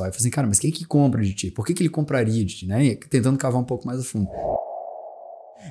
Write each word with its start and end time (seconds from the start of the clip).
pessoal. 0.00 0.08
Eu 0.08 0.12
falei 0.12 0.18
assim, 0.18 0.30
cara, 0.30 0.46
mas 0.46 0.58
quem 0.58 0.70
que 0.70 0.84
compra 0.84 1.22
de 1.22 1.34
ti? 1.34 1.50
Por 1.50 1.66
que, 1.66 1.74
que 1.74 1.82
ele 1.82 1.90
compraria 1.90 2.44
de 2.44 2.56
ti? 2.56 2.66
Né? 2.66 2.94
Tentando 2.94 3.38
cavar 3.38 3.60
um 3.60 3.64
pouco 3.64 3.86
mais 3.86 4.00
a 4.00 4.02
fundo. 4.02 4.28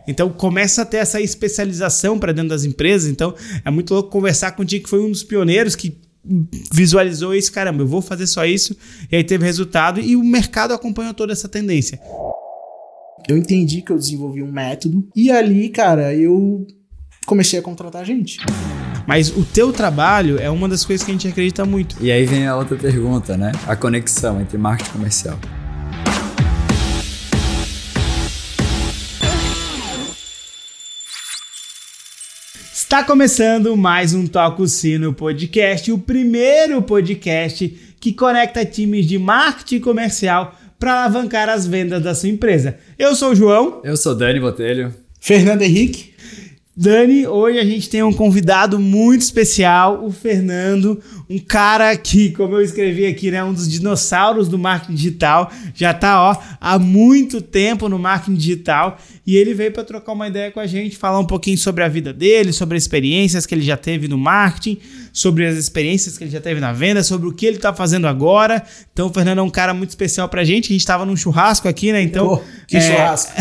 Então 0.07 0.29
começa 0.31 0.83
a 0.83 0.85
ter 0.85 0.97
essa 0.97 1.19
especialização 1.19 2.19
para 2.19 2.31
dentro 2.31 2.49
das 2.49 2.63
empresas. 2.63 3.09
Então 3.09 3.33
é 3.65 3.71
muito 3.71 3.93
louco 3.93 4.09
conversar 4.09 4.51
contigo 4.51 4.83
que 4.83 4.89
foi 4.89 5.01
um 5.01 5.11
dos 5.11 5.23
pioneiros 5.23 5.75
que 5.75 5.99
visualizou 6.71 7.33
isso, 7.33 7.51
caramba, 7.51 7.81
eu 7.81 7.87
vou 7.87 8.01
fazer 8.01 8.27
só 8.27 8.45
isso, 8.45 8.75
e 9.09 9.15
aí 9.15 9.23
teve 9.23 9.45
resultado 9.45 10.01
e 10.01 10.17
o 10.17 10.23
mercado 10.23 10.73
acompanhou 10.73 11.13
toda 11.13 11.31
essa 11.31 11.47
tendência. 11.47 11.99
Eu 13.27 13.37
entendi 13.37 13.81
que 13.81 13.91
eu 13.91 13.97
desenvolvi 13.97 14.43
um 14.43 14.51
método 14.51 15.07
e 15.15 15.31
ali, 15.31 15.69
cara, 15.69 16.13
eu 16.13 16.67
comecei 17.25 17.57
a 17.57 17.61
contratar 17.61 18.05
gente. 18.05 18.37
Mas 19.09 19.35
o 19.35 19.43
teu 19.43 19.73
trabalho 19.73 20.39
é 20.39 20.51
uma 20.51 20.69
das 20.69 20.85
coisas 20.85 21.03
que 21.03 21.09
a 21.09 21.15
gente 21.15 21.27
acredita 21.27 21.65
muito. 21.65 21.95
E 21.99 22.11
aí 22.11 22.27
vem 22.27 22.45
a 22.45 22.55
outra 22.55 22.77
pergunta, 22.77 23.35
né? 23.35 23.51
A 23.65 23.75
conexão 23.75 24.39
entre 24.39 24.55
marketing 24.55 24.91
comercial. 24.91 25.39
Está 32.71 33.03
começando 33.03 33.75
mais 33.75 34.13
um 34.13 34.27
Toco 34.27 34.67
Sino 34.67 35.11
Podcast, 35.11 35.91
o 35.91 35.97
primeiro 35.97 36.79
podcast 36.83 37.67
que 37.99 38.13
conecta 38.13 38.63
times 38.63 39.07
de 39.07 39.17
marketing 39.17 39.79
comercial 39.79 40.53
para 40.77 41.05
alavancar 41.05 41.49
as 41.49 41.65
vendas 41.65 42.03
da 42.03 42.13
sua 42.13 42.29
empresa. 42.29 42.77
Eu 42.95 43.15
sou 43.15 43.31
o 43.31 43.35
João. 43.35 43.81
Eu 43.83 43.97
sou 43.97 44.13
Dani 44.13 44.39
Botelho. 44.39 44.93
Fernando 45.19 45.63
Henrique. 45.63 46.13
Dani, 46.81 47.27
hoje 47.27 47.59
a 47.59 47.65
gente 47.65 47.89
tem 47.89 48.01
um 48.03 48.13
convidado 48.13 48.79
muito 48.79 49.19
especial, 49.19 50.01
o 50.01 50.13
Fernando, 50.13 50.97
um 51.29 51.37
cara 51.37 51.93
que, 51.97 52.31
como 52.31 52.55
eu 52.55 52.61
escrevi 52.61 53.05
aqui, 53.05 53.29
né, 53.29 53.43
um 53.43 53.51
dos 53.51 53.69
dinossauros 53.69 54.47
do 54.47 54.57
marketing 54.57 54.95
digital, 54.95 55.51
já 55.75 55.91
está 55.91 56.23
ó, 56.31 56.37
há 56.57 56.79
muito 56.79 57.41
tempo 57.41 57.89
no 57.89 57.99
marketing 57.99 58.37
digital 58.37 58.97
e 59.27 59.35
ele 59.35 59.53
veio 59.53 59.73
para 59.73 59.83
trocar 59.83 60.13
uma 60.13 60.29
ideia 60.29 60.51
com 60.51 60.61
a 60.61 60.65
gente, 60.65 60.95
falar 60.95 61.19
um 61.19 61.25
pouquinho 61.25 61.57
sobre 61.57 61.83
a 61.83 61.89
vida 61.89 62.13
dele, 62.13 62.53
sobre 62.53 62.77
as 62.77 62.83
experiências 62.83 63.45
que 63.45 63.53
ele 63.53 63.61
já 63.61 63.75
teve 63.75 64.07
no 64.07 64.17
marketing, 64.17 64.79
sobre 65.11 65.45
as 65.45 65.55
experiências 65.55 66.17
que 66.17 66.23
ele 66.23 66.31
já 66.31 66.41
teve 66.41 66.59
na 66.59 66.73
venda, 66.73 67.03
sobre 67.03 67.27
o 67.27 67.33
que 67.33 67.45
ele 67.45 67.57
está 67.57 67.73
fazendo 67.73 68.07
agora. 68.07 68.63
Então, 68.91 69.07
o 69.07 69.13
Fernando 69.13 69.39
é 69.39 69.41
um 69.41 69.49
cara 69.49 69.73
muito 69.73 69.89
especial 69.89 70.27
para 70.29 70.41
a 70.41 70.43
gente. 70.43 70.65
A 70.65 70.71
gente 70.73 70.81
estava 70.81 71.05
num 71.05 71.15
churrasco 71.15 71.67
aqui, 71.67 71.91
né? 71.91 72.01
Então, 72.01 72.27
Pô, 72.27 72.41
que 72.67 72.77
é... 72.77 72.81
churrasco! 72.81 73.31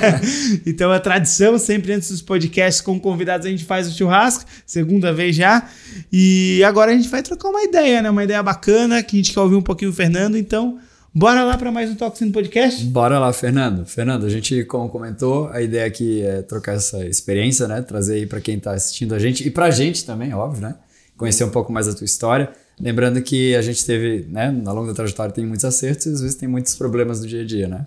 então, 0.66 0.90
a 0.92 1.00
tradição 1.00 1.58
sempre 1.58 1.92
antes 1.92 2.10
dos 2.10 2.22
podcasts 2.22 2.80
com 2.80 2.98
convidados 2.98 3.46
a 3.46 3.50
gente 3.50 3.64
faz 3.64 3.88
o 3.88 3.96
churrasco, 3.96 4.44
segunda 4.64 5.12
vez 5.12 5.34
já. 5.36 5.68
E 6.12 6.62
agora 6.64 6.92
a 6.92 6.94
gente 6.94 7.08
vai 7.08 7.22
trocar 7.22 7.48
uma 7.48 7.62
ideia, 7.62 8.02
né? 8.02 8.10
Uma 8.10 8.24
ideia 8.24 8.42
bacana 8.42 9.02
que 9.02 9.16
a 9.16 9.18
gente 9.18 9.32
quer 9.32 9.40
ouvir 9.40 9.56
um 9.56 9.62
pouquinho 9.62 9.90
o 9.90 9.94
Fernando. 9.94 10.36
Então, 10.36 10.78
Bora 11.14 11.42
lá 11.42 11.56
para 11.56 11.72
mais 11.72 11.90
um 11.90 11.94
Toxin 11.94 12.30
Podcast? 12.30 12.84
Bora 12.84 13.18
lá, 13.18 13.32
Fernando. 13.32 13.84
Fernando, 13.86 14.26
a 14.26 14.28
gente, 14.28 14.62
como 14.64 14.88
comentou, 14.88 15.48
a 15.48 15.60
ideia 15.60 15.86
aqui 15.86 16.22
é 16.22 16.42
trocar 16.42 16.76
essa 16.76 17.04
experiência, 17.06 17.66
né? 17.66 17.80
Trazer 17.80 18.14
aí 18.14 18.26
para 18.26 18.40
quem 18.40 18.58
está 18.58 18.72
assistindo 18.72 19.14
a 19.14 19.18
gente 19.18 19.44
e 19.44 19.50
para 19.50 19.64
a 19.64 19.70
gente 19.70 20.04
também, 20.04 20.32
óbvio, 20.34 20.62
né? 20.62 20.76
Conhecer 21.18 21.44
um 21.44 21.50
pouco 21.50 21.70
mais 21.70 21.86
a 21.86 21.94
tua 21.94 22.06
história. 22.06 22.50
Lembrando 22.80 23.20
que 23.20 23.54
a 23.54 23.60
gente 23.60 23.84
teve, 23.84 24.26
né? 24.30 24.50
Na 24.50 24.72
longa 24.72 24.94
trajetória 24.94 25.34
tem 25.34 25.44
muitos 25.44 25.64
acertos 25.64 26.06
e 26.06 26.10
às 26.10 26.20
vezes 26.22 26.36
tem 26.36 26.48
muitos 26.48 26.74
problemas 26.76 27.20
no 27.20 27.26
dia 27.26 27.42
a 27.42 27.44
dia, 27.44 27.68
né? 27.68 27.86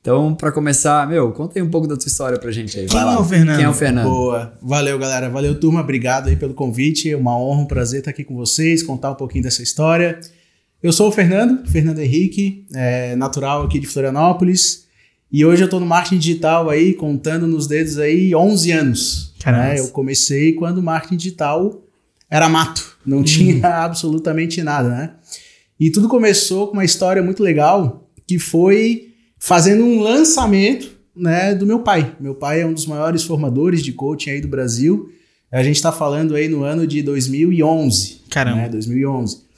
Então, 0.00 0.32
para 0.32 0.52
começar, 0.52 1.06
meu, 1.08 1.32
conta 1.32 1.58
aí 1.58 1.62
um 1.62 1.68
pouco 1.68 1.86
da 1.86 1.96
tua 1.96 2.06
história 2.06 2.38
pra 2.38 2.50
gente 2.52 2.78
aí. 2.78 2.86
Quem 2.86 2.98
é 2.98 3.04
o 3.18 3.24
Fernando? 3.24 3.56
Quem 3.56 3.64
é 3.64 3.68
o 3.68 3.74
Fernando? 3.74 4.08
Boa. 4.08 4.52
Valeu, 4.62 4.98
galera. 4.98 5.28
Valeu, 5.28 5.58
turma. 5.58 5.80
Obrigado 5.80 6.28
aí 6.28 6.36
pelo 6.36 6.54
convite. 6.54 7.10
É 7.10 7.16
uma 7.16 7.36
honra, 7.36 7.62
um 7.62 7.66
prazer 7.66 7.98
estar 7.98 8.12
aqui 8.12 8.22
com 8.22 8.36
vocês, 8.36 8.82
contar 8.82 9.10
um 9.10 9.16
pouquinho 9.16 9.42
dessa 9.42 9.62
história. 9.62 10.20
Eu 10.80 10.92
sou 10.92 11.08
o 11.08 11.12
Fernando, 11.12 11.68
Fernando 11.68 11.98
Henrique, 11.98 12.64
é, 12.72 13.16
natural 13.16 13.64
aqui 13.64 13.80
de 13.80 13.88
Florianópolis. 13.88 14.86
E 15.30 15.44
hoje 15.44 15.62
eu 15.62 15.66
estou 15.66 15.80
no 15.80 15.84
marketing 15.84 16.18
digital 16.18 16.70
aí, 16.70 16.94
contando 16.94 17.46
nos 17.46 17.66
dedos 17.66 17.98
aí 17.98 18.34
11 18.34 18.72
anos. 18.72 19.34
Né? 19.74 19.80
Eu 19.80 19.88
comecei 19.88 20.52
quando 20.52 20.78
o 20.78 20.82
marketing 20.82 21.16
digital 21.16 21.82
era 22.30 22.48
mato, 22.48 22.96
não 23.04 23.18
uhum. 23.18 23.24
tinha 23.24 23.66
absolutamente 23.84 24.62
nada, 24.62 24.88
né? 24.88 25.10
E 25.78 25.90
tudo 25.90 26.08
começou 26.08 26.66
com 26.68 26.74
uma 26.74 26.84
história 26.84 27.22
muito 27.22 27.42
legal, 27.42 28.10
que 28.26 28.38
foi 28.38 29.14
fazendo 29.38 29.84
um 29.84 30.00
lançamento 30.00 30.90
né, 31.14 31.54
do 31.54 31.66
meu 31.66 31.80
pai. 31.80 32.16
Meu 32.20 32.34
pai 32.34 32.62
é 32.62 32.66
um 32.66 32.72
dos 32.72 32.86
maiores 32.86 33.22
formadores 33.22 33.82
de 33.82 33.92
coaching 33.92 34.30
aí 34.30 34.40
do 34.40 34.48
Brasil. 34.48 35.10
A 35.50 35.62
gente 35.62 35.76
está 35.76 35.92
falando 35.92 36.34
aí 36.34 36.48
no 36.48 36.62
ano 36.62 36.86
de 36.86 37.02
2011. 37.02 38.22
Caramba. 38.28 38.62
Né, 38.62 38.68
2011. 38.68 39.48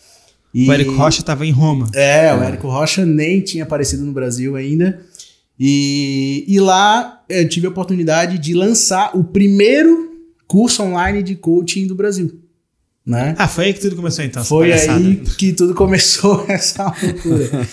E, 0.52 0.69
o 0.69 0.72
Érico 0.72 0.94
Rocha 0.94 1.20
estava 1.20 1.47
em 1.47 1.50
Roma. 1.50 1.88
É, 1.94 2.26
é, 2.26 2.34
o 2.34 2.42
Érico 2.42 2.69
Rocha 2.69 3.06
nem 3.06 3.41
tinha 3.41 3.64
aparecido 3.64 4.04
no 4.04 4.12
Brasil 4.12 4.56
ainda. 4.56 5.00
E, 5.58 6.44
e 6.48 6.58
lá 6.60 7.22
eu 7.28 7.48
tive 7.48 7.66
a 7.66 7.70
oportunidade 7.70 8.38
de 8.38 8.54
lançar 8.54 9.16
o 9.16 9.25
primeiro 9.25 10.10
curso 10.47 10.82
online 10.82 11.22
de 11.22 11.37
coaching 11.37 11.87
do 11.87 11.94
Brasil. 11.94 12.41
Né? 13.06 13.34
Ah, 13.38 13.49
foi 13.49 13.66
aí 13.66 13.75
que 13.75 13.81
tudo 13.81 13.97
começou 13.97 14.25
então. 14.25 14.44
Foi 14.44 14.72
aí 14.72 15.16
que 15.38 15.53
tudo 15.53 15.75
começou 15.75 16.44
essa 16.49 16.94
loucura. 17.03 17.66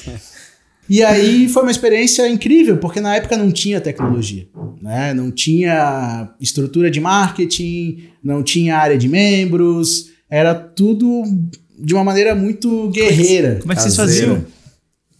e 0.89 1.03
aí 1.03 1.49
foi 1.49 1.63
uma 1.63 1.71
experiência 1.71 2.27
incrível, 2.29 2.77
porque 2.77 3.01
na 3.01 3.15
época 3.15 3.35
não 3.37 3.51
tinha 3.51 3.81
tecnologia, 3.81 4.47
né? 4.81 5.13
Não 5.13 5.29
tinha 5.29 6.33
estrutura 6.39 6.89
de 6.89 6.99
marketing, 6.99 8.05
não 8.23 8.41
tinha 8.41 8.77
área 8.77 8.97
de 8.97 9.09
membros, 9.09 10.09
era 10.29 10.55
tudo 10.55 11.23
de 11.77 11.93
uma 11.93 12.03
maneira 12.03 12.33
muito 12.33 12.89
guerreira. 12.89 13.59
Como 13.61 13.71
é 13.71 13.75
que, 13.75 13.81
vocês 13.81 13.95
faziam? 13.95 14.45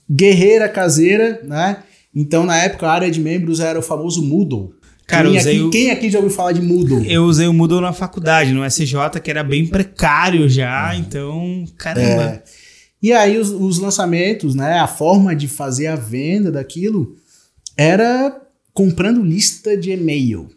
Guerreira 0.10 0.70
caseira, 0.70 1.42
né? 1.44 1.84
Então, 2.16 2.46
na 2.46 2.58
época, 2.58 2.88
a 2.88 2.94
área 2.94 3.12
de 3.12 3.20
membros 3.20 3.60
era 3.60 3.78
o 3.78 3.82
famoso 3.82 4.24
Moodle. 4.24 4.74
Cara, 5.08 5.30
quem, 5.30 5.40
aqui, 5.40 5.62
o... 5.62 5.70
quem 5.70 5.90
aqui 5.90 6.10
já 6.10 6.20
ouviu 6.20 6.36
falar 6.36 6.52
de 6.52 6.62
Moodle? 6.62 7.10
Eu 7.10 7.24
usei 7.24 7.48
o 7.48 7.54
Moodle 7.54 7.80
na 7.80 7.94
faculdade, 7.94 8.52
no 8.52 8.66
SJ, 8.66 9.22
que 9.24 9.32
era 9.32 9.42
bem 9.42 9.66
precário 9.66 10.50
já, 10.50 10.94
é. 10.94 10.98
então, 10.98 11.64
caramba. 11.78 12.24
É. 12.24 12.44
E 13.02 13.14
aí, 13.14 13.38
os, 13.38 13.50
os 13.50 13.80
lançamentos, 13.80 14.54
né? 14.54 14.80
A 14.80 14.88
forma 14.88 15.34
de 15.34 15.48
fazer 15.48 15.88
a 15.88 15.96
venda 15.96 16.52
daquilo 16.52 17.16
era 17.78 18.36
comprando 18.74 19.24
lista 19.24 19.78
de 19.78 19.92
e-mail. 19.92 20.50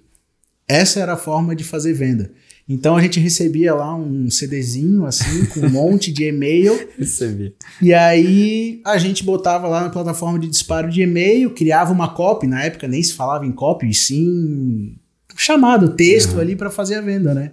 Essa 0.67 1.01
era 1.01 1.13
a 1.13 1.17
forma 1.17 1.55
de 1.55 1.63
fazer 1.63 1.93
venda. 1.93 2.33
Então 2.73 2.97
a 2.97 3.03
gente 3.03 3.19
recebia 3.19 3.75
lá 3.75 3.97
um 3.97 4.31
CDzinho, 4.31 5.05
assim, 5.05 5.45
com 5.47 5.59
um 5.59 5.71
monte 5.71 6.13
de 6.13 6.27
e-mail. 6.27 6.73
Recebi. 6.97 7.53
E 7.83 7.93
aí 7.93 8.81
a 8.85 8.97
gente 8.97 9.25
botava 9.25 9.67
lá 9.67 9.83
na 9.83 9.91
plataforma 9.91 10.39
de 10.39 10.47
disparo 10.47 10.89
de 10.89 11.03
e-mail, 11.03 11.51
criava 11.51 11.93
uma 11.93 12.15
copy, 12.15 12.47
na 12.47 12.63
época 12.63 12.87
nem 12.87 13.03
se 13.03 13.15
falava 13.15 13.45
em 13.45 13.51
copy, 13.51 13.91
e 13.91 13.95
sim 13.95 14.95
chamado, 15.37 15.97
texto 15.97 16.35
uhum. 16.35 16.41
ali 16.41 16.55
para 16.55 16.71
fazer 16.71 16.95
a 16.95 17.01
venda, 17.01 17.35
né? 17.35 17.53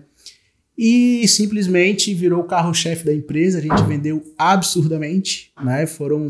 E 0.78 1.28
simplesmente 1.28 2.14
virou 2.14 2.42
o 2.42 2.48
carro-chefe 2.48 3.04
da 3.04 3.14
empresa, 3.14 3.58
a 3.58 3.62
gente 3.62 3.82
vendeu 3.88 4.22
absurdamente, 4.38 5.52
né? 5.64 5.88
Foram 5.88 6.30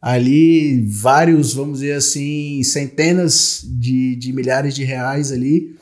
ali 0.00 0.86
vários, 0.86 1.54
vamos 1.54 1.80
dizer 1.80 1.94
assim, 1.94 2.62
centenas 2.62 3.66
de, 3.66 4.14
de 4.14 4.32
milhares 4.32 4.76
de 4.76 4.84
reais 4.84 5.32
ali 5.32 5.81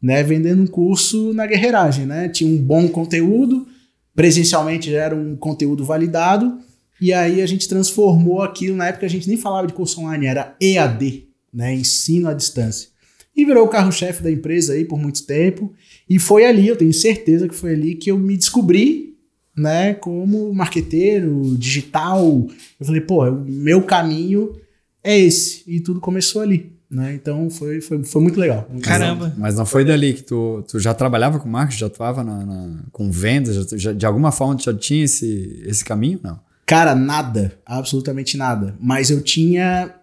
né, 0.00 0.22
vendendo 0.22 0.62
um 0.62 0.66
curso 0.66 1.32
na 1.32 1.46
guerreiragem, 1.46 2.06
né? 2.06 2.28
Tinha 2.28 2.50
um 2.50 2.56
bom 2.56 2.88
conteúdo, 2.88 3.66
presencialmente 4.14 4.90
já 4.90 4.98
era 4.98 5.16
um 5.16 5.36
conteúdo 5.36 5.84
validado, 5.84 6.58
e 7.00 7.12
aí 7.12 7.40
a 7.40 7.46
gente 7.46 7.68
transformou 7.68 8.42
aquilo, 8.42 8.76
na 8.76 8.88
época 8.88 9.06
a 9.06 9.08
gente 9.08 9.28
nem 9.28 9.36
falava 9.36 9.66
de 9.66 9.72
curso 9.72 10.00
online, 10.00 10.26
era 10.26 10.56
EAD, 10.60 11.28
né, 11.52 11.74
ensino 11.74 12.28
à 12.28 12.34
distância. 12.34 12.88
E 13.36 13.44
virou 13.44 13.64
o 13.64 13.68
carro-chefe 13.68 14.22
da 14.22 14.30
empresa 14.30 14.72
aí 14.72 14.84
por 14.84 14.98
muito 14.98 15.24
tempo, 15.24 15.72
e 16.08 16.18
foi 16.18 16.44
ali, 16.44 16.66
eu 16.66 16.76
tenho 16.76 16.92
certeza 16.92 17.48
que 17.48 17.54
foi 17.54 17.74
ali 17.74 17.94
que 17.94 18.10
eu 18.10 18.18
me 18.18 18.36
descobri, 18.36 19.16
né, 19.56 19.94
como 19.94 20.52
marqueteiro, 20.52 21.56
digital. 21.56 22.48
Eu 22.78 22.86
falei, 22.86 23.00
pô, 23.00 23.28
o 23.28 23.44
meu 23.44 23.82
caminho 23.82 24.56
é 25.02 25.16
esse, 25.16 25.62
e 25.66 25.80
tudo 25.80 26.00
começou 26.00 26.42
ali. 26.42 26.77
Né? 26.90 27.14
Então 27.14 27.50
foi, 27.50 27.80
foi, 27.80 28.02
foi 28.02 28.22
muito 28.22 28.40
legal. 28.40 28.66
Muito 28.70 28.84
Caramba! 28.84 29.24
Legal. 29.24 29.38
Mas 29.38 29.56
não 29.56 29.66
foi 29.66 29.84
dali 29.84 30.14
que 30.14 30.22
tu, 30.22 30.64
tu 30.66 30.80
já 30.80 30.94
trabalhava 30.94 31.38
com 31.38 31.48
marketing, 31.48 31.80
já 31.80 31.86
atuava 31.86 32.24
na, 32.24 32.46
na, 32.46 32.76
com 32.90 33.10
vendas, 33.10 33.54
já, 33.54 33.76
já, 33.76 33.92
de 33.92 34.06
alguma 34.06 34.32
forma 34.32 34.56
tu 34.56 34.64
já 34.64 34.74
tinha 34.74 35.04
esse, 35.04 35.62
esse 35.66 35.84
caminho? 35.84 36.18
Não. 36.22 36.40
Cara, 36.64 36.94
nada, 36.94 37.58
absolutamente 37.64 38.36
nada. 38.36 38.74
Mas 38.80 39.10
eu 39.10 39.22
tinha 39.22 39.94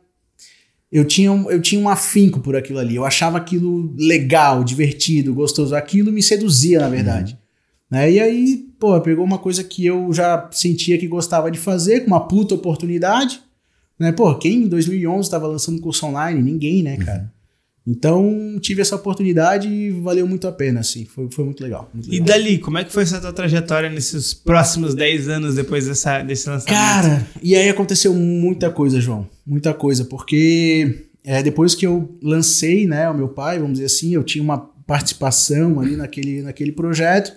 eu 0.92 1.04
tinha, 1.04 1.30
eu 1.50 1.62
tinha 1.62 1.82
um 1.82 1.90
afinco 1.90 2.40
por 2.40 2.56
aquilo 2.56 2.80
ali. 2.80 2.96
Eu 2.96 3.04
achava 3.04 3.38
aquilo 3.38 3.94
legal, 3.98 4.64
divertido, 4.64 5.34
gostoso. 5.34 5.76
Aquilo 5.76 6.12
me 6.12 6.24
seduzia, 6.24 6.80
na 6.80 6.88
verdade. 6.88 7.34
Uhum. 7.34 7.98
Né? 7.98 8.12
E 8.12 8.20
aí, 8.20 8.66
pô, 8.80 9.00
pegou 9.02 9.26
uma 9.26 9.38
coisa 9.38 9.62
que 9.62 9.86
eu 9.86 10.14
já 10.14 10.48
sentia 10.52 10.98
que 10.98 11.08
gostava 11.08 11.52
de 11.52 11.60
fazer, 11.60 12.02
com 12.02 12.08
uma 12.08 12.28
puta 12.28 12.56
oportunidade. 12.56 13.42
Né? 14.00 14.12
Pô, 14.12 14.36
quem 14.36 14.64
em 14.64 14.68
2011 14.68 15.22
estava 15.28 15.48
lançando 15.48 15.82
curso 15.82 16.06
online? 16.06 16.42
Ninguém, 16.42 16.84
né, 16.84 16.98
cara? 16.98 17.22
Uhum. 17.22 17.36
Então, 17.88 18.58
tive 18.60 18.82
essa 18.82 18.96
oportunidade 18.96 19.68
e 19.68 19.92
valeu 19.92 20.26
muito 20.28 20.48
a 20.48 20.52
pena, 20.52 20.80
assim. 20.80 21.06
Foi, 21.06 21.30
foi 21.30 21.46
muito 21.46 21.62
legal. 21.64 21.88
Muito 21.94 22.08
E 22.08 22.14
legal. 22.14 22.26
dali, 22.28 22.58
como 22.58 22.80
é 22.80 22.84
que 22.84 22.92
foi 22.92 23.04
essa 23.04 23.22
tua 23.22 23.32
trajetória 23.32 23.90
nesses 23.92 24.34
próximos 24.34 24.96
10 24.96 25.30
anos 25.30 25.54
depois 25.56 25.86
dessa, 25.86 26.24
desse 26.24 26.50
lançamento? 26.50 26.76
Cara, 26.76 27.28
e 27.44 27.56
aí 27.56 27.70
aconteceu 27.70 28.12
muita 28.16 28.72
coisa, 28.72 29.00
João. 29.00 29.30
Muita 29.46 29.72
coisa, 29.72 30.04
porque 30.04 31.06
é, 31.24 31.44
depois 31.44 31.76
que 31.76 31.86
eu 31.86 32.18
lancei, 32.24 32.88
né, 32.88 33.08
o 33.08 33.14
meu 33.16 33.28
pai, 33.30 33.60
vamos 33.60 33.74
dizer 33.74 33.86
assim, 33.86 34.16
eu 34.16 34.24
tinha 34.24 34.44
uma 34.44 34.58
participação 34.88 35.80
ali 35.80 35.96
naquele, 35.96 36.42
naquele 36.42 36.72
projeto, 36.72 37.34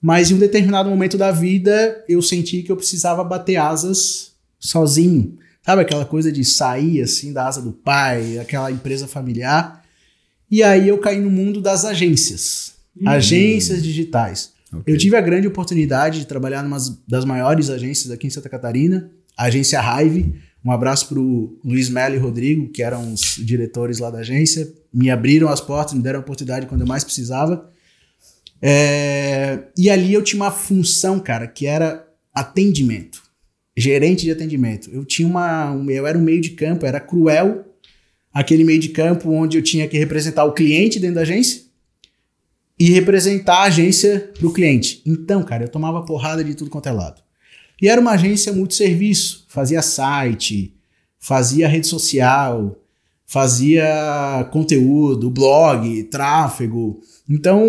mas 0.00 0.30
em 0.30 0.34
um 0.34 0.38
determinado 0.38 0.88
momento 0.88 1.18
da 1.18 1.32
vida 1.32 2.04
eu 2.08 2.22
senti 2.22 2.62
que 2.62 2.70
eu 2.70 2.76
precisava 2.76 3.24
bater 3.24 3.56
asas 3.56 4.32
sozinho. 4.58 5.36
Sabe 5.62 5.82
aquela 5.82 6.04
coisa 6.04 6.32
de 6.32 6.44
sair 6.44 7.02
assim 7.02 7.32
da 7.32 7.46
asa 7.46 7.60
do 7.60 7.72
pai, 7.72 8.38
aquela 8.38 8.70
empresa 8.70 9.06
familiar? 9.06 9.84
E 10.50 10.62
aí 10.62 10.88
eu 10.88 10.98
caí 10.98 11.20
no 11.20 11.30
mundo 11.30 11.60
das 11.60 11.84
agências, 11.84 12.72
agências 13.06 13.82
digitais. 13.82 14.52
Ok. 14.72 14.92
Eu 14.92 14.98
tive 14.98 15.16
a 15.16 15.20
grande 15.20 15.46
oportunidade 15.46 16.20
de 16.20 16.26
trabalhar 16.26 16.62
numa 16.62 16.78
das 17.06 17.24
maiores 17.24 17.70
agências 17.70 18.10
aqui 18.10 18.26
em 18.26 18.30
Santa 18.30 18.48
Catarina, 18.48 19.10
a 19.36 19.44
agência 19.44 19.80
Hive. 19.80 20.34
Um 20.64 20.70
abraço 20.70 21.08
para 21.08 21.18
o 21.18 21.58
Luiz 21.64 21.88
Melo 21.88 22.14
e 22.14 22.18
Rodrigo, 22.18 22.68
que 22.68 22.82
eram 22.82 23.12
os 23.14 23.36
diretores 23.38 23.98
lá 23.98 24.10
da 24.10 24.18
agência. 24.18 24.70
Me 24.92 25.10
abriram 25.10 25.48
as 25.48 25.60
portas, 25.60 25.94
me 25.94 26.02
deram 26.02 26.18
a 26.18 26.22
oportunidade 26.22 26.66
quando 26.66 26.82
eu 26.82 26.86
mais 26.86 27.04
precisava. 27.04 27.70
É, 28.60 29.60
E 29.76 29.88
ali 29.88 30.12
eu 30.12 30.22
tinha 30.22 30.42
uma 30.42 30.50
função, 30.50 31.18
cara, 31.18 31.46
que 31.46 31.66
era 31.66 32.06
atendimento. 32.34 33.22
Gerente 33.76 34.24
de 34.24 34.30
atendimento. 34.30 34.90
Eu 34.90 35.04
tinha 35.04 35.26
uma. 35.28 35.70
um- 35.72 35.90
Eu 35.90 36.06
era 36.06 36.18
um 36.18 36.22
meio 36.22 36.40
de 36.40 36.50
campo, 36.50 36.84
era 36.86 37.00
cruel 37.00 37.64
aquele 38.32 38.62
meio 38.62 38.78
de 38.78 38.90
campo 38.90 39.28
onde 39.30 39.58
eu 39.58 39.62
tinha 39.62 39.88
que 39.88 39.98
representar 39.98 40.44
o 40.44 40.52
cliente 40.52 41.00
dentro 41.00 41.16
da 41.16 41.22
agência 41.22 41.62
e 42.78 42.88
representar 42.90 43.56
a 43.56 43.62
agência 43.64 44.30
para 44.38 44.46
o 44.46 44.52
cliente. 44.52 45.02
Então, 45.04 45.42
cara, 45.42 45.64
eu 45.64 45.68
tomava 45.68 46.02
porrada 46.04 46.42
de 46.44 46.54
tudo 46.54 46.70
quanto 46.70 46.88
é 46.88 46.92
lado. 46.92 47.20
E 47.82 47.88
era 47.88 48.00
uma 48.00 48.12
agência 48.12 48.52
multisserviço, 48.52 49.46
fazia 49.48 49.82
site, 49.82 50.74
fazia 51.18 51.66
rede 51.66 51.86
social, 51.88 52.78
fazia 53.26 54.48
conteúdo, 54.52 55.30
blog, 55.30 56.04
tráfego. 56.04 57.00
Então, 57.28 57.64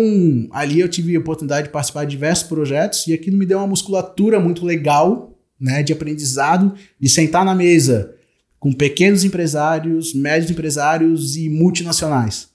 ali 0.52 0.80
eu 0.80 0.88
tive 0.88 1.16
a 1.16 1.20
oportunidade 1.20 1.66
de 1.68 1.72
participar 1.72 2.04
de 2.04 2.10
diversos 2.10 2.46
projetos 2.48 3.06
e 3.06 3.12
aquilo 3.12 3.36
me 3.36 3.46
deu 3.46 3.58
uma 3.58 3.66
musculatura 3.66 4.38
muito 4.38 4.64
legal, 4.64 5.31
né, 5.62 5.82
de 5.82 5.92
aprendizado, 5.92 6.74
de 7.00 7.08
sentar 7.08 7.44
na 7.44 7.54
mesa 7.54 8.14
com 8.58 8.72
pequenos 8.72 9.24
empresários, 9.24 10.12
médios 10.12 10.50
empresários 10.50 11.36
e 11.36 11.48
multinacionais 11.48 12.52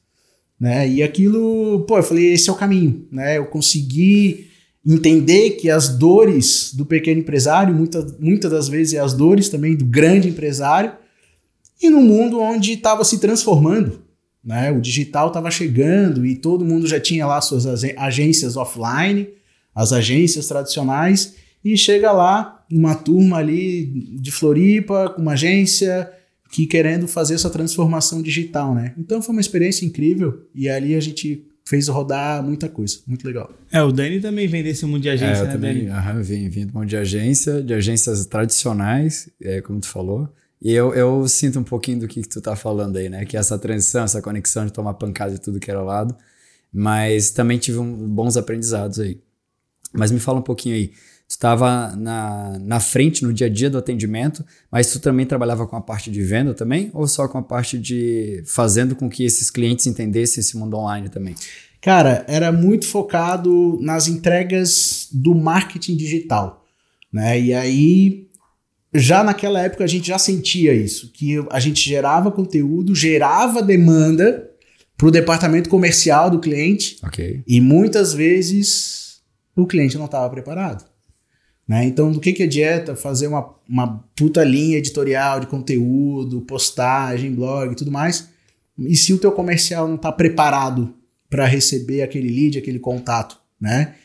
né? 0.60 0.90
E 0.90 1.04
aquilo, 1.04 1.86
pô, 1.88 1.98
eu 1.98 2.04
falei, 2.04 2.34
esse 2.34 2.50
é 2.50 2.52
o 2.52 2.56
caminho, 2.56 3.08
né? 3.12 3.38
Eu 3.38 3.46
consegui 3.46 4.48
entender 4.86 5.52
que 5.52 5.70
as 5.70 5.90
dores 5.90 6.74
do 6.74 6.86
pequeno 6.86 7.20
empresário, 7.20 7.74
muitas 7.76 8.18
muitas 8.20 8.50
das 8.50 8.68
vezes 8.68 8.94
é 8.94 9.00
as 9.00 9.14
dores 9.14 9.50
também 9.50 9.76
do 9.76 9.86
grande 9.86 10.30
empresário, 10.30 10.94
e 11.82 11.90
num 11.90 12.02
mundo 12.02 12.40
onde 12.40 12.74
estava 12.74 13.04
se 13.04 13.20
transformando, 13.20 14.02
né? 14.44 14.72
O 14.72 14.82
digital 14.82 15.28
estava 15.28 15.52
chegando 15.52 16.26
e 16.26 16.36
todo 16.36 16.66
mundo 16.66 16.88
já 16.88 17.00
tinha 17.00 17.28
lá 17.28 17.40
suas 17.40 17.66
ag- 17.68 17.94
agências 17.98 18.58
offline, 18.58 19.30
as 19.76 19.94
agências 19.94 20.48
tradicionais, 20.48 21.36
e 21.64 21.78
chega 21.78 22.12
lá 22.12 22.57
uma 22.72 22.96
turma 22.96 23.38
ali 23.38 23.86
de 24.20 24.32
Floripa 24.32 25.10
com 25.16 25.22
uma 25.22 25.34
agência 25.34 26.12
que 26.52 26.66
querendo 26.66 27.08
fazer 27.08 27.34
essa 27.36 27.50
transformação 27.50 28.22
digital, 28.22 28.74
né? 28.74 28.94
Então 28.98 29.22
foi 29.22 29.34
uma 29.34 29.42
experiência 29.42 29.86
incrível 29.86 30.44
e 30.56 30.70
ali 30.70 30.96
a 30.96 31.00
gente 31.00 31.44
fez 31.66 31.88
rodar 31.90 32.42
muita 32.42 32.70
coisa, 32.70 33.00
muito 33.06 33.28
legal. 33.28 33.52
É, 33.72 33.84
o 33.84 33.92
Dani 33.92 34.22
também 34.22 34.48
vem 34.48 34.64
desse 34.64 34.86
mundo 34.86 35.02
de 35.02 35.10
agência, 35.10 35.40
É, 35.40 35.42
eu 35.42 35.46
né, 35.48 35.52
também 35.52 35.74
Dani? 35.80 35.90
aham, 35.90 36.22
vim, 36.22 36.48
vim 36.50 36.66
de 36.66 36.72
um 36.72 36.80
monte 36.80 36.90
de 36.92 36.98
agência, 36.98 37.62
de 37.62 37.74
agências 37.74 38.26
tradicionais, 38.26 39.30
é, 39.42 39.60
como 39.62 39.80
tu 39.82 39.88
falou. 39.90 40.30
E 40.62 40.72
eu, 40.72 40.94
eu 40.94 41.28
sinto 41.28 41.60
um 41.60 41.64
pouquinho 41.64 42.00
do 42.00 42.08
que, 42.08 42.22
que 42.22 42.30
tu 42.30 42.42
tá 42.42 42.56
falando 42.56 42.96
aí, 42.98 43.10
né? 43.10 43.26
Que 43.26 43.36
essa 43.38 43.60
transição, 43.60 44.06
essa 44.06 44.22
conexão 44.22 44.66
de 44.66 44.72
tomar 44.74 44.94
pancada 44.96 45.34
de 45.34 45.42
tudo 45.42 45.60
que 45.60 45.70
era 45.70 45.82
lado. 45.84 46.16
Mas 46.74 47.32
também 47.32 47.58
tive 47.58 47.78
um- 47.78 48.08
bons 48.10 48.38
aprendizados 48.38 49.00
aí. 49.00 49.20
Mas 49.94 50.12
me 50.12 50.20
fala 50.20 50.40
um 50.40 50.44
pouquinho 50.44 50.76
aí. 50.76 50.92
Tu 51.28 51.32
estava 51.32 51.94
na, 51.98 52.58
na 52.60 52.80
frente, 52.80 53.22
no 53.24 53.34
dia 53.34 53.48
a 53.48 53.50
dia 53.50 53.70
do 53.70 53.78
atendimento, 53.78 54.46
mas 54.72 54.92
tu 54.92 55.00
também 55.00 55.26
trabalhava 55.26 55.68
com 55.68 55.76
a 55.76 55.82
parte 55.82 56.10
de 56.10 56.24
venda 56.24 56.54
também? 56.54 56.90
Ou 56.94 57.06
só 57.06 57.28
com 57.28 57.38
a 57.38 57.44
parte 57.44 57.78
de 57.78 58.42
fazendo 58.46 58.96
com 58.96 59.10
que 59.10 59.26
esses 59.26 59.50
clientes 59.50 59.86
entendessem 59.88 60.40
esse 60.40 60.56
mundo 60.56 60.78
online 60.78 61.10
também? 61.10 61.36
Cara, 61.82 62.26
era 62.30 62.50
muito 62.52 62.88
focado 62.88 63.78
nas 63.82 64.08
entregas 64.08 65.10
do 65.12 65.36
marketing 65.36 65.98
digital, 65.98 66.66
né? 67.12 67.40
E 67.40 67.54
aí 67.54 68.28
já 68.94 69.22
naquela 69.22 69.62
época 69.62 69.84
a 69.84 69.88
gente 69.88 70.08
já 70.08 70.18
sentia 70.18 70.74
isso, 70.74 71.12
que 71.12 71.46
a 71.52 71.60
gente 71.60 71.88
gerava 71.88 72.32
conteúdo, 72.32 72.96
gerava 72.96 73.62
demanda 73.62 74.50
para 74.96 75.08
o 75.08 75.12
departamento 75.12 75.70
comercial 75.70 76.30
do 76.30 76.40
cliente 76.40 76.98
Ok. 77.04 77.44
E 77.46 77.62
muitas 77.62 78.14
vezes 78.14 79.20
o 79.56 79.68
cliente 79.68 79.98
não 79.98 80.06
estava 80.06 80.30
preparado. 80.30 80.97
Né? 81.68 81.86
Então, 81.86 82.12
do 82.12 82.20
que, 82.20 82.32
que 82.32 82.44
adianta 82.44 82.96
fazer 82.96 83.28
uma, 83.28 83.54
uma 83.68 84.04
puta 84.16 84.44
linha 84.44 84.78
editorial 84.78 85.40
de 85.40 85.48
conteúdo, 85.48 86.42
postagem, 86.42 87.34
blog 87.34 87.74
e 87.74 87.76
tudo 87.76 87.92
mais, 87.92 88.30
e 88.80 88.96
se 88.96 89.14
o 89.14 89.18
teu 89.18 89.32
comercial 89.32 89.88
não 89.88 89.96
está 89.96 90.12
preparado 90.12 90.94
para 91.30 91.46
receber 91.46 92.02
aquele 92.02 92.30
lead, 92.30 92.58
aquele 92.58 92.80
contato, 92.80 93.38
né? 93.60 93.96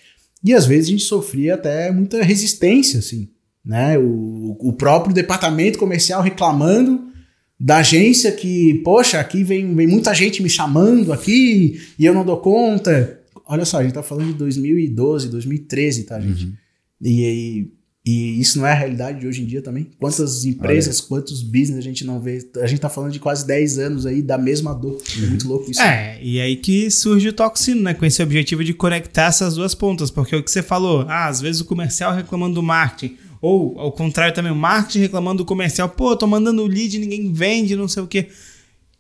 E 0.43 0.53
às 0.53 0.67
vezes 0.67 0.89
a 0.89 0.91
gente 0.91 1.05
sofria 1.05 1.55
até 1.55 1.93
muita 1.93 2.21
resistência, 2.23 2.99
assim, 2.99 3.29
né? 3.65 3.97
O, 3.97 4.57
o 4.59 4.73
próprio 4.73 5.15
departamento 5.15 5.79
comercial 5.79 6.21
reclamando 6.21 7.13
da 7.61 7.77
agência 7.77 8.33
que, 8.33 8.81
poxa, 8.83 9.21
aqui 9.21 9.45
vem, 9.45 9.73
vem 9.73 9.87
muita 9.87 10.13
gente 10.13 10.43
me 10.43 10.49
chamando 10.49 11.13
aqui 11.13 11.81
e 11.97 12.05
eu 12.05 12.13
não 12.13 12.25
dou 12.25 12.39
conta. 12.39 13.21
Olha 13.47 13.65
só, 13.65 13.79
a 13.79 13.85
gente 13.85 13.93
tá 13.93 14.03
falando 14.03 14.33
de 14.33 14.39
2012, 14.39 15.29
2013, 15.29 16.05
tá, 16.05 16.19
gente? 16.19 16.53
E, 17.03 17.69
e, 18.05 18.11
e 18.11 18.41
isso 18.41 18.59
não 18.59 18.67
é 18.67 18.73
a 18.73 18.75
realidade 18.75 19.21
de 19.21 19.27
hoje 19.27 19.43
em 19.43 19.47
dia 19.47 19.61
também? 19.61 19.91
Quantas 19.99 20.45
empresas, 20.45 21.01
quantos 21.01 21.43
business 21.43 21.79
a 21.79 21.81
gente 21.81 22.05
não 22.05 22.21
vê? 22.21 22.39
A 22.61 22.67
gente 22.67 22.81
tá 22.81 22.89
falando 22.89 23.13
de 23.13 23.19
quase 23.19 23.47
10 23.47 23.79
anos 23.79 24.07
aí 24.07 24.23
da 24.23 24.39
mesma 24.39 24.73
dor. 24.73 25.01
É 25.17 25.27
muito 25.27 25.49
louco 25.49 25.71
isso. 25.71 25.81
É, 25.81 26.19
e 26.23 26.41
aí 26.41 26.57
que 26.57 26.91
surge 26.91 27.29
o 27.29 27.33
Toxino, 27.33 27.83
né? 27.83 27.95
Com 27.95 28.05
esse 28.05 28.23
objetivo 28.23 28.65
de 28.65 28.73
conectar 28.73 29.27
essas 29.27 29.57
duas 29.57 29.75
pontas. 29.75 30.11
Porque 30.11 30.35
o 30.37 30.43
que 30.43 30.51
você 30.51 30.63
falou, 30.63 31.05
ah, 31.09 31.27
às 31.27 31.41
vezes 31.41 31.61
o 31.61 31.65
comercial 31.65 32.15
reclamando 32.15 32.55
do 32.55 32.63
marketing. 32.63 33.17
Ou, 33.41 33.79
ao 33.79 33.91
contrário 33.91 34.33
também, 34.33 34.53
o 34.53 34.57
marketing 34.57 35.01
reclamando 35.01 35.39
do 35.39 35.45
comercial. 35.45 35.89
Pô, 35.89 36.17
tô 36.17 36.27
mandando 36.27 36.65
lead, 36.65 36.99
ninguém 36.99 37.33
vende, 37.33 37.75
não 37.75 37.89
sei 37.89 38.03
o 38.03 38.07
quê. 38.07 38.29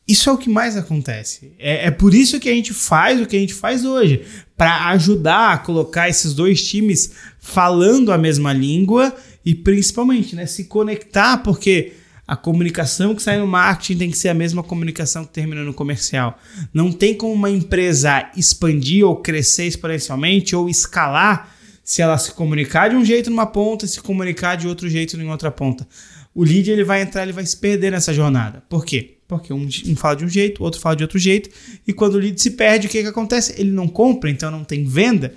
Isso 0.07 0.29
é 0.29 0.33
o 0.33 0.39
que 0.39 0.51
mais 0.51 0.77
acontece. 0.77 1.53
É, 1.59 1.87
é 1.87 1.91
por 1.91 2.15
isso 2.15 2.41
que 2.41 2.49
a 2.49 2.53
gente 2.53 2.75
faz 2.75 3.21
o 3.21 3.27
que 3.27 3.37
a 3.37 3.41
gente 3.41 3.55
faz 3.55 3.85
hoje. 3.85 4.23
Para 4.57 4.89
ajudar 4.91 5.53
a 5.53 5.59
colocar 5.59 6.09
esses 6.09 6.35
dois 6.35 6.63
times 6.67 7.13
falando 7.39 8.13
a 8.13 8.19
mesma 8.19 8.53
língua 8.53 9.15
e 9.45 9.55
principalmente 9.55 10.35
né, 10.35 10.47
se 10.47 10.65
conectar, 10.65 11.39
porque 11.39 11.93
a 12.27 12.37
comunicação 12.37 13.15
que 13.15 13.23
sai 13.23 13.39
no 13.39 13.47
marketing 13.47 13.99
tem 13.99 14.11
que 14.11 14.17
ser 14.17 14.29
a 14.29 14.35
mesma 14.35 14.63
comunicação 14.63 15.25
que 15.25 15.33
termina 15.33 15.63
no 15.63 15.75
comercial. 15.75 16.39
Não 16.73 16.93
tem 16.93 17.15
como 17.15 17.33
uma 17.33 17.51
empresa 17.51 18.31
expandir 18.37 19.07
ou 19.07 19.17
crescer 19.17 19.67
exponencialmente 19.67 20.55
ou 20.55 20.69
escalar 20.69 21.55
se 21.85 22.01
ela 22.01 22.17
se 22.17 22.33
comunicar 22.33 22.91
de 22.91 22.97
um 22.97 23.05
jeito 23.05 23.29
numa 23.29 23.47
ponta 23.47 23.85
e 23.85 23.89
se 23.89 24.01
comunicar 24.01 24.57
de 24.57 24.69
outro 24.69 24.89
jeito 24.89 25.17
em 25.17 25.29
outra 25.29 25.51
ponta. 25.51 25.87
O 26.35 26.45
lead 26.45 26.71
ele 26.71 26.85
vai 26.85 27.03
entrar, 27.03 27.25
ele 27.25 27.33
vai 27.33 27.45
se 27.45 27.57
perder 27.57 27.91
nessa 27.91 28.15
jornada. 28.15 28.63
Por 28.69 28.85
quê? 28.85 29.19
Porque 29.39 29.53
um, 29.53 29.69
um 29.87 29.97
fala 29.97 30.17
de 30.17 30.25
um 30.25 30.29
jeito, 30.29 30.61
o 30.61 30.65
outro 30.65 30.81
fala 30.81 30.97
de 30.97 31.03
outro 31.03 31.19
jeito, 31.19 31.51
e 31.87 31.93
quando 31.93 32.15
o 32.15 32.19
lead 32.19 32.41
se 32.41 32.51
perde, 32.53 32.87
o 32.87 32.91
que, 32.91 33.03
que 33.03 33.09
acontece? 33.09 33.55
Ele 33.59 33.71
não 33.71 33.89
compra, 33.89 34.31
então 34.31 34.51
não 34.51 34.65
tem 34.65 34.85
venda. 34.85 35.33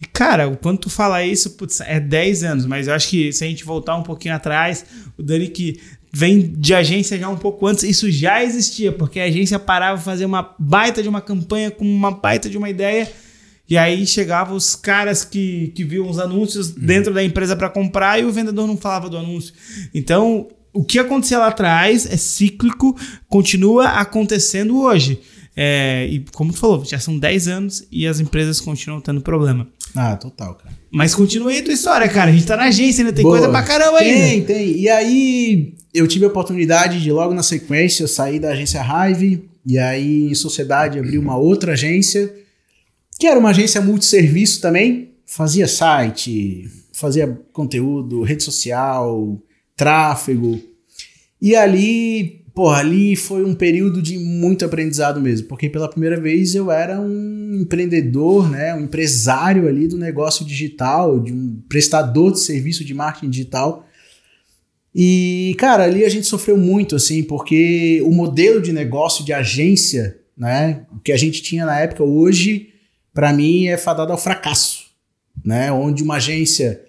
E 0.00 0.06
cara, 0.06 0.48
quando 0.62 0.78
tu 0.78 0.90
fala 0.90 1.24
isso, 1.24 1.50
putz, 1.50 1.80
é 1.80 1.98
10 1.98 2.44
anos, 2.44 2.66
mas 2.66 2.86
eu 2.86 2.94
acho 2.94 3.08
que 3.08 3.32
se 3.32 3.44
a 3.44 3.46
gente 3.46 3.64
voltar 3.64 3.96
um 3.96 4.02
pouquinho 4.02 4.34
atrás, 4.34 4.84
o 5.18 5.22
Dani 5.22 5.48
que 5.48 5.80
vem 6.12 6.52
de 6.56 6.74
agência 6.74 7.18
já 7.18 7.28
um 7.28 7.36
pouco 7.36 7.66
antes, 7.66 7.84
isso 7.84 8.10
já 8.10 8.42
existia, 8.42 8.92
porque 8.92 9.20
a 9.20 9.24
agência 9.24 9.58
parava 9.58 10.00
fazer 10.00 10.24
uma 10.24 10.54
baita 10.58 11.02
de 11.02 11.08
uma 11.08 11.20
campanha 11.20 11.70
com 11.70 11.84
uma 11.84 12.10
baita 12.10 12.48
de 12.48 12.58
uma 12.58 12.68
ideia. 12.68 13.10
E 13.68 13.78
aí 13.78 14.04
chegavam 14.04 14.56
os 14.56 14.74
caras 14.74 15.24
que, 15.24 15.68
que 15.76 15.84
viam 15.84 16.08
os 16.08 16.18
anúncios 16.18 16.72
dentro 16.72 17.14
da 17.14 17.22
empresa 17.22 17.54
para 17.54 17.70
comprar 17.70 18.18
e 18.18 18.24
o 18.24 18.32
vendedor 18.32 18.66
não 18.66 18.76
falava 18.76 19.08
do 19.08 19.16
anúncio. 19.16 19.54
Então, 19.94 20.48
o 20.72 20.84
que 20.84 20.98
acontecia 20.98 21.38
lá 21.38 21.48
atrás 21.48 22.06
é 22.06 22.16
cíclico, 22.16 22.96
continua 23.28 23.88
acontecendo 23.88 24.80
hoje. 24.80 25.20
É, 25.56 26.06
e 26.08 26.24
como 26.32 26.52
tu 26.52 26.58
falou, 26.58 26.84
já 26.84 26.98
são 26.98 27.18
10 27.18 27.48
anos 27.48 27.86
e 27.90 28.06
as 28.06 28.20
empresas 28.20 28.60
continuam 28.60 29.00
tendo 29.00 29.20
problema. 29.20 29.66
Ah, 29.94 30.16
total, 30.16 30.54
cara. 30.54 30.74
Mas 30.90 31.14
continua 31.14 31.50
aí 31.50 31.58
a 31.58 31.64
tua 31.64 31.72
história, 31.74 32.08
cara. 32.08 32.30
A 32.30 32.32
gente 32.32 32.46
tá 32.46 32.56
na 32.56 32.64
agência, 32.64 33.02
ainda 33.02 33.12
tem 33.12 33.22
Boa. 33.24 33.36
coisa 33.38 33.50
pra 33.50 33.62
caramba 33.62 33.98
Tem, 33.98 34.22
ainda. 34.22 34.46
tem. 34.46 34.78
E 34.78 34.88
aí 34.88 35.74
eu 35.92 36.06
tive 36.06 36.24
a 36.24 36.28
oportunidade 36.28 37.02
de 37.02 37.10
logo 37.10 37.34
na 37.34 37.42
sequência 37.42 38.06
sair 38.06 38.38
da 38.38 38.50
agência 38.50 38.80
Hive 38.80 39.48
E 39.66 39.76
aí, 39.78 40.30
em 40.30 40.34
sociedade, 40.34 40.98
abri 40.98 41.18
uma 41.18 41.36
outra 41.36 41.72
agência, 41.72 42.32
que 43.18 43.26
era 43.26 43.38
uma 43.38 43.50
agência 43.50 43.80
multisserviço 43.80 44.60
também. 44.60 45.10
Fazia 45.26 45.66
site, 45.68 46.68
fazia 46.92 47.38
conteúdo, 47.52 48.22
rede 48.22 48.42
social, 48.42 49.38
tráfego. 49.80 50.60
E 51.40 51.56
ali, 51.56 52.44
porra, 52.54 52.80
ali 52.80 53.16
foi 53.16 53.42
um 53.46 53.54
período 53.54 54.02
de 54.02 54.18
muito 54.18 54.62
aprendizado 54.62 55.18
mesmo, 55.22 55.48
porque 55.48 55.70
pela 55.70 55.88
primeira 55.88 56.20
vez 56.20 56.54
eu 56.54 56.70
era 56.70 57.00
um 57.00 57.62
empreendedor, 57.62 58.50
né, 58.50 58.74
um 58.74 58.82
empresário 58.82 59.66
ali 59.66 59.88
do 59.88 59.96
negócio 59.96 60.44
digital, 60.44 61.18
de 61.18 61.32
um 61.32 61.62
prestador 61.66 62.30
de 62.30 62.40
serviço 62.40 62.84
de 62.84 62.92
marketing 62.92 63.30
digital. 63.30 63.86
E, 64.94 65.56
cara, 65.58 65.84
ali 65.84 66.04
a 66.04 66.10
gente 66.10 66.26
sofreu 66.26 66.58
muito, 66.58 66.94
assim, 66.94 67.22
porque 67.22 68.02
o 68.04 68.12
modelo 68.12 68.60
de 68.60 68.74
negócio 68.74 69.24
de 69.24 69.32
agência, 69.32 70.18
né, 70.36 70.82
que 71.02 71.10
a 71.10 71.16
gente 71.16 71.40
tinha 71.40 71.64
na 71.64 71.80
época, 71.80 72.04
hoje, 72.04 72.68
para 73.14 73.32
mim, 73.32 73.68
é 73.68 73.78
fadado 73.78 74.12
ao 74.12 74.18
fracasso, 74.18 74.84
né, 75.42 75.72
onde 75.72 76.02
uma 76.02 76.16
agência, 76.16 76.82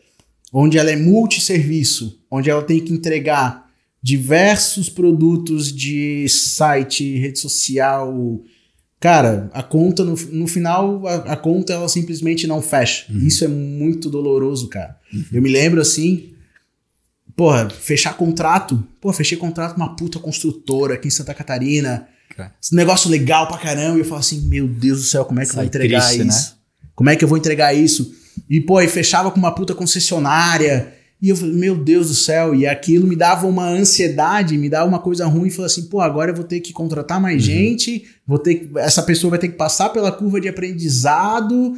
onde 0.51 0.77
ela 0.77 0.91
é 0.91 0.95
multisserviço, 0.95 2.19
onde 2.29 2.49
ela 2.49 2.63
tem 2.63 2.79
que 2.79 2.93
entregar 2.93 3.69
diversos 4.01 4.89
produtos 4.89 5.71
de 5.71 6.27
site, 6.27 7.17
rede 7.17 7.39
social, 7.39 8.41
cara, 8.99 9.49
a 9.53 9.61
conta, 9.61 10.03
no, 10.03 10.15
no 10.31 10.47
final, 10.47 11.05
a, 11.07 11.15
a 11.33 11.37
conta, 11.37 11.73
ela 11.73 11.87
simplesmente 11.87 12.47
não 12.47 12.61
fecha. 12.61 13.11
Uhum. 13.11 13.19
Isso 13.19 13.43
é 13.45 13.47
muito 13.47 14.09
doloroso, 14.09 14.67
cara. 14.67 14.97
Uhum. 15.13 15.25
Eu 15.31 15.41
me 15.41 15.49
lembro, 15.49 15.79
assim, 15.79 16.33
porra, 17.35 17.69
fechar 17.69 18.15
contrato. 18.17 18.83
Pô, 18.99 19.13
fechei 19.13 19.37
contrato 19.37 19.75
com 19.75 19.81
uma 19.81 19.95
puta 19.95 20.19
construtora 20.19 20.95
aqui 20.95 21.07
em 21.07 21.11
Santa 21.11 21.33
Catarina. 21.33 22.07
Okay. 22.31 22.45
Negócio 22.71 23.09
legal 23.09 23.47
pra 23.47 23.57
caramba. 23.57 23.97
E 23.97 24.01
eu 24.01 24.05
falo 24.05 24.19
assim, 24.19 24.41
meu 24.47 24.67
Deus 24.67 24.99
do 24.99 25.05
céu, 25.05 25.25
como 25.25 25.39
é 25.39 25.43
que 25.43 25.49
Sai 25.49 25.55
eu 25.55 25.61
vou 25.61 25.67
entregar 25.67 26.07
triste, 26.07 26.27
isso? 26.27 26.49
Né? 26.49 26.55
Como 26.95 27.09
é 27.09 27.15
que 27.15 27.23
eu 27.23 27.27
vou 27.27 27.37
entregar 27.37 27.73
isso? 27.73 28.15
E, 28.49 28.59
pô, 28.59 28.81
e 28.81 28.87
fechava 28.87 29.31
com 29.31 29.37
uma 29.37 29.53
puta 29.53 29.73
concessionária. 29.73 30.93
E 31.21 31.29
eu 31.29 31.35
falei, 31.35 31.53
meu 31.53 31.75
Deus 31.75 32.07
do 32.07 32.15
céu. 32.15 32.55
E 32.55 32.65
aquilo 32.65 33.07
me 33.07 33.15
dava 33.15 33.47
uma 33.47 33.67
ansiedade, 33.67 34.57
me 34.57 34.69
dava 34.69 34.87
uma 34.87 34.99
coisa 34.99 35.25
ruim. 35.27 35.47
E 35.47 35.51
falei 35.51 35.67
assim, 35.67 35.87
pô, 35.87 36.01
agora 36.01 36.31
eu 36.31 36.35
vou 36.35 36.43
ter 36.43 36.59
que 36.59 36.73
contratar 36.73 37.21
mais 37.21 37.43
uhum. 37.43 37.53
gente. 37.53 38.05
Vou 38.25 38.39
ter 38.39 38.55
que, 38.55 38.79
essa 38.79 39.03
pessoa 39.03 39.31
vai 39.31 39.39
ter 39.39 39.49
que 39.49 39.57
passar 39.57 39.89
pela 39.89 40.11
curva 40.11 40.41
de 40.41 40.49
aprendizado 40.49 41.75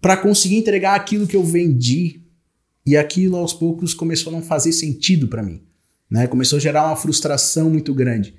para 0.00 0.16
conseguir 0.16 0.56
entregar 0.56 0.94
aquilo 0.94 1.26
que 1.26 1.36
eu 1.36 1.44
vendi. 1.44 2.22
E 2.86 2.96
aquilo 2.96 3.36
aos 3.36 3.52
poucos 3.52 3.92
começou 3.92 4.32
a 4.32 4.36
não 4.36 4.42
fazer 4.42 4.72
sentido 4.72 5.28
para 5.28 5.42
mim, 5.42 5.60
né? 6.10 6.26
Começou 6.26 6.56
a 6.56 6.60
gerar 6.60 6.86
uma 6.86 6.96
frustração 6.96 7.68
muito 7.68 7.92
grande. 7.92 8.34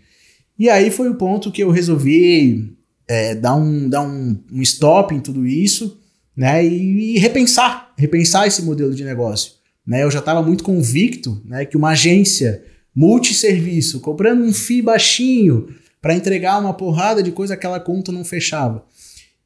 E 0.58 0.68
aí 0.68 0.90
foi 0.90 1.08
o 1.08 1.16
ponto 1.16 1.52
que 1.52 1.62
eu 1.62 1.70
resolvi 1.70 2.76
é, 3.08 3.36
dar, 3.36 3.56
um, 3.56 3.88
dar 3.88 4.02
um, 4.02 4.44
um 4.52 4.62
stop 4.64 5.14
em 5.14 5.20
tudo 5.20 5.46
isso, 5.46 5.99
né? 6.40 6.66
E, 6.66 7.16
e 7.16 7.20
repensar, 7.20 7.92
repensar 7.98 8.48
esse 8.48 8.62
modelo 8.62 8.96
de 8.96 9.04
negócio. 9.04 9.52
Né? 9.86 10.04
Eu 10.04 10.10
já 10.10 10.20
estava 10.20 10.42
muito 10.42 10.64
convicto 10.64 11.42
né, 11.44 11.66
que 11.66 11.76
uma 11.76 11.90
agência 11.90 12.64
multisserviço, 12.96 14.00
cobrando 14.00 14.46
um 14.46 14.54
FII 14.54 14.82
baixinho 14.82 15.68
para 16.02 16.16
entregar 16.16 16.58
uma 16.58 16.74
porrada 16.74 17.22
de 17.22 17.30
coisa, 17.34 17.56
aquela 17.56 17.78
conta 17.78 18.14
não 18.14 18.24
fechava. 18.24 18.86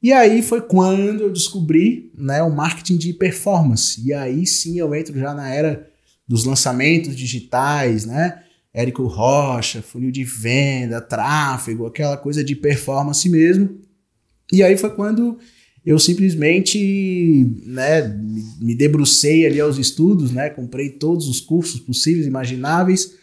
E 0.03 0.13
aí 0.13 0.43
foi 0.43 0.61
quando 0.61 1.21
eu 1.21 1.33
descobri 1.33 2.11
né, 2.15 2.43
o 2.43 2.55
marketing 2.55 2.97
de 2.97 3.11
performance. 3.11 3.99
E 4.05 4.13
aí 4.13 4.45
sim 4.45 4.77
eu 4.77 4.93
entro 4.93 5.17
já 5.17 5.33
na 5.33 5.49
era 5.49 5.89
dos 6.27 6.45
lançamentos 6.45 7.15
digitais, 7.15 8.05
né? 8.05 8.43
Érico 8.71 9.07
Rocha, 9.07 9.81
funil 9.81 10.11
de 10.11 10.23
venda, 10.23 11.01
tráfego, 11.01 11.87
aquela 11.87 12.17
coisa 12.17 12.43
de 12.43 12.55
performance 12.55 13.27
mesmo. 13.27 13.81
E 14.51 14.61
aí 14.61 14.77
foi 14.77 14.91
quando 14.91 15.39
eu 15.85 15.99
simplesmente 15.99 17.45
né, 17.65 18.17
me 18.61 18.73
debrucei 18.73 19.45
ali 19.45 19.59
aos 19.59 19.77
estudos, 19.77 20.31
né? 20.31 20.49
Comprei 20.49 20.89
todos 20.89 21.27
os 21.27 21.41
cursos 21.41 21.79
possíveis, 21.79 22.25
imagináveis. 22.25 23.15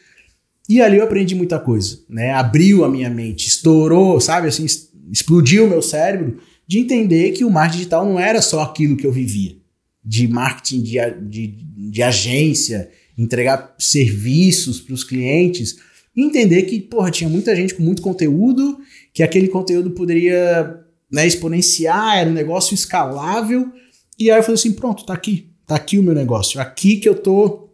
E 0.69 0.81
ali 0.81 0.99
eu 0.99 1.05
aprendi 1.05 1.35
muita 1.35 1.59
coisa, 1.59 2.00
né? 2.09 2.33
Abriu 2.33 2.85
a 2.85 2.88
minha 2.88 3.09
mente, 3.09 3.49
estourou, 3.49 4.21
sabe 4.21 4.49
assim, 4.49 4.67
explodiu 5.11 5.64
o 5.64 5.69
meu 5.69 5.81
cérebro 5.81 6.37
de 6.67 6.79
entender 6.79 7.33
que 7.33 7.45
o 7.45 7.50
marketing 7.50 7.79
digital 7.79 8.05
não 8.05 8.21
era 8.21 8.40
só 8.43 8.62
aquilo 8.62 8.97
que 8.97 9.07
eu 9.07 9.11
vivia, 9.11 9.57
de 10.05 10.29
marketing 10.29 10.83
de, 10.83 10.99
de, 11.23 11.47
de 11.90 12.02
agência, 12.02 12.90
entregar 13.19 13.75
serviços 13.79 14.81
para 14.81 14.95
os 14.95 15.02
clientes, 15.02 15.79
entender 16.17 16.62
que, 16.62 16.79
porra, 16.79 17.11
tinha 17.11 17.29
muita 17.29 17.57
gente 17.57 17.75
com 17.75 17.83
muito 17.83 18.02
conteúdo, 18.02 18.79
que 19.12 19.23
aquele 19.23 19.49
conteúdo 19.49 19.90
poderia 19.90 20.79
né, 21.11 21.26
exponenciar, 21.26 22.19
era 22.19 22.31
um 22.31 22.35
negócio 22.35 22.75
escalável, 22.75 23.73
e 24.19 24.31
aí 24.31 24.38
eu 24.38 24.43
falei 24.43 24.55
assim, 24.55 24.73
pronto, 24.73 25.05
tá 25.05 25.14
aqui, 25.14 25.49
tá 25.67 25.75
aqui 25.75 25.99
o 25.99 26.02
meu 26.02 26.14
negócio, 26.14 26.61
aqui 26.61 26.97
que 26.97 27.09
eu 27.09 27.14
tô, 27.14 27.71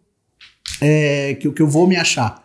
é, 0.80 1.34
que, 1.34 1.50
que 1.50 1.62
eu 1.62 1.68
vou 1.68 1.86
me 1.86 1.96
achar. 1.96 2.44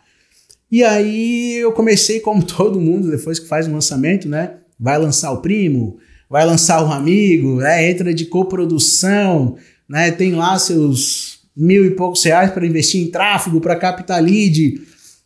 E 0.72 0.84
aí 0.84 1.58
eu 1.58 1.72
comecei, 1.74 2.20
como 2.20 2.44
todo 2.46 2.80
mundo, 2.80 3.12
depois 3.12 3.40
que 3.40 3.48
faz 3.48 3.68
um 3.68 3.74
lançamento, 3.74 4.28
né, 4.28 4.58
vai 4.80 4.98
lançar 4.98 5.32
o 5.32 5.42
primo, 5.42 6.00
vai 6.32 6.46
lançar 6.46 6.82
um 6.86 6.92
amigo, 6.94 7.58
né? 7.58 7.92
entra 7.92 8.14
de 8.14 8.26
coprodução, 8.26 9.58
né? 9.88 10.12
tem 10.12 10.32
lá 10.32 10.58
seus 10.58 11.42
mil 11.54 11.86
e 11.86 11.92
poucos 11.92 12.24
reais 12.24 12.52
para 12.52 12.66
investir 12.66 13.02
em 13.02 13.12
tráfego, 13.12 13.60
para 13.60 13.76
captar 13.76 14.24
lead. 14.24 14.82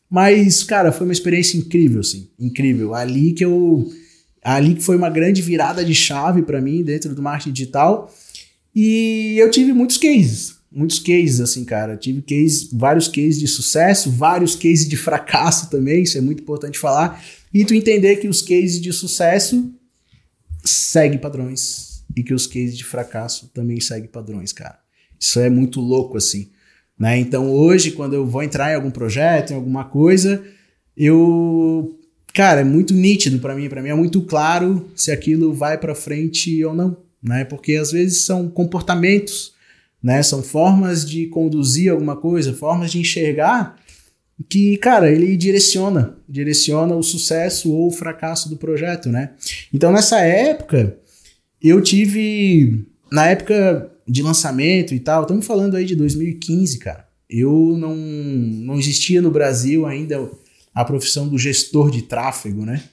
Mas, 0.09 0.63
cara, 0.63 0.91
foi 0.91 1.05
uma 1.05 1.13
experiência 1.13 1.59
incrível, 1.59 1.99
assim, 1.99 2.27
incrível. 2.39 2.95
Ali 2.95 3.33
que 3.33 3.45
eu. 3.45 3.87
Ali 4.47 4.75
que 4.75 4.83
foi 4.83 4.95
uma 4.95 5.09
grande 5.09 5.41
virada 5.41 5.83
de 5.83 5.95
chave 5.95 6.43
para 6.43 6.61
mim 6.61 6.83
dentro 6.83 7.15
do 7.15 7.21
marketing 7.21 7.51
digital. 7.51 8.13
E 8.75 9.35
eu 9.39 9.49
tive 9.49 9.73
muitos 9.73 9.97
cases, 9.97 10.57
muitos 10.71 10.99
cases, 10.99 11.41
assim, 11.41 11.65
cara. 11.65 11.97
Tive 11.97 12.21
cases, 12.21 12.69
vários 12.71 13.07
cases 13.07 13.39
de 13.39 13.47
sucesso, 13.47 14.11
vários 14.11 14.55
cases 14.55 14.87
de 14.87 14.95
fracasso 14.95 15.67
também, 15.71 16.03
isso 16.03 16.19
é 16.19 16.21
muito 16.21 16.43
importante 16.43 16.77
falar. 16.77 17.23
E 17.51 17.65
tu 17.65 17.73
entender 17.73 18.17
que 18.17 18.27
os 18.27 18.43
cases 18.43 18.79
de 18.79 18.93
sucesso 18.93 19.73
segue 20.63 21.17
padrões 21.17 22.03
e 22.15 22.21
que 22.21 22.33
os 22.33 22.45
cases 22.45 22.77
de 22.77 22.83
fracasso 22.83 23.49
também 23.51 23.79
seguem 23.79 24.07
padrões, 24.07 24.53
cara. 24.53 24.77
Isso 25.19 25.39
é 25.39 25.49
muito 25.49 25.81
louco 25.81 26.17
assim, 26.17 26.51
né? 26.99 27.17
Então 27.17 27.49
hoje 27.49 27.91
quando 27.91 28.13
eu 28.13 28.27
vou 28.27 28.43
entrar 28.43 28.71
em 28.71 28.75
algum 28.75 28.91
projeto, 28.91 29.51
em 29.51 29.55
alguma 29.55 29.85
coisa, 29.85 30.43
eu 30.95 31.99
cara, 32.35 32.61
é 32.61 32.63
muito 32.65 32.93
nítido 32.93 33.39
para 33.39 33.55
mim, 33.55 33.69
para 33.69 33.81
mim 33.81 33.89
é 33.89 33.95
muito 33.95 34.21
claro 34.21 34.89
se 34.93 35.09
aquilo 35.09 35.53
vai 35.53 35.77
para 35.77 35.95
frente 35.95 36.63
ou 36.65 36.75
não, 36.75 36.97
né? 37.23 37.45
Porque 37.45 37.75
às 37.75 37.93
vezes 37.93 38.25
são 38.25 38.49
comportamentos, 38.49 39.53
né? 40.03 40.21
São 40.21 40.43
formas 40.43 41.09
de 41.09 41.27
conduzir 41.27 41.89
alguma 41.89 42.17
coisa, 42.17 42.53
formas 42.53 42.91
de 42.91 42.99
enxergar 42.99 43.77
que, 44.49 44.75
cara, 44.77 45.09
ele 45.09 45.37
direciona, 45.37 46.17
direciona 46.27 46.93
o 46.93 47.01
sucesso 47.01 47.71
ou 47.71 47.87
o 47.87 47.91
fracasso 47.91 48.49
do 48.49 48.57
projeto, 48.57 49.07
né? 49.07 49.31
Então, 49.73 49.93
nessa 49.93 50.19
época, 50.19 50.97
eu 51.61 51.81
tive, 51.81 52.85
na 53.09 53.27
época 53.27 53.89
de 54.05 54.21
lançamento 54.21 54.93
e 54.93 54.99
tal, 54.99 55.21
estamos 55.21 55.45
falando 55.45 55.77
aí 55.77 55.85
de 55.85 55.95
2015, 55.95 56.79
cara. 56.79 57.07
Eu 57.29 57.75
não, 57.77 57.95
não 57.95 58.77
existia 58.77 59.21
no 59.21 59.31
Brasil 59.31 59.85
ainda 59.85 60.29
a 60.75 60.83
profissão 60.83 61.27
do 61.27 61.39
gestor 61.39 61.89
de 61.89 62.01
tráfego, 62.01 62.65
né? 62.65 62.83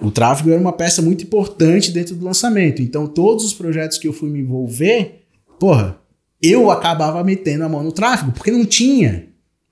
O 0.00 0.10
tráfego 0.10 0.50
era 0.50 0.60
uma 0.60 0.72
peça 0.72 1.02
muito 1.02 1.24
importante 1.24 1.90
dentro 1.90 2.14
do 2.14 2.24
lançamento. 2.24 2.80
Então, 2.80 3.08
todos 3.08 3.44
os 3.44 3.52
projetos 3.52 3.98
que 3.98 4.06
eu 4.06 4.12
fui 4.12 4.30
me 4.30 4.40
envolver, 4.40 5.26
porra, 5.58 5.98
eu 6.40 6.70
acabava 6.70 7.22
metendo 7.22 7.64
a 7.64 7.68
mão 7.68 7.82
no 7.82 7.92
tráfego, 7.92 8.32
porque 8.32 8.50
não 8.50 8.64
tinha 8.64 9.28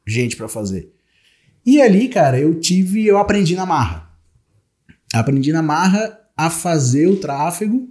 gente 0.06 0.36
para 0.36 0.48
fazer. 0.48 0.92
E 1.64 1.80
ali, 1.80 2.08
cara, 2.08 2.38
eu 2.38 2.58
tive, 2.58 3.06
eu 3.06 3.18
aprendi 3.18 3.54
na 3.54 3.66
marra. 3.66 4.10
Aprendi 5.12 5.52
na 5.52 5.62
marra 5.62 6.18
a 6.36 6.48
fazer 6.48 7.06
o 7.06 7.16
tráfego 7.16 7.88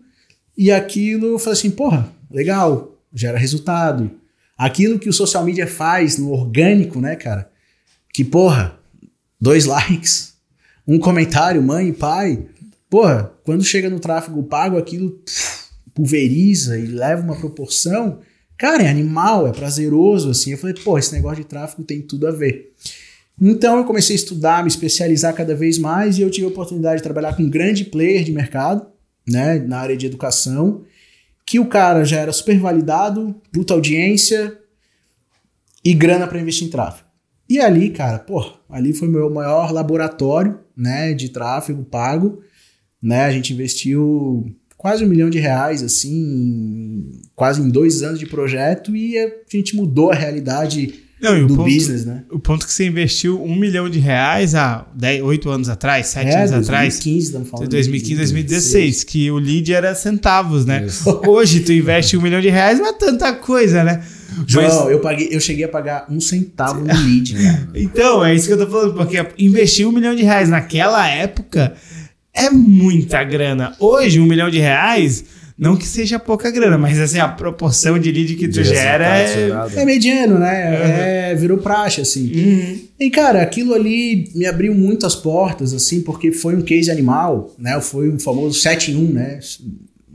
e 0.58 0.72
aquilo 0.72 1.28
eu 1.28 1.40
falei 1.40 1.54
assim, 1.54 1.72
porra, 1.72 2.12
legal, 2.32 2.98
gera 3.14 3.38
resultado. 3.38 4.12
Aquilo 4.58 5.00
que 5.00 5.10
o 5.10 5.14
social 5.14 5.46
media 5.46 5.68
faz 5.68 6.18
no 6.18 6.32
orgânico, 6.32 7.00
né, 7.00 7.16
cara? 7.16 7.50
Que, 8.14 8.24
porra, 8.26 8.79
dois 9.40 9.66
likes, 9.66 10.34
um 10.88 11.00
comentário, 11.00 11.62
mãe 11.62 11.90
e 11.90 11.94
pai. 11.94 12.46
Porra, 12.90 13.32
quando 13.44 13.64
chega 13.64 13.90
no 13.90 14.00
tráfego 14.00 14.44
pago, 14.44 14.78
aquilo 14.78 15.22
pulveriza 15.94 16.78
e 16.80 16.86
leva 16.86 17.22
uma 17.22 17.36
proporção 17.36 18.20
Cara, 18.60 18.84
é 18.84 18.90
animal, 18.90 19.48
é 19.48 19.54
prazeroso, 19.54 20.32
assim. 20.32 20.52
Eu 20.52 20.58
falei, 20.58 20.76
pô, 20.76 20.98
esse 21.00 21.14
negócio 21.14 21.38
de 21.38 21.46
tráfego 21.46 21.82
tem 21.82 22.02
tudo 22.02 22.28
a 22.28 22.32
ver. 22.32 22.74
Então 23.42 23.78
eu 23.78 23.86
comecei 23.86 24.14
a 24.14 24.20
estudar, 24.20 24.64
me 24.64 24.68
especializar 24.68 25.34
cada 25.34 25.56
vez 25.56 25.78
mais 25.78 26.18
e 26.18 26.22
eu 26.22 26.30
tive 26.30 26.46
a 26.46 26.50
oportunidade 26.50 26.98
de 26.98 27.04
trabalhar 27.04 27.38
com 27.38 27.44
um 27.44 27.50
grande 27.50 27.86
player 27.86 28.22
de 28.22 28.34
mercado, 28.34 28.86
né, 29.26 29.60
na 29.60 29.80
área 29.80 29.96
de 29.96 30.06
educação, 30.06 30.84
que 31.46 31.58
o 31.58 31.68
cara 31.68 32.04
já 32.04 32.20
era 32.20 32.34
super 32.34 32.60
validado, 32.60 33.34
puta 33.50 33.74
audiência 33.74 34.60
e 35.82 35.94
grana 35.94 36.28
para 36.28 36.42
investir 36.42 36.68
em 36.68 36.70
tráfego. 36.70 37.08
E 37.50 37.60
ali, 37.60 37.90
cara, 37.90 38.20
pô, 38.20 38.46
ali 38.70 38.94
foi 38.94 39.08
meu 39.08 39.30
maior 39.30 39.72
laboratório, 39.72 40.60
né, 40.78 41.14
de 41.14 41.30
tráfego 41.30 41.84
pago, 41.84 42.44
né? 43.02 43.26
A 43.26 43.32
gente 43.32 43.54
investiu 43.54 44.56
quase 44.78 45.04
um 45.04 45.08
milhão 45.08 45.30
de 45.30 45.40
reais, 45.40 45.82
assim, 45.82 47.22
quase 47.36 47.62
em 47.62 47.70
dois 47.70 48.04
anos 48.04 48.20
de 48.20 48.28
projeto 48.28 48.96
e 48.96 49.18
a 49.18 49.32
gente 49.50 49.76
mudou 49.76 50.12
a 50.12 50.16
realidade 50.16 51.09
Não, 51.22 51.44
o 51.44 51.48
do 51.48 51.56
ponto- 51.56 51.70
business, 51.70 52.06
né? 52.06 52.24
O 52.32 52.40
ponto 52.40 52.66
que 52.66 52.72
você 52.72 52.86
investiu 52.88 53.44
um 53.44 53.56
milhão 53.56 53.90
de 53.90 54.00
reais 54.00 54.56
há 54.56 54.86
10, 54.96 55.22
8 55.22 55.50
anos 55.50 55.68
atrás, 55.70 56.08
7 56.08 56.28
É, 56.30 56.38
anos 56.40 56.52
atrás. 56.54 56.94
2015, 56.96 57.26
estamos 57.26 57.50
falando. 57.50 57.70
2015, 57.70 58.10
de 58.14 58.18
2016, 58.18 59.04
que 59.04 59.30
o 59.30 59.38
lead 59.38 59.74
era 59.74 59.94
centavos, 59.96 60.66
né? 60.66 60.86
Isso. 60.86 61.10
Hoje 61.28 61.60
tu 61.60 61.74
investe 61.74 62.16
um 62.16 62.22
milhão 62.22 62.40
de 62.40 62.50
reais, 62.50 62.80
não 62.80 62.88
é 62.88 62.94
tanta 62.94 63.34
coisa, 63.34 63.84
né? 63.84 64.02
João, 64.48 64.66
Mas- 64.86 64.92
eu, 64.92 65.00
paguei, 65.00 65.28
eu 65.32 65.40
cheguei 65.42 65.66
a 65.66 65.68
pagar 65.68 66.06
um 66.10 66.22
centavo 66.22 66.80
no 66.80 66.86
lead, 66.94 67.34
cara. 67.44 67.70
então, 67.76 68.24
é 68.24 68.34
isso 68.34 68.48
que 68.48 68.54
eu 68.54 68.58
tô 68.58 68.68
falando, 68.68 68.94
porque 68.94 69.26
investir 69.38 69.86
um 69.88 69.92
milhão 69.92 70.16
de 70.16 70.24
reais 70.24 70.48
naquela 70.50 71.06
época 71.08 71.74
é 72.34 72.50
muita 72.50 73.22
grana. 73.26 73.76
Hoje, 73.80 74.20
um 74.22 74.26
milhão 74.26 74.50
de 74.50 74.60
reais, 74.60 75.26
não 75.60 75.76
que 75.76 75.86
seja 75.86 76.18
pouca 76.18 76.50
grana, 76.50 76.78
mas 76.78 76.98
assim, 76.98 77.20
a 77.20 77.28
proporção 77.28 78.00
de 78.00 78.10
lead 78.10 78.36
que 78.36 78.48
tu 78.48 78.54
De 78.54 78.64
gera 78.64 79.20
é. 79.20 79.50
É 79.76 79.84
mediano, 79.84 80.40
né? 80.40 81.32
É, 81.32 81.36
virou 81.36 81.58
praxe, 81.58 82.00
assim. 82.00 82.32
Uhum. 82.34 82.80
E, 82.98 83.10
cara, 83.10 83.42
aquilo 83.42 83.74
ali 83.74 84.32
me 84.34 84.46
abriu 84.46 84.74
muitas 84.74 85.18
portas, 85.18 85.74
assim, 85.74 86.00
porque 86.02 86.32
foi 86.32 86.56
um 86.56 86.62
case 86.62 86.90
animal, 86.90 87.54
né? 87.60 87.78
Foi 87.82 88.10
um 88.10 88.18
famoso 88.18 88.58
7 88.58 88.92
em 88.92 88.96
1, 88.96 89.12
né? 89.12 89.40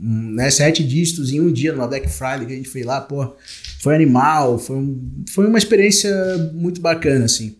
Um, 0.01 0.31
né? 0.31 0.49
Sete 0.49 0.83
dígitos 0.83 1.31
em 1.31 1.39
um 1.39 1.53
dia 1.53 1.71
no 1.73 1.87
Black 1.87 2.09
Friday 2.09 2.47
que 2.47 2.53
a 2.53 2.57
gente 2.57 2.69
fez 2.69 2.83
lá, 2.83 2.99
pô. 2.99 3.35
Foi 3.81 3.93
animal, 3.93 4.57
foi, 4.57 4.77
um, 4.77 4.99
foi 5.29 5.45
uma 5.45 5.59
experiência 5.59 6.11
muito 6.55 6.81
bacana, 6.81 7.25
assim. 7.25 7.55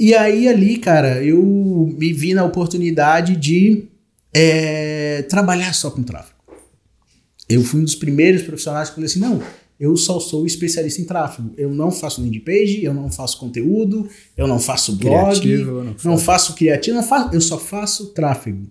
E 0.00 0.14
aí, 0.14 0.48
ali, 0.48 0.78
cara, 0.78 1.22
eu 1.22 1.94
me 1.98 2.10
vi 2.14 2.32
na 2.32 2.42
oportunidade 2.42 3.36
de 3.36 3.84
é, 4.32 5.26
trabalhar 5.28 5.74
só 5.74 5.90
com 5.90 6.02
tráfego. 6.02 6.35
Eu 7.48 7.62
fui 7.62 7.80
um 7.80 7.84
dos 7.84 7.94
primeiros 7.94 8.42
profissionais 8.42 8.88
que 8.88 8.94
falei 8.96 9.06
assim: 9.06 9.20
não, 9.20 9.40
eu 9.78 9.96
só 9.96 10.18
sou 10.18 10.46
especialista 10.46 11.00
em 11.00 11.04
tráfego. 11.04 11.52
Eu 11.56 11.70
não 11.70 11.90
faço 11.90 12.20
landing 12.22 12.40
page, 12.40 12.82
eu 12.84 12.92
não 12.94 13.10
faço 13.10 13.38
conteúdo, 13.38 14.08
eu 14.36 14.46
não 14.48 14.58
faço 14.58 14.96
blog, 14.96 15.38
Criativo, 15.40 15.70
eu 15.78 15.84
não 15.84 15.94
não 16.04 16.18
faço. 16.18 16.54
criativo, 16.54 16.96
não 16.96 17.02
faço, 17.04 17.34
eu 17.34 17.40
só 17.40 17.58
faço 17.58 18.06
tráfego. 18.08 18.66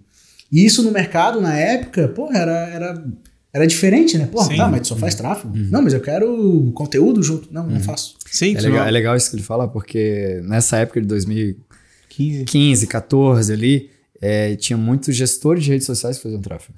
E 0.52 0.66
isso 0.66 0.84
no 0.84 0.92
mercado, 0.92 1.40
na 1.42 1.58
época, 1.58 2.08
pô, 2.10 2.32
era, 2.32 2.52
era, 2.70 3.06
era 3.54 3.66
diferente, 3.68 4.18
né? 4.18 4.28
Pô, 4.32 4.44
Sim. 4.44 4.58
tá, 4.58 4.68
mas 4.70 4.82
tu 4.82 4.88
só 4.90 4.96
faz 4.96 5.16
tráfego? 5.16 5.54
Não, 5.56 5.82
mas 5.82 5.94
eu 5.94 6.02
quero 6.02 6.72
conteúdo 6.76 7.22
junto. 7.24 7.52
Não, 7.54 7.66
não 7.68 7.80
faço. 7.80 8.16
Sim, 8.30 8.56
É 8.56 8.62
legal, 8.62 8.80
não- 8.82 8.88
é 8.88 8.92
legal 8.92 9.16
isso 9.16 9.30
que 9.30 9.36
ele 9.38 9.44
fala, 9.44 9.68
porque 9.68 10.42
nessa 10.44 10.78
época 10.78 11.02
de 11.02 11.08
2015, 11.08 12.46
15. 12.46 12.88
14 12.88 13.52
ali, 13.54 13.90
é, 14.22 14.56
tinha 14.56 14.78
muitos 14.78 15.16
gestores 15.16 15.64
de 15.64 15.72
redes 15.72 15.86
sociais 15.86 16.18
que 16.18 16.24
faziam 16.24 16.42
tráfego. 16.42 16.78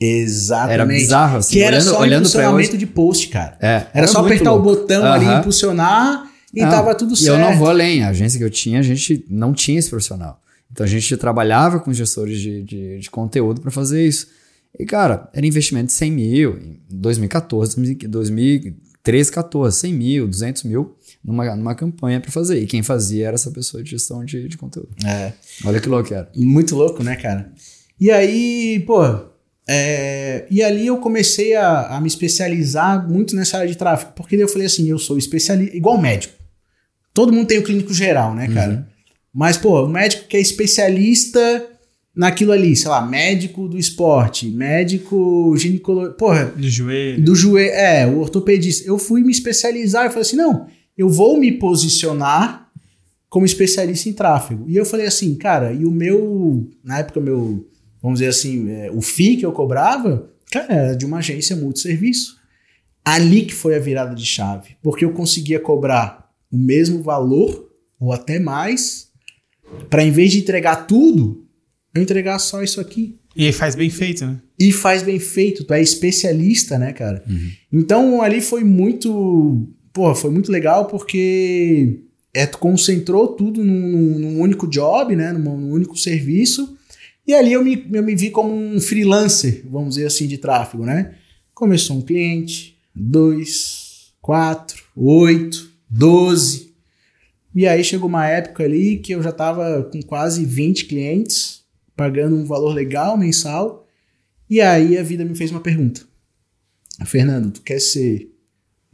Exatamente. 0.00 0.74
Era 0.74 0.86
bizarro, 0.86 1.36
assim, 1.38 1.52
Que 1.54 1.60
era 1.60 1.76
olhando- 1.76 1.88
só 1.90 2.00
olhando 2.00 2.20
impulsionamento 2.20 2.68
hoje- 2.70 2.78
de 2.78 2.86
post, 2.86 3.28
cara. 3.28 3.56
É, 3.60 3.86
Era, 3.92 4.06
só 4.06 4.24
apertar 4.24 4.52
louco. 4.52 4.68
o 4.68 4.74
botão 4.76 5.04
ali, 5.04 5.24
Aham. 5.26 5.40
impulsionar 5.40 6.30
e 6.54 6.62
Não, 6.62 6.70
tava 6.70 6.94
tudo 6.94 7.14
e 7.14 7.16
certo. 7.16 7.30
eu 7.30 7.38
não 7.38 7.58
vou 7.58 7.68
além. 7.68 8.02
A 8.04 8.08
agência 8.10 8.38
que 8.38 8.44
eu 8.44 8.50
tinha, 8.50 8.78
a 8.78 8.82
gente 8.82 9.24
não 9.28 9.52
tinha 9.52 9.78
esse 9.78 9.90
profissional. 9.90 10.40
Então 10.70 10.84
a 10.84 10.88
gente 10.88 11.16
trabalhava 11.16 11.80
com 11.80 11.92
gestores 11.92 12.38
de, 12.38 12.62
de, 12.62 12.98
de 13.00 13.10
conteúdo 13.10 13.60
para 13.60 13.70
fazer 13.70 14.06
isso. 14.06 14.28
E, 14.78 14.84
cara, 14.84 15.28
era 15.32 15.46
investimento 15.46 15.86
de 15.86 15.92
100 15.94 16.12
mil 16.12 16.58
em 16.58 16.78
2014, 16.90 17.74
2013, 18.06 19.32
14, 19.32 19.76
100 19.78 19.94
mil, 19.94 20.28
200 20.28 20.62
mil 20.64 20.94
numa, 21.24 21.56
numa 21.56 21.74
campanha 21.74 22.20
para 22.20 22.30
fazer. 22.30 22.60
E 22.62 22.66
quem 22.66 22.82
fazia 22.82 23.26
era 23.26 23.34
essa 23.34 23.50
pessoa 23.50 23.82
de 23.82 23.90
gestão 23.90 24.24
de, 24.24 24.46
de 24.48 24.56
conteúdo. 24.58 24.90
É. 25.04 25.32
Olha 25.64 25.80
que 25.80 25.88
louco 25.88 26.08
que 26.08 26.14
era. 26.14 26.30
Muito 26.36 26.76
louco, 26.76 27.02
né, 27.02 27.16
cara? 27.16 27.50
E 28.00 28.10
aí, 28.10 28.82
pô, 28.86 29.02
é, 29.68 30.46
e 30.50 30.62
ali 30.62 30.86
eu 30.86 30.96
comecei 30.96 31.54
a, 31.54 31.96
a 31.96 32.00
me 32.00 32.08
especializar 32.08 33.06
muito 33.06 33.36
nessa 33.36 33.58
área 33.58 33.68
de 33.68 33.76
tráfego, 33.76 34.12
porque 34.16 34.34
eu 34.36 34.48
falei 34.48 34.66
assim, 34.66 34.88
eu 34.88 34.98
sou 34.98 35.18
especialista, 35.18 35.76
igual 35.76 36.00
médico. 36.00 36.34
Todo 37.12 37.32
mundo 37.32 37.48
tem 37.48 37.58
o 37.58 37.62
clínico 37.62 37.92
geral, 37.92 38.34
né, 38.34 38.48
cara? 38.48 38.88
Mas, 39.34 39.58
pô, 39.58 39.84
o 39.84 39.88
médico 39.88 40.26
que 40.26 40.36
é 40.36 40.40
especialista 40.40 41.66
naquilo 42.14 42.52
ali, 42.52 42.74
sei 42.74 42.88
lá, 42.90 43.04
médico 43.04 43.68
do 43.68 43.78
esporte, 43.78 44.48
médico 44.48 45.54
ginecologia, 45.56 46.14
porra, 46.14 46.46
Do 46.46 46.68
joelho. 46.68 47.22
do 47.22 47.34
joelho, 47.34 47.70
é, 47.70 48.06
o 48.06 48.20
ortopedista. 48.20 48.88
Eu 48.88 48.98
fui 48.98 49.22
me 49.22 49.30
especializar 49.30 50.06
e 50.06 50.08
falei 50.08 50.22
assim: 50.22 50.36
não, 50.36 50.66
eu 50.96 51.08
vou 51.08 51.38
me 51.38 51.52
posicionar 51.52 52.68
como 53.28 53.44
especialista 53.44 54.08
em 54.08 54.12
tráfego. 54.12 54.64
E 54.66 54.76
eu 54.76 54.84
falei 54.86 55.06
assim, 55.06 55.34
cara, 55.34 55.72
e 55.72 55.84
o 55.84 55.90
meu, 55.90 56.66
na 56.82 57.00
época, 57.00 57.20
meu, 57.20 57.66
vamos 58.02 58.20
dizer 58.20 58.30
assim, 58.30 58.70
é, 58.70 58.90
o 58.90 59.00
FII 59.00 59.38
que 59.38 59.46
eu 59.46 59.52
cobrava, 59.52 60.30
cara, 60.50 60.72
era 60.72 60.96
de 60.96 61.04
uma 61.04 61.18
agência 61.18 61.56
multisserviço. 61.56 62.36
Ali 63.04 63.42
que 63.42 63.54
foi 63.54 63.74
a 63.74 63.78
virada 63.78 64.14
de 64.14 64.24
chave, 64.26 64.76
porque 64.82 65.04
eu 65.04 65.12
conseguia 65.12 65.58
cobrar 65.58 66.30
o 66.50 66.58
mesmo 66.58 67.02
valor, 67.02 67.70
ou 67.98 68.12
até 68.12 68.38
mais, 68.38 69.08
para 69.88 70.04
em 70.04 70.10
vez 70.10 70.32
de 70.32 70.40
entregar 70.40 70.86
tudo, 70.86 71.46
eu 71.94 72.02
entregar 72.02 72.38
só 72.38 72.62
isso 72.62 72.80
aqui 72.80 73.18
E 73.34 73.46
aí 73.46 73.52
faz 73.52 73.74
bem 73.74 73.88
feito, 73.88 74.26
né? 74.26 74.40
e 74.58 74.72
faz 74.72 75.02
bem 75.02 75.20
feito, 75.20 75.64
tu 75.64 75.72
é 75.72 75.80
especialista, 75.80 76.78
né, 76.78 76.92
cara? 76.92 77.22
Então 77.72 78.20
ali 78.20 78.40
foi 78.40 78.64
muito, 78.64 79.68
porra, 79.92 80.14
foi 80.14 80.30
muito 80.30 80.50
legal 80.50 80.86
porque 80.86 82.00
é, 82.34 82.44
tu 82.44 82.58
concentrou 82.58 83.28
tudo 83.28 83.62
num, 83.62 84.18
num 84.18 84.40
único 84.40 84.66
job, 84.66 85.14
né, 85.14 85.32
num, 85.32 85.56
num 85.56 85.70
único 85.70 85.96
serviço. 85.96 86.76
E 87.28 87.34
ali 87.34 87.52
eu 87.52 87.62
me, 87.62 87.86
eu 87.92 88.02
me 88.02 88.16
vi 88.16 88.30
como 88.30 88.50
um 88.50 88.80
freelancer, 88.80 89.62
vamos 89.68 89.96
dizer 89.96 90.06
assim, 90.06 90.26
de 90.26 90.38
tráfego, 90.38 90.86
né? 90.86 91.14
Começou 91.52 91.98
um 91.98 92.00
cliente, 92.00 92.78
dois, 92.94 94.14
quatro, 94.18 94.82
oito, 94.96 95.70
doze. 95.90 96.74
E 97.54 97.66
aí 97.66 97.84
chegou 97.84 98.08
uma 98.08 98.26
época 98.26 98.64
ali 98.64 98.96
que 98.96 99.12
eu 99.12 99.22
já 99.22 99.30
tava 99.30 99.82
com 99.92 100.00
quase 100.00 100.46
20 100.46 100.86
clientes, 100.86 101.62
pagando 101.94 102.34
um 102.34 102.46
valor 102.46 102.72
legal 102.72 103.18
mensal. 103.18 103.86
E 104.48 104.62
aí 104.62 104.96
a 104.96 105.02
vida 105.02 105.22
me 105.22 105.34
fez 105.34 105.50
uma 105.50 105.60
pergunta. 105.60 106.00
Fernando, 107.04 107.50
tu 107.50 107.60
quer 107.60 107.78
ser 107.78 108.34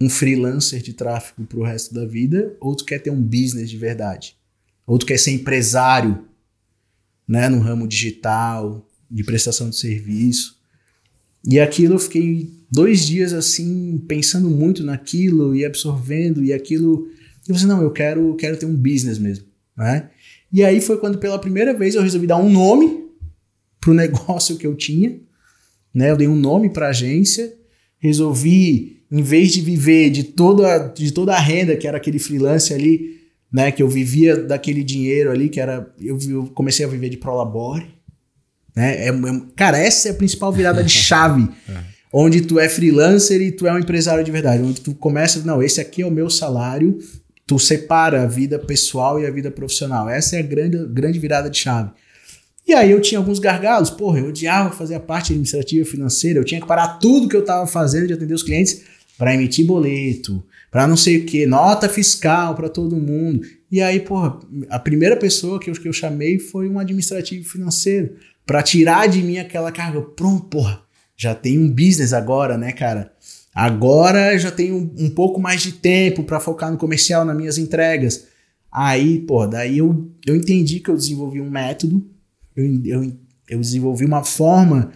um 0.01 0.11
freelancer 0.11 0.83
de 0.83 0.93
tráfego 0.93 1.47
pro 1.47 1.63
resto 1.63 1.95
da 1.95 2.05
vida 2.05 2.57
ou 2.61 2.75
tu 2.75 2.85
quer 2.85 2.99
ter 2.99 3.11
um 3.11 3.23
business 3.23 3.71
de 3.71 3.77
verdade? 3.77 4.37
Ou 4.85 4.99
tu 4.99 5.07
quer 5.07 5.19
ser 5.19 5.31
empresário, 5.31 6.25
né, 7.27 7.49
no 7.49 7.61
ramo 7.61 7.87
digital, 7.87 8.87
de 9.11 9.25
prestação 9.25 9.71
de 9.71 9.77
serviço? 9.77 10.59
E 11.47 11.61
aquilo 11.61 11.95
eu 11.95 11.99
fiquei 11.99 12.51
dois 12.71 13.07
dias 13.07 13.33
assim, 13.33 14.03
pensando 14.09 14.49
muito 14.51 14.83
naquilo 14.83 15.55
e 15.55 15.65
absorvendo, 15.65 16.43
e 16.43 16.53
aquilo. 16.53 17.07
E 17.47 17.51
eu 17.51 17.55
falei, 17.55 17.69
não, 17.69 17.83
eu 17.83 17.91
quero, 17.91 18.35
quero 18.37 18.57
ter 18.57 18.67
um 18.67 18.75
business 18.75 19.19
mesmo. 19.19 19.45
Né? 19.77 20.11
E 20.53 20.65
aí 20.65 20.81
foi 20.81 20.99
quando 20.99 21.19
pela 21.19 21.39
primeira 21.39 21.75
vez 21.75 21.95
eu 21.95 22.03
resolvi 22.03 22.27
dar 22.27 22.39
um 22.39 22.51
nome 22.51 23.05
pro 23.81 23.93
negócio 23.95 24.57
que 24.57 24.67
eu 24.67 24.75
tinha. 24.75 25.21
Né? 25.95 26.11
Eu 26.11 26.17
dei 26.17 26.27
um 26.27 26.37
nome 26.37 26.71
para 26.71 26.87
a 26.87 26.91
agência, 26.91 27.55
resolvi, 27.99 29.03
em 29.11 29.23
vez 29.23 29.53
de 29.53 29.61
viver 29.61 30.11
de 30.11 30.25
toda, 30.25 30.89
de 30.89 31.13
toda 31.13 31.35
a 31.35 31.39
renda 31.39 31.77
que 31.77 31.87
era 31.87 31.99
aquele 31.99 32.19
freelance 32.19 32.73
ali, 32.73 33.21
né, 33.55 33.71
que 33.71 33.81
eu 33.81 33.89
vivia 33.89 34.37
daquele 34.37 34.83
dinheiro 34.83 35.31
ali, 35.31 35.49
que 35.49 35.61
era, 35.61 35.89
eu, 36.01 36.19
eu 36.29 36.47
comecei 36.47 36.85
a 36.85 36.89
viver 36.89 37.09
de 37.09 37.17
prolabore, 37.17 37.87
né? 38.75 39.07
É, 39.07 39.09
é- 39.11 39.43
cara, 39.55 39.79
essa 39.79 40.09
é 40.09 40.11
a 40.11 40.15
principal 40.15 40.53
virada 40.53 40.83
de 40.83 40.91
chave, 40.93 41.49
onde 42.13 42.41
tu 42.41 42.59
é 42.59 42.69
freelancer 42.69 43.41
e 43.41 43.53
tu 43.53 43.65
é 43.65 43.73
um 43.73 43.79
empresário 43.79 44.25
de 44.25 44.31
verdade, 44.33 44.61
onde 44.61 44.81
tu 44.81 44.93
começa, 44.93 45.41
não, 45.45 45.63
esse 45.63 45.81
aqui 45.81 46.03
é 46.03 46.07
o 46.07 46.11
meu 46.11 46.29
salário, 46.29 46.99
tu 47.47 47.57
separa 47.57 48.25
a 48.25 48.27
vida 48.27 48.59
pessoal 48.59 49.21
e 49.21 49.27
a 49.27 49.31
vida 49.31 49.53
profissional. 49.53 50.09
Essa 50.09 50.35
é 50.35 50.41
a 50.41 50.43
grande, 50.43 50.85
grande 50.89 51.21
virada 51.21 51.49
de 51.49 51.57
chave. 51.57 51.91
E 52.67 52.73
aí 52.73 52.91
eu 52.91 53.01
tinha 53.01 53.21
alguns 53.21 53.39
gargalos, 53.39 53.89
porra, 53.89 54.19
eu 54.19 54.31
odiava 54.31 54.75
fazer 54.75 54.97
a 54.97 55.01
parte 55.01 55.33
administrativa 55.33 55.83
e 55.83 55.89
financeira, 55.89 56.41
eu 56.41 56.45
tinha 56.45 56.61
que 56.61 56.67
parar 56.67 56.99
tudo 56.99 57.29
que 57.29 57.37
eu 57.37 57.45
tava 57.45 57.69
fazendo 57.69 58.09
de 58.09 58.15
atender 58.15 58.35
os 58.35 58.43
clientes 58.43 58.83
para 59.17 59.35
emitir 59.35 59.67
boleto, 59.67 60.45
para 60.71 60.87
não 60.87 60.97
sei 60.97 61.19
o 61.19 61.25
que, 61.25 61.47
nota 61.47 61.89
fiscal 61.89 62.55
para 62.55 62.69
todo 62.69 62.97
mundo. 62.97 63.47
E 63.71 63.81
aí, 63.81 64.01
porra, 64.01 64.39
a 64.69 64.79
primeira 64.79 65.17
pessoa 65.17 65.61
que 65.61 65.71
eu, 65.71 65.75
que 65.75 65.89
eu 65.89 65.93
chamei 65.93 66.39
foi 66.39 66.69
um 66.69 66.79
administrativo 66.79 67.49
financeiro, 67.49 68.17
para 68.47 68.63
tirar 68.63 69.09
de 69.09 69.23
mim 69.23 69.39
aquela 69.39 69.73
carga. 69.73 70.03
Pronto, 70.03 70.47
porra, 70.47 70.83
já 71.17 71.35
tenho 71.35 71.63
um 71.63 71.71
business 71.71 72.13
agora, 72.13 72.59
né, 72.59 72.73
cara? 72.73 73.13
Agora 73.55 74.37
já 74.37 74.51
tenho 74.51 74.93
um, 74.99 75.09
pouco 75.09 75.41
mais 75.41 75.63
de 75.63 75.73
tempo 75.73 76.25
para 76.25 76.41
focar 76.41 76.73
no 76.73 76.77
comercial, 76.77 77.25
nas 77.25 77.37
minhas 77.37 77.57
entregas. 77.57 78.27
Aí, 78.71 79.21
pô, 79.21 79.47
daí 79.47 79.79
eu, 79.79 80.11
eu 80.27 80.35
entendi 80.35 80.81
que 80.81 80.91
eu 80.91 80.97
desenvolvi 80.97 81.41
um 81.41 81.49
método, 81.49 82.05
eu, 82.57 82.85
eu, 82.85 83.13
eu 83.49 83.61
desenvolvi 83.61 84.05
uma 84.05 84.25
forma 84.25 84.91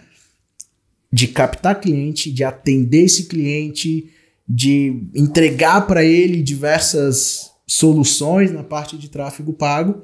de 1.11 1.27
captar 1.27 1.79
cliente, 1.79 2.31
de 2.31 2.43
atender 2.43 3.05
esse 3.05 3.25
cliente, 3.27 4.09
de 4.47 5.03
entregar 5.13 5.87
para 5.87 6.03
ele 6.03 6.41
diversas 6.41 7.51
soluções 7.67 8.51
na 8.51 8.63
parte 8.63 8.97
de 8.97 9.09
tráfego 9.09 9.53
pago. 9.53 10.03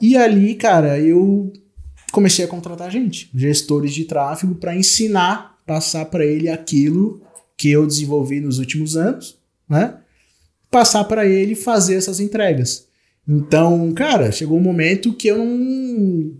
E 0.00 0.16
ali, 0.16 0.54
cara, 0.54 0.98
eu 0.98 1.52
comecei 2.12 2.44
a 2.44 2.48
contratar 2.48 2.90
gente, 2.90 3.30
gestores 3.34 3.92
de 3.92 4.04
tráfego, 4.04 4.54
para 4.54 4.76
ensinar, 4.76 5.58
passar 5.66 6.06
para 6.06 6.24
ele 6.24 6.48
aquilo 6.48 7.22
que 7.56 7.70
eu 7.70 7.86
desenvolvi 7.86 8.40
nos 8.40 8.58
últimos 8.58 8.96
anos, 8.96 9.38
né? 9.68 9.96
Passar 10.70 11.04
para 11.04 11.26
ele 11.26 11.54
fazer 11.54 11.96
essas 11.96 12.20
entregas. 12.20 12.86
Então, 13.26 13.92
cara, 13.92 14.30
chegou 14.30 14.58
um 14.58 14.62
momento 14.62 15.12
que 15.12 15.28
eu 15.28 15.38
não, 15.38 16.32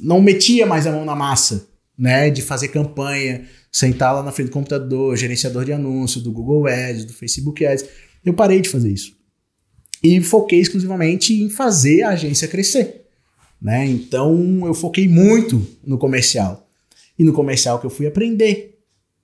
não 0.00 0.20
metia 0.20 0.66
mais 0.66 0.86
a 0.86 0.92
mão 0.92 1.04
na 1.04 1.14
massa, 1.14 1.68
né? 1.96 2.30
De 2.30 2.42
fazer 2.42 2.68
campanha, 2.68 3.46
sentar 3.70 4.14
lá 4.14 4.22
na 4.22 4.32
frente 4.32 4.48
do 4.48 4.52
computador, 4.52 5.16
gerenciador 5.16 5.64
de 5.64 5.72
anúncio, 5.72 6.20
do 6.20 6.32
Google 6.32 6.66
Ads, 6.66 7.04
do 7.04 7.12
Facebook 7.12 7.64
Ads. 7.64 7.84
Eu 8.24 8.34
parei 8.34 8.60
de 8.60 8.68
fazer 8.68 8.90
isso. 8.90 9.16
E 10.02 10.20
foquei 10.20 10.60
exclusivamente 10.60 11.32
em 11.32 11.48
fazer 11.48 12.02
a 12.02 12.10
agência 12.10 12.48
crescer. 12.48 13.06
Né? 13.60 13.86
Então 13.86 14.66
eu 14.66 14.74
foquei 14.74 15.08
muito 15.08 15.64
no 15.84 15.96
comercial. 15.96 16.68
E 17.16 17.22
no 17.22 17.32
comercial 17.32 17.78
que 17.78 17.86
eu 17.86 17.90
fui 17.90 18.06
aprender 18.06 18.80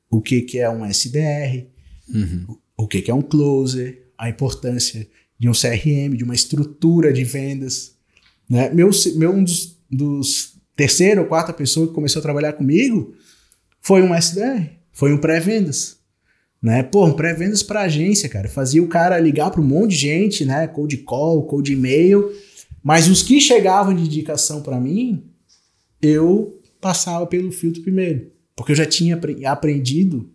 o 0.09 0.21
que, 0.21 0.43
que 0.43 0.59
é 0.59 0.71
um 0.71 0.87
SDR, 0.87 1.67
uhum. 2.09 2.57
o 2.77 2.87
que, 2.87 3.03
que 3.03 3.11
é 3.11 3.15
um 3.15 3.23
closer, 3.23 4.11
a 4.17 4.29
importância 4.29 5.07
de 5.39 5.49
um 5.49 5.53
CRM, 5.53 6.17
de 6.17 6.25
uma 6.25 6.35
estrutura 6.35 7.13
de 7.13 7.25
vendas. 7.25 7.97
Né? 8.49 8.71
Meu, 8.71 8.91
meu 9.17 9.33
um 9.33 9.43
dos, 9.43 9.77
dos 9.91 10.58
terceira 10.79 11.21
ou 11.21 11.27
quarta 11.27 11.53
pessoa 11.53 11.89
que 11.89 11.93
começou 11.93 12.21
a 12.21 12.23
trabalhar 12.23 12.53
comigo 12.53 13.13
foi 13.81 14.01
um 14.01 14.15
SDR, 14.15 14.71
foi 14.93 15.13
um 15.13 15.19
pré-vendas. 15.19 15.99
Né? 16.63 16.85
Pô, 16.85 17.05
um 17.05 17.15
pré-vendas 17.15 17.65
para 17.65 17.81
agência, 17.81 18.29
cara. 18.29 18.49
Fazia 18.49 18.81
o 18.81 18.87
cara 18.87 19.19
ligar 19.19 19.51
para 19.51 19.61
um 19.61 19.65
monte 19.65 19.91
de 19.91 19.97
gente, 19.97 20.45
né? 20.45 20.69
Cold 20.69 20.97
call, 20.99 21.43
cold 21.47 21.73
e-mail. 21.73 22.33
Mas 22.83 23.09
os 23.09 23.25
que 23.25 23.41
chegavam 23.41 23.93
de 23.93 24.05
indicação 24.05 24.63
para 24.63 24.81
mim, 24.81 25.25
eu 26.01 26.61
passava 26.81 27.27
pelo 27.27 27.51
filtro 27.51 27.83
primeiro. 27.83 28.31
Porque 28.55 28.71
eu 28.71 28.77
já 28.77 28.87
tinha 28.87 29.21
aprendido 29.47 30.31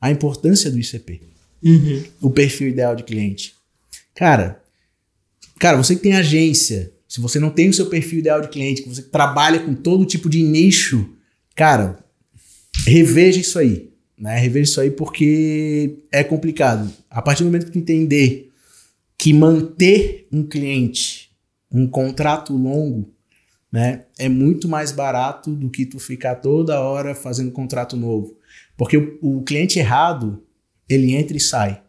a 0.00 0.10
importância 0.10 0.70
do 0.70 0.78
ICP. 0.78 1.20
Uhum. 1.62 2.02
O 2.22 2.30
perfil 2.30 2.68
ideal 2.68 2.96
de 2.96 3.02
cliente. 3.02 3.54
Cara, 4.14 4.62
cara, 5.58 5.76
você 5.76 5.96
que 5.96 6.02
tem 6.02 6.14
agência, 6.14 6.91
se 7.12 7.20
você 7.20 7.38
não 7.38 7.50
tem 7.50 7.68
o 7.68 7.74
seu 7.74 7.90
perfil 7.90 8.20
ideal 8.20 8.40
de 8.40 8.48
cliente, 8.48 8.80
que 8.80 8.88
você 8.88 9.02
trabalha 9.02 9.60
com 9.60 9.74
todo 9.74 10.06
tipo 10.06 10.30
de 10.30 10.42
nicho, 10.42 11.10
cara, 11.54 12.02
reveja 12.86 13.38
isso 13.38 13.58
aí. 13.58 13.92
Né? 14.16 14.38
Reveja 14.38 14.70
isso 14.70 14.80
aí 14.80 14.90
porque 14.90 15.98
é 16.10 16.24
complicado. 16.24 16.90
A 17.10 17.20
partir 17.20 17.42
do 17.42 17.48
momento 17.48 17.66
que 17.66 17.72
tu 17.72 17.78
entender 17.78 18.50
que 19.18 19.30
manter 19.34 20.26
um 20.32 20.42
cliente, 20.42 21.30
um 21.70 21.86
contrato 21.86 22.56
longo, 22.56 23.12
né, 23.70 24.06
é 24.18 24.30
muito 24.30 24.66
mais 24.66 24.90
barato 24.90 25.50
do 25.50 25.68
que 25.68 25.84
tu 25.84 25.98
ficar 25.98 26.36
toda 26.36 26.80
hora 26.80 27.14
fazendo 27.14 27.52
contrato 27.52 27.94
novo. 27.94 28.38
Porque 28.74 28.96
o, 28.96 29.18
o 29.20 29.42
cliente 29.42 29.78
errado, 29.78 30.42
ele 30.88 31.14
entra 31.14 31.36
e 31.36 31.40
sai. 31.40 31.82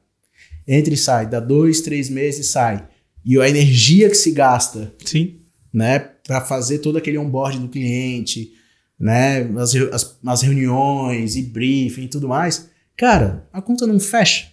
Entra 0.68 0.94
e 0.94 0.98
sai, 0.98 1.30
dá 1.30 1.40
dois, 1.40 1.80
três 1.80 2.10
meses 2.10 2.48
e 2.48 2.50
sai. 2.50 2.90
E 3.26 3.40
a 3.40 3.48
energia 3.48 4.10
que 4.10 4.16
se 4.16 4.32
gasta, 4.32 4.94
Sim. 5.04 5.36
né, 5.74 6.00
para 6.00 6.42
fazer 6.42 6.80
todo 6.80 6.98
aquele 6.98 7.18
onboard 7.18 7.60
do 7.60 7.70
cliente, 7.70 8.52
né, 9.00 9.50
as, 9.58 9.76
as, 9.76 10.20
as 10.26 10.42
reuniões 10.42 11.36
e 11.36 11.42
briefing 11.44 12.04
e 12.04 12.08
tudo 12.08 12.28
mais, 12.28 12.70
cara, 12.98 13.48
a 13.52 13.62
conta 13.62 13.88
não 13.88 14.00
fecha. 14.00 14.48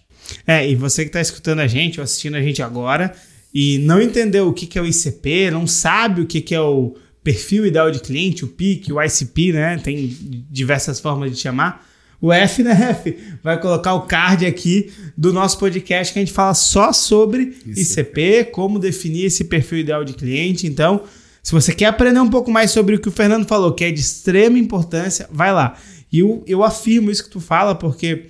É, 0.45 0.69
e 0.69 0.75
você 0.75 1.03
que 1.03 1.09
está 1.09 1.21
escutando 1.21 1.59
a 1.59 1.67
gente 1.67 1.99
ou 1.99 2.03
assistindo 2.03 2.35
a 2.35 2.41
gente 2.41 2.61
agora 2.61 3.13
e 3.53 3.79
não 3.79 4.01
entendeu 4.01 4.47
o 4.47 4.53
que, 4.53 4.65
que 4.65 4.77
é 4.77 4.81
o 4.81 4.85
ICP, 4.85 5.51
não 5.51 5.67
sabe 5.67 6.21
o 6.21 6.25
que, 6.25 6.41
que 6.41 6.55
é 6.55 6.61
o 6.61 6.95
perfil 7.23 7.65
ideal 7.65 7.91
de 7.91 7.99
cliente, 7.99 8.45
o 8.45 8.47
PIC, 8.47 8.91
o 8.91 9.01
ICP, 9.01 9.53
né? 9.53 9.77
Tem 9.77 10.07
diversas 10.49 10.99
formas 10.99 11.31
de 11.31 11.37
chamar. 11.37 11.87
O 12.21 12.31
F, 12.31 12.61
né, 12.61 12.71
F? 12.71 13.17
Vai 13.43 13.59
colocar 13.59 13.95
o 13.95 14.01
card 14.01 14.45
aqui 14.45 14.91
do 15.17 15.33
nosso 15.33 15.57
podcast 15.57 16.13
que 16.13 16.19
a 16.19 16.21
gente 16.21 16.31
fala 16.31 16.53
só 16.53 16.93
sobre 16.93 17.57
ICP, 17.65 18.49
como 18.51 18.77
definir 18.77 19.25
esse 19.25 19.45
perfil 19.45 19.79
ideal 19.79 20.05
de 20.05 20.13
cliente. 20.13 20.67
Então, 20.67 21.03
se 21.41 21.51
você 21.51 21.73
quer 21.73 21.87
aprender 21.87 22.19
um 22.19 22.29
pouco 22.29 22.51
mais 22.51 22.69
sobre 22.69 22.95
o 22.95 22.99
que 22.99 23.09
o 23.09 23.11
Fernando 23.11 23.47
falou, 23.47 23.73
que 23.73 23.83
é 23.83 23.91
de 23.91 23.99
extrema 23.99 24.59
importância, 24.59 25.27
vai 25.31 25.51
lá. 25.51 25.75
E 26.11 26.19
eu, 26.19 26.43
eu 26.45 26.63
afirmo 26.63 27.09
isso 27.09 27.23
que 27.23 27.31
tu 27.31 27.39
fala, 27.39 27.73
porque 27.73 28.27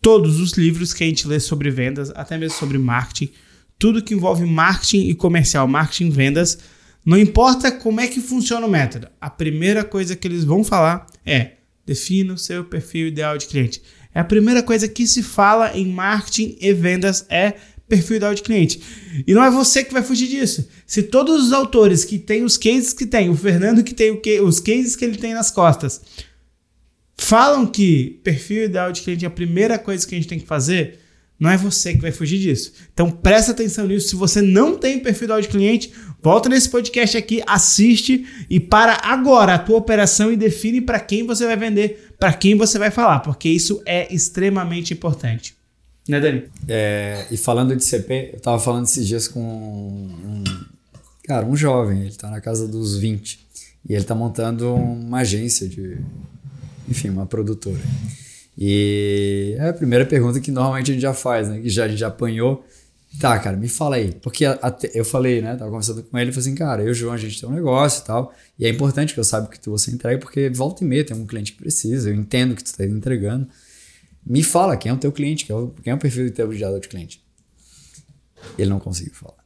todos 0.00 0.38
os 0.38 0.52
livros 0.52 0.94
que 0.94 1.02
a 1.02 1.06
gente 1.06 1.26
lê 1.26 1.40
sobre 1.40 1.68
vendas, 1.68 2.12
até 2.14 2.38
mesmo 2.38 2.56
sobre 2.56 2.78
marketing, 2.78 3.32
tudo 3.76 4.02
que 4.02 4.14
envolve 4.14 4.44
marketing 4.44 5.08
e 5.08 5.14
comercial, 5.16 5.66
marketing 5.66 6.06
e 6.06 6.10
vendas, 6.10 6.58
não 7.04 7.18
importa 7.18 7.72
como 7.72 8.00
é 8.00 8.06
que 8.06 8.20
funciona 8.20 8.66
o 8.66 8.70
método, 8.70 9.08
a 9.20 9.28
primeira 9.28 9.82
coisa 9.82 10.14
que 10.14 10.28
eles 10.28 10.44
vão 10.44 10.62
falar 10.62 11.06
é 11.26 11.52
defina 11.90 12.34
o 12.34 12.38
seu 12.38 12.64
perfil 12.64 13.08
ideal 13.08 13.36
de 13.36 13.46
cliente. 13.46 13.82
É 14.14 14.20
a 14.20 14.24
primeira 14.24 14.62
coisa 14.62 14.86
que 14.86 15.08
se 15.08 15.24
fala 15.24 15.76
em 15.76 15.86
marketing 15.86 16.56
e 16.60 16.72
vendas 16.72 17.26
é 17.28 17.54
perfil 17.88 18.16
ideal 18.16 18.32
de 18.32 18.42
cliente. 18.42 18.80
E 19.26 19.34
não 19.34 19.42
é 19.42 19.50
você 19.50 19.82
que 19.82 19.92
vai 19.92 20.04
fugir 20.04 20.28
disso. 20.28 20.68
Se 20.86 21.02
todos 21.02 21.46
os 21.46 21.52
autores 21.52 22.04
que 22.04 22.16
têm 22.16 22.44
os 22.44 22.56
cases 22.56 22.92
que 22.92 23.06
tem, 23.06 23.28
o 23.28 23.34
Fernando 23.34 23.82
que 23.82 23.92
tem 23.92 24.16
que, 24.20 24.40
os 24.40 24.60
cases 24.60 24.94
que 24.94 25.04
ele 25.04 25.18
tem 25.18 25.34
nas 25.34 25.50
costas, 25.50 26.00
falam 27.18 27.66
que 27.66 28.20
perfil 28.22 28.66
ideal 28.66 28.92
de 28.92 29.02
cliente 29.02 29.24
é 29.24 29.28
a 29.28 29.32
primeira 29.32 29.76
coisa 29.76 30.06
que 30.06 30.14
a 30.14 30.18
gente 30.18 30.28
tem 30.28 30.38
que 30.38 30.46
fazer, 30.46 31.00
não 31.40 31.48
é 31.48 31.56
você 31.56 31.94
que 31.94 32.02
vai 32.02 32.12
fugir 32.12 32.38
disso. 32.38 32.72
Então 32.92 33.10
presta 33.10 33.52
atenção 33.52 33.86
nisso. 33.86 34.08
Se 34.08 34.14
você 34.14 34.42
não 34.42 34.76
tem 34.76 34.98
perfil 34.98 35.40
de 35.40 35.48
cliente, 35.48 35.90
volta 36.22 36.50
nesse 36.50 36.68
podcast 36.68 37.16
aqui, 37.16 37.42
assiste 37.46 38.26
e 38.50 38.60
para 38.60 39.00
agora 39.02 39.54
a 39.54 39.58
tua 39.58 39.78
operação 39.78 40.30
e 40.30 40.36
define 40.36 40.82
para 40.82 41.00
quem 41.00 41.26
você 41.26 41.46
vai 41.46 41.56
vender, 41.56 42.12
para 42.18 42.34
quem 42.34 42.54
você 42.56 42.78
vai 42.78 42.90
falar, 42.90 43.20
porque 43.20 43.48
isso 43.48 43.82
é 43.86 44.12
extremamente 44.14 44.92
importante. 44.92 45.54
Né, 46.06 46.20
Dani? 46.20 46.44
É, 46.68 47.26
e 47.30 47.36
falando 47.36 47.74
de 47.74 47.84
CP, 47.84 48.32
eu 48.34 48.40
tava 48.40 48.58
falando 48.58 48.84
esses 48.84 49.06
dias 49.06 49.26
com 49.26 49.40
um, 49.40 50.44
cara, 51.24 51.46
um 51.46 51.56
jovem, 51.56 52.02
ele 52.02 52.14
tá 52.14 52.28
na 52.28 52.40
casa 52.40 52.68
dos 52.68 52.98
20 52.98 53.38
e 53.88 53.94
ele 53.94 54.04
tá 54.04 54.14
montando 54.14 54.74
uma 54.74 55.20
agência 55.20 55.66
de, 55.68 55.98
enfim, 56.88 57.08
uma 57.08 57.24
produtora. 57.26 57.80
E 58.56 59.56
é 59.58 59.68
a 59.68 59.72
primeira 59.72 60.04
pergunta 60.04 60.40
que 60.40 60.50
normalmente 60.50 60.90
a 60.90 60.94
gente 60.94 61.02
já 61.02 61.14
faz, 61.14 61.48
né? 61.48 61.60
Que 61.60 61.68
já, 61.68 61.84
a 61.84 61.88
gente 61.88 61.98
já 61.98 62.08
apanhou. 62.08 62.64
Tá, 63.18 63.38
cara, 63.38 63.56
me 63.56 63.68
fala 63.68 63.96
aí. 63.96 64.12
Porque 64.22 64.44
eu 64.94 65.04
falei, 65.04 65.40
né? 65.42 65.56
Tava 65.56 65.70
conversando 65.70 66.02
com 66.02 66.18
ele 66.18 66.30
e 66.30 66.32
falei 66.32 66.48
assim, 66.48 66.54
cara, 66.54 66.82
eu 66.82 66.88
e 66.88 66.90
o 66.90 66.94
João, 66.94 67.12
a 67.12 67.16
gente 67.16 67.40
tem 67.40 67.48
um 67.48 67.52
negócio 67.52 68.02
e 68.02 68.06
tal. 68.06 68.34
E 68.58 68.66
é 68.66 68.68
importante 68.68 69.14
que 69.14 69.20
eu 69.20 69.24
saiba 69.24 69.48
que 69.48 69.58
tu 69.58 69.70
você 69.70 69.90
entrega, 69.90 70.18
porque 70.18 70.48
volta 70.50 70.84
e 70.84 70.86
meia 70.86 71.04
tem 71.04 71.16
um 71.16 71.26
cliente 71.26 71.52
que 71.52 71.58
precisa, 71.58 72.10
eu 72.10 72.14
entendo 72.14 72.54
que 72.54 72.62
tu 72.62 72.76
tá 72.76 72.84
entregando. 72.84 73.48
Me 74.24 74.42
fala 74.42 74.76
quem 74.76 74.90
é 74.90 74.94
o 74.94 74.98
teu 74.98 75.10
cliente, 75.10 75.44
quem 75.44 75.56
é 75.56 75.58
o, 75.58 75.68
quem 75.82 75.90
é 75.90 75.94
o 75.94 75.98
perfil 75.98 76.26
do 76.26 76.30
teu 76.30 76.48
de 76.48 76.88
cliente. 76.88 77.24
Ele 78.58 78.70
não 78.70 78.78
conseguiu 78.78 79.14
falar. 79.14 79.40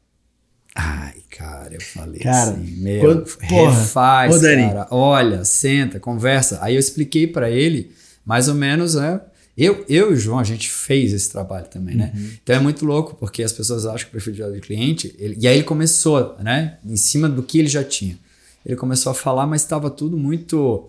Ai, 0.74 1.22
cara, 1.30 1.72
eu 1.72 1.80
falei 1.80 2.20
cara, 2.20 2.50
assim, 2.50 2.82
meu, 2.82 3.00
quando, 3.00 3.24
refaz, 3.40 4.34
porra, 4.34 4.56
cara, 4.56 4.88
olha, 4.90 5.44
senta, 5.44 6.00
conversa. 6.00 6.58
Aí 6.60 6.74
eu 6.74 6.80
expliquei 6.80 7.28
para 7.28 7.48
ele, 7.48 7.92
mais 8.24 8.48
ou 8.48 8.54
menos, 8.54 8.94
né? 8.94 9.20
Eu, 9.56 9.84
eu 9.88 10.10
e 10.10 10.14
o 10.14 10.16
João, 10.16 10.38
a 10.40 10.44
gente 10.44 10.68
fez 10.68 11.12
esse 11.12 11.30
trabalho 11.30 11.66
também, 11.68 11.94
né? 11.94 12.12
Uhum. 12.14 12.30
Então 12.42 12.56
é 12.56 12.58
muito 12.58 12.84
louco, 12.84 13.14
porque 13.14 13.42
as 13.42 13.52
pessoas 13.52 13.86
acham 13.86 14.08
que 14.08 14.16
o 14.16 14.20
perfil 14.20 14.52
de 14.52 14.60
cliente... 14.60 15.14
Ele, 15.16 15.36
e 15.38 15.46
aí 15.46 15.56
ele 15.56 15.64
começou, 15.64 16.36
né? 16.40 16.78
Em 16.84 16.96
cima 16.96 17.28
do 17.28 17.42
que 17.42 17.60
ele 17.60 17.68
já 17.68 17.84
tinha. 17.84 18.18
Ele 18.66 18.74
começou 18.74 19.12
a 19.12 19.14
falar, 19.14 19.46
mas 19.46 19.62
estava 19.62 19.90
tudo 19.90 20.16
muito 20.16 20.88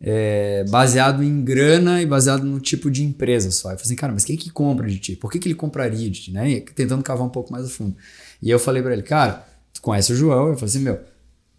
é, 0.00 0.64
baseado 0.68 1.22
em 1.22 1.44
grana 1.44 2.02
e 2.02 2.06
baseado 2.06 2.42
no 2.42 2.58
tipo 2.58 2.90
de 2.90 3.04
empresa 3.04 3.52
só. 3.52 3.70
Eu 3.70 3.76
falei 3.76 3.84
assim, 3.84 3.96
cara, 3.96 4.12
mas 4.12 4.24
quem 4.24 4.36
que 4.36 4.50
compra 4.50 4.88
de 4.88 4.98
ti? 4.98 5.14
Por 5.14 5.30
que, 5.30 5.38
que 5.38 5.46
ele 5.46 5.54
compraria 5.54 6.10
de 6.10 6.22
ti? 6.22 6.32
Né? 6.32 6.50
E 6.50 6.60
tentando 6.60 7.04
cavar 7.04 7.24
um 7.24 7.30
pouco 7.30 7.52
mais 7.52 7.66
a 7.66 7.68
fundo. 7.68 7.94
E 8.42 8.50
eu 8.50 8.58
falei 8.58 8.82
para 8.82 8.94
ele, 8.94 9.02
cara, 9.02 9.46
tu 9.72 9.80
conhece 9.80 10.12
o 10.12 10.16
João? 10.16 10.48
Eu 10.48 10.54
falei 10.54 10.70
assim, 10.70 10.80
meu, 10.80 10.98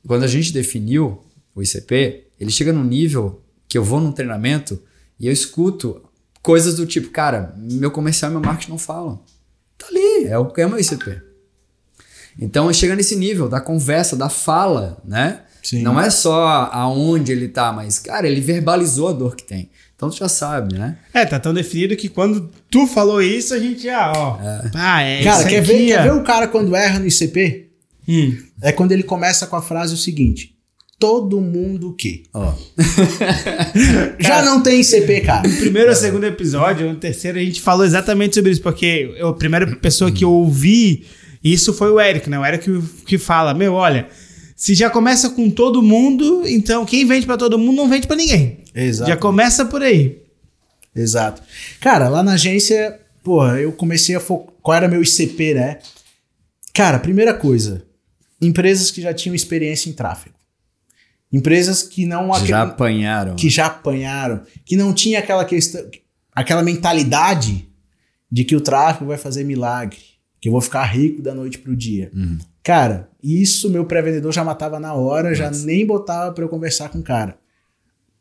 quando 0.06 0.23
a 0.23 0.28
gente 0.28 0.52
definiu 0.52 1.23
o 1.56 1.63
ICP, 1.63 2.26
ele 2.38 2.52
chega 2.52 2.73
num 2.73 2.84
nível 2.84 3.41
que 3.69 3.78
eu 3.78 3.84
vou 3.84 4.02
num 4.02 4.12
treinamento 4.12 4.82
e 5.19 5.28
eu 5.28 5.34
escuto 5.34 6.02
coisas 6.41 6.76
do 6.76 6.86
tipo, 6.86 7.10
cara, 7.10 7.54
meu 7.58 7.91
comercial 7.91 8.32
e 8.32 8.34
meu 8.34 8.43
marketing 8.43 8.71
não 8.71 8.78
falam. 8.78 9.21
Tá 9.78 9.88
ali, 9.88 10.26
é 10.26 10.38
o, 10.38 10.52
é 10.56 10.65
o 10.65 10.69
meu 10.69 10.80
ICP. 10.80 11.21
Então 12.39 12.71
chega 12.73 12.95
nesse 12.95 13.15
nível 13.15 13.47
da 13.47 13.62
conversa, 13.62 14.15
da 14.15 14.30
fala, 14.30 14.97
né? 15.06 15.41
Sim. 15.62 15.82
Não 15.82 15.99
é 15.99 16.10
só 16.10 16.69
aonde 16.73 17.32
ele 17.32 17.47
tá, 17.47 17.71
mas, 17.71 17.97
cara, 17.97 18.28
ele 18.28 18.41
verbalizou 18.41 19.08
a 19.08 19.13
dor 19.13 19.36
que 19.36 19.43
tem. 19.43 19.69
Então 19.95 20.10
tu 20.10 20.17
já 20.17 20.28
sabe, 20.28 20.78
né? 20.78 20.97
É, 21.13 21.26
tá 21.26 21.39
tão 21.39 21.54
definido 21.54 21.95
que 21.95 22.10
quando 22.10 22.49
tu 22.69 22.86
falou 22.86 23.21
isso, 23.21 23.54
a 23.54 23.60
gente 23.60 23.84
já, 23.84 24.12
ó. 24.12 24.38
É. 24.41 24.71
Ah, 24.73 25.02
é 25.02 25.23
cara, 25.23 25.47
quer, 25.47 25.62
ver, 25.62 25.88
quer 25.88 26.04
ver 26.04 26.13
o 26.13 26.23
cara 26.23 26.47
quando 26.49 26.76
erra 26.76 26.99
no 26.99 27.08
ICP? 27.08 27.69
Hum. 28.08 28.38
É 28.62 28.73
quando 28.73 28.91
ele 28.91 29.04
começa 29.04 29.47
com 29.47 29.56
a 29.56 29.62
frase 29.62 29.93
o 29.93 29.97
seguinte: 29.97 30.53
todo 31.04 31.42
mundo 31.42 31.94
que. 31.94 32.24
Ó. 32.34 32.54
Já 34.18 34.42
não 34.42 34.63
tem 34.63 34.80
ICP, 34.80 35.20
cara. 35.20 35.46
No 35.46 35.58
primeiro 35.58 35.89
ou 35.89 35.96
segundo 35.98 36.24
episódio, 36.26 36.88
no 36.88 36.96
terceiro, 36.96 37.38
a 37.38 37.42
gente 37.42 37.60
falou 37.60 37.86
exatamente 37.86 38.36
sobre 38.36 38.52
isso, 38.52 38.62
porque 38.62 39.13
eu, 39.18 39.28
a 39.28 39.34
primeira 39.34 39.68
pessoa 39.76 40.10
que 40.10 40.24
eu 40.24 40.32
ouvi 40.32 41.06
isso 41.44 41.74
foi 41.74 41.92
o 41.92 42.00
Eric, 42.00 42.30
né? 42.30 42.39
O 42.39 42.46
Eric 42.46 42.63
que, 42.63 43.06
que 43.06 43.18
fala: 43.18 43.54
Meu, 43.54 43.74
olha, 43.74 44.08
se 44.56 44.74
já 44.74 44.89
começa 44.89 45.30
com 45.32 45.50
todo 45.50 45.82
mundo, 45.82 46.44
então 46.46 46.86
quem 46.86 47.06
vende 47.06 47.26
para 47.26 47.36
todo 47.36 47.60
mundo 47.60 47.76
não 47.76 47.89
vende 47.89 48.08
para 48.08 48.16
ninguém. 48.16 48.60
Exato. 48.74 49.12
Já 49.12 49.18
começa 49.18 49.66
por 49.66 49.82
aí. 49.82 50.22
Exato. 50.96 51.42
Cara, 51.82 52.08
lá 52.08 52.24
na 52.24 52.36
agência, 52.36 52.98
porra, 53.22 53.60
eu 53.60 53.74
comecei 53.74 54.16
a 54.16 54.22
focar. 54.22 54.54
Qual 54.62 54.78
era 54.78 54.88
meu 54.88 55.04
ICP, 55.04 55.54
né? 55.54 55.80
Cara, 56.74 56.98
primeira 56.98 57.34
coisa, 57.34 57.84
empresas 58.42 58.89
que 58.89 59.02
já 59.02 59.13
tinham 59.13 59.36
experiência 59.36 59.89
em 59.89 59.94
tráfego. 59.94 60.33
Empresas 61.34 61.82
que 61.82 62.06
não 62.06 62.32
Já 62.46 62.62
apanharam. 62.62 63.36
que 63.36 63.50
já 63.50 63.65
apanharam, 63.65 64.41
que 64.63 64.78
não 64.78 64.93
tinha 64.93 65.17
aquela 65.17 65.43
questão, 65.43 65.84
aquela 66.32 66.62
mentalidade 66.62 67.67
de 68.32 68.43
que 68.43 68.56
o 68.56 68.62
tráfego 68.62 69.08
vai 69.08 69.17
fazer 69.17 69.43
milagre, 69.43 69.98
que 70.39 70.48
eu 70.48 70.52
vou 70.52 70.62
ficar 70.62 70.84
rico 70.84 71.24
da 71.24 71.34
noite 71.34 71.58
pro 71.58 71.76
dia. 71.76 72.12
Uhum. 72.13 72.38
Cara, 72.62 73.10
isso 73.22 73.69
meu 73.69 73.84
pré-vendedor 73.86 74.32
já 74.32 74.43
matava 74.43 74.80
na 74.80 74.93
hora, 74.93 75.34
já 75.34 75.48
Nossa. 75.48 75.65
nem 75.65 75.86
botava 75.86 76.32
pra 76.34 76.43
eu 76.43 76.50
conversar 76.50 76.89
com 76.89 77.00
o 77.00 77.04
cara. 77.04 77.36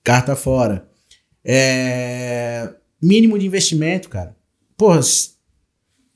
Carta 0.03 0.35
fora. 0.35 0.88
É, 1.44 2.70
Mínimo 3.01 3.38
de 3.38 3.46
investimento, 3.46 4.09
cara. 4.09 4.35
Porra, 4.77 5.01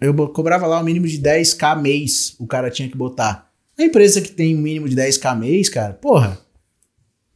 eu 0.01 0.15
cobrava 0.29 0.67
lá 0.67 0.81
o 0.81 0.85
mínimo 0.85 1.07
de 1.07 1.19
10k 1.21 1.81
mês, 1.81 2.37
o 2.39 2.47
cara 2.47 2.71
tinha 2.71 2.89
que 2.89 2.97
botar. 2.97 3.51
A 3.79 3.83
empresa 3.83 4.21
que 4.21 4.31
tem 4.31 4.57
um 4.57 4.61
mínimo 4.61 4.89
de 4.89 4.95
10k 4.97 5.37
mês, 5.37 5.69
cara, 5.69 5.95
porra, 5.95 6.39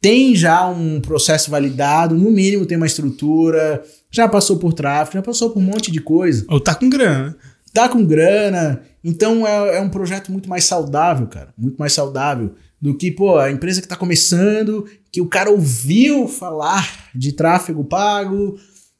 tem 0.01 0.35
já 0.35 0.67
um 0.67 0.99
processo 0.99 1.51
validado, 1.51 2.15
no 2.15 2.31
mínimo 2.31 2.65
tem 2.65 2.75
uma 2.75 2.87
estrutura, 2.87 3.83
já 4.09 4.27
passou 4.27 4.57
por 4.57 4.73
tráfego, 4.73 5.17
já 5.17 5.21
passou 5.21 5.51
por 5.51 5.59
um 5.59 5.65
monte 5.65 5.91
de 5.91 6.01
coisa 6.01 6.43
Ou 6.49 6.59
tá 6.59 6.73
com 6.73 6.89
grana. 6.89 7.27
né? 7.27 7.35
tá 7.73 7.87
com 7.87 8.03
grana. 8.03 8.81
Então 9.03 9.45
é, 9.47 9.77
é 9.77 9.81
um 9.81 9.89
projeto 9.89 10.31
muito 10.31 10.49
mais 10.49 10.65
saudável, 10.65 11.27
cara. 11.27 11.53
Muito 11.57 11.77
mais 11.77 11.93
saudável 11.93 12.53
do 12.81 12.97
que, 12.97 13.11
pô, 13.11 13.37
a 13.37 13.51
empresa 13.51 13.81
que 13.81 13.87
tá 13.87 13.95
começando, 13.95 14.85
que 15.11 15.21
o 15.21 15.27
cara 15.27 15.51
ouviu 15.51 16.27
falar 16.27 17.11
de 17.13 17.31
tráfego 17.31 17.83
pago 17.83 18.57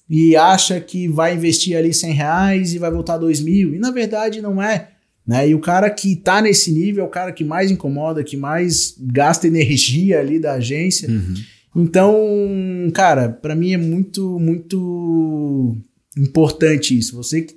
e 0.08 0.36
acha 0.36 0.80
que 0.80 1.08
vai 1.08 1.34
investir 1.34 1.76
ali 1.76 1.94
100 1.94 2.14
reais 2.14 2.74
e 2.74 2.78
vai 2.78 2.92
voltar 2.92 3.18
2 3.18 3.42
mil. 3.42 3.74
E 3.74 3.80
na 3.80 3.90
verdade 3.92 4.42
não 4.42 4.62
é. 4.62 4.91
Né? 5.26 5.50
E 5.50 5.56
o 5.56 5.60
cara 5.60 5.90
que 5.90 6.16
tá 6.16 6.42
nesse 6.42 6.72
nível 6.72 7.04
é 7.04 7.08
o 7.08 7.12
cara 7.12 7.32
que 7.32 7.44
mais 7.44 7.70
incomoda, 7.72 8.24
que 8.24 8.36
mais 8.36 8.96
gasta 9.00 9.48
energia 9.48 10.20
ali 10.20 10.40
da 10.40 10.54
agência. 10.54 11.10
Uhum. 11.10 11.34
Então, 11.76 12.92
cara, 12.94 13.30
pra 13.30 13.56
mim 13.56 13.74
é 13.74 13.78
muito, 13.78 14.40
muito 14.40 15.78
importante 16.18 16.98
isso. 16.98 17.16
Você 17.16 17.44
que 17.44 17.56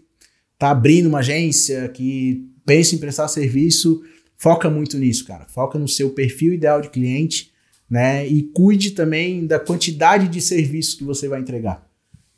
tá 0.58 0.70
abrindo 0.70 1.06
uma 1.06 1.18
agência, 1.18 1.88
que 1.88 2.48
pensa 2.64 2.94
em 2.94 2.98
prestar 2.98 3.28
serviço, 3.28 4.02
foca 4.36 4.70
muito 4.70 4.98
nisso, 4.98 5.24
cara. 5.24 5.46
Foca 5.46 5.78
no 5.78 5.88
seu 5.88 6.10
perfil 6.10 6.54
ideal 6.54 6.80
de 6.80 6.90
cliente, 6.90 7.50
né? 7.90 8.26
E 8.26 8.42
cuide 8.42 8.92
também 8.92 9.46
da 9.46 9.58
quantidade 9.58 10.28
de 10.28 10.40
serviços 10.40 10.94
que 10.94 11.04
você 11.04 11.26
vai 11.26 11.40
entregar. 11.40 11.84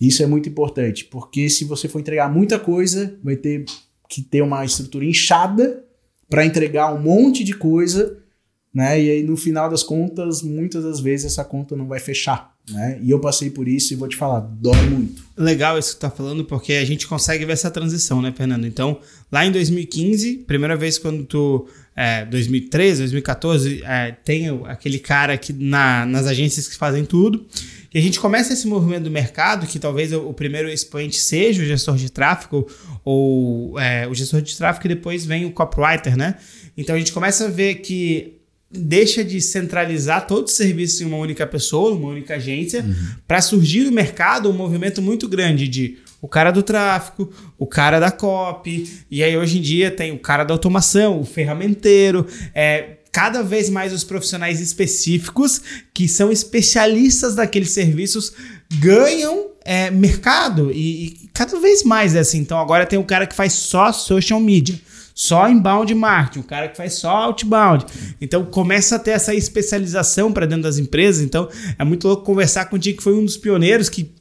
Isso 0.01 0.23
é 0.23 0.27
muito 0.27 0.49
importante, 0.49 1.05
porque 1.07 1.49
se 1.49 1.65
você 1.65 1.89
for 1.89 2.01
entregar 2.01 2.33
muita 2.33 2.59
coisa, 2.59 3.19
vai 3.23 3.37
ter 3.37 3.65
que 4.09 4.23
ter 4.23 4.43
uma 4.43 4.65
estrutura 4.65 5.05
inchada 5.05 5.85
para 6.29 6.45
entregar 6.45 6.93
um 6.93 7.01
monte 7.01 7.45
de 7.45 7.55
coisa, 7.55 8.19
né? 8.75 9.01
E 9.01 9.11
aí 9.11 9.23
no 9.23 9.37
final 9.37 9.71
das 9.71 9.83
contas, 9.83 10.43
muitas 10.43 10.85
das 10.85 11.01
vezes 11.01 11.27
essa 11.27 11.45
conta 11.45 11.77
não 11.77 11.87
vai 11.87 11.99
fechar, 11.99 12.55
né? 12.71 12.99
E 13.03 13.11
eu 13.11 13.21
passei 13.21 13.51
por 13.51 13.67
isso 13.69 13.93
e 13.93 13.97
vou 13.97 14.09
te 14.09 14.17
falar, 14.17 14.41
dói 14.41 14.81
muito. 14.89 15.25
Legal 15.37 15.79
isso 15.79 15.91
que 15.91 15.97
tu 15.97 16.01
tá 16.01 16.11
falando, 16.11 16.45
porque 16.45 16.75
a 16.75 16.85
gente 16.85 17.07
consegue 17.07 17.45
ver 17.45 17.53
essa 17.53 17.71
transição, 17.71 18.21
né, 18.21 18.33
Fernando? 18.37 18.67
Então, 18.67 19.01
lá 19.31 19.47
em 19.47 19.53
2015, 19.53 20.45
primeira 20.47 20.77
vez 20.77 20.99
quando 20.99 21.25
tu. 21.25 21.67
É, 21.99 22.27
2013, 22.27 23.01
2014, 23.01 23.83
é, 23.83 24.13
tem 24.23 24.49
aquele 24.67 24.99
cara 24.99 25.39
que 25.39 25.51
na, 25.55 26.05
nas 26.05 26.27
agências 26.27 26.69
que 26.69 26.77
fazem 26.77 27.07
tudo. 27.07 27.47
E 27.97 27.99
a 27.99 28.03
gente 28.03 28.21
começa 28.21 28.53
esse 28.53 28.67
movimento 28.67 29.05
do 29.05 29.11
mercado, 29.11 29.67
que 29.67 29.79
talvez 29.79 30.13
o, 30.13 30.31
primeiro 30.35 30.69
expoente 30.69 31.17
seja 31.17 31.63
o 31.63 31.65
gestor 31.65 31.97
de 31.97 32.13
tráfego, 32.13 32.67
ou 33.03 33.81
é, 33.81 34.07
o 34.07 34.13
gestor 34.13 34.43
de 34.43 34.55
tráfego, 34.55 34.87
e 34.87 34.89
depois 34.91 35.25
vem 35.25 35.47
o 35.47 35.51
copywriter, 35.51 36.15
né? 36.15 36.35
Então 36.77 36.95
a 36.95 36.99
gente 36.99 37.11
começa 37.11 37.47
a 37.47 37.49
ver 37.49 37.77
que 37.77 38.35
deixa 38.71 39.25
de 39.25 39.41
centralizar 39.41 40.27
todos 40.27 40.51
os 40.53 40.59
serviços 40.59 41.01
em 41.01 41.07
uma 41.07 41.17
única 41.17 41.47
pessoa, 41.47 41.97
uma 41.97 42.11
única 42.11 42.35
agência, 42.35 42.85
para 43.27 43.41
surgir 43.41 43.85
no 43.85 43.93
mercado 43.93 44.51
um 44.51 44.53
movimento 44.53 45.01
muito 45.01 45.27
grande 45.27 45.67
de 45.67 45.97
o 46.21 46.29
cara 46.29 46.51
do 46.51 46.63
tráfego, 46.63 47.33
o 47.57 47.67
cara 47.67 47.99
da 47.99 48.11
copy, 48.11 49.07
e 49.11 49.25
aí 49.25 49.35
hoje 49.39 49.57
em 49.57 49.63
dia 49.63 49.91
tem 49.91 50.13
o 50.13 50.19
cara 50.19 50.45
da 50.45 50.53
automação, 50.53 51.19
o 51.19 51.25
ferramenteiro, 51.25 52.27
é, 52.55 52.97
cada 53.17 53.43
vez 53.43 53.71
mais 53.71 53.95
os 53.95 54.05
profissionais 54.05 54.61
específicos 54.61 55.63
que 55.95 56.07
são 56.07 56.31
especialistas 56.31 57.35
daqueles 57.35 57.71
serviços 57.71 58.35
ganham 58.75 59.53
é, 59.65 59.91
mercado 59.91 60.71
e, 60.71 61.07
e 61.25 61.31
cada 61.33 61.59
vez 61.59 61.83
mais 61.83 62.15
é 62.15 62.19
assim. 62.19 62.41
Então 62.41 62.59
agora 62.59 62.85
tem 62.85 62.99
o 62.99 63.05
cara 63.05 63.27
que 63.27 63.35
faz 63.35 63.55
só 63.55 63.91
social 63.91 64.39
media, 64.39 64.79
só 65.15 65.49
inbound 65.49 65.95
marketing, 65.95 66.41
o 66.41 66.43
cara 66.43 66.69
que 66.69 66.77
faz 66.77 66.93
só 66.93 67.09
outbound. 67.09 67.87
Então 68.21 68.45
começa 68.45 68.97
a 68.97 68.99
ter 68.99 69.13
essa 69.13 69.35
especialização 69.35 70.31
para 70.31 70.45
dentro 70.45 70.65
das 70.65 70.77
empresas. 70.77 71.25
Então 71.25 71.49
é 71.79 71.85
muito 71.85 72.07
louco 72.07 72.23
conversar 72.23 72.67
contigo 72.67 72.99
que 72.99 73.03
foi 73.03 73.15
um 73.15 73.25
dos 73.25 73.39
pioneiros 73.39 73.89
que 73.89 74.15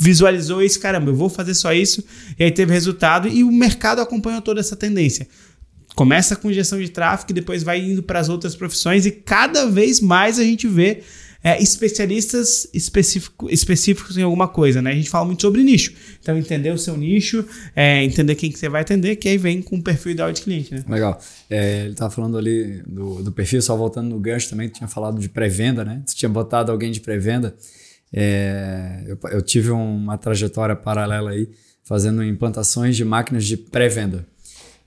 visualizou 0.00 0.62
isso, 0.62 0.78
caramba, 0.78 1.10
eu 1.10 1.16
vou 1.16 1.28
fazer 1.28 1.54
só 1.54 1.72
isso, 1.72 2.04
e 2.38 2.44
aí 2.44 2.52
teve 2.52 2.72
resultado 2.72 3.26
e 3.26 3.42
o 3.42 3.50
mercado 3.50 4.00
acompanhou 4.00 4.40
toda 4.40 4.60
essa 4.60 4.76
tendência. 4.76 5.26
Começa 5.94 6.36
com 6.36 6.52
gestão 6.52 6.78
de 6.80 6.88
tráfego 6.88 7.32
e 7.32 7.34
depois 7.34 7.62
vai 7.62 7.80
indo 7.80 8.02
para 8.02 8.20
as 8.20 8.28
outras 8.28 8.54
profissões 8.54 9.06
e 9.06 9.10
cada 9.10 9.66
vez 9.66 10.00
mais 10.00 10.38
a 10.38 10.44
gente 10.44 10.66
vê 10.66 11.02
é, 11.42 11.60
especialistas 11.60 12.68
específico, 12.72 13.48
específicos 13.50 14.16
em 14.18 14.22
alguma 14.22 14.46
coisa, 14.46 14.82
né? 14.82 14.90
A 14.90 14.94
gente 14.94 15.08
fala 15.08 15.24
muito 15.24 15.40
sobre 15.40 15.62
nicho. 15.62 15.92
Então, 16.20 16.36
entender 16.36 16.70
o 16.70 16.78
seu 16.78 16.96
nicho, 16.96 17.44
é, 17.74 18.04
entender 18.04 18.34
quem 18.34 18.52
que 18.52 18.58
você 18.58 18.68
vai 18.68 18.82
atender, 18.82 19.16
que 19.16 19.28
aí 19.28 19.38
vem 19.38 19.62
com 19.62 19.76
o 19.76 19.82
perfil 19.82 20.12
ideal 20.12 20.30
de 20.32 20.42
cliente, 20.42 20.74
né? 20.74 20.84
Legal. 20.86 21.18
É, 21.48 21.84
ele 21.86 21.94
tava 21.94 22.10
falando 22.10 22.36
ali 22.36 22.82
do, 22.86 23.22
do 23.22 23.32
perfil, 23.32 23.62
só 23.62 23.74
voltando 23.74 24.10
no 24.10 24.20
gancho 24.20 24.50
também, 24.50 24.68
tinha 24.68 24.88
falado 24.88 25.18
de 25.18 25.28
pré-venda, 25.28 25.84
né? 25.84 26.02
Tinha 26.14 26.28
botado 26.28 26.70
alguém 26.70 26.90
de 26.90 27.00
pré-venda. 27.00 27.56
É, 28.12 29.04
eu, 29.06 29.18
eu 29.30 29.42
tive 29.42 29.70
uma 29.70 30.18
trajetória 30.18 30.76
paralela 30.76 31.30
aí, 31.30 31.48
fazendo 31.82 32.22
implantações 32.22 32.96
de 32.96 33.04
máquinas 33.04 33.46
de 33.46 33.56
pré-venda. 33.56 34.26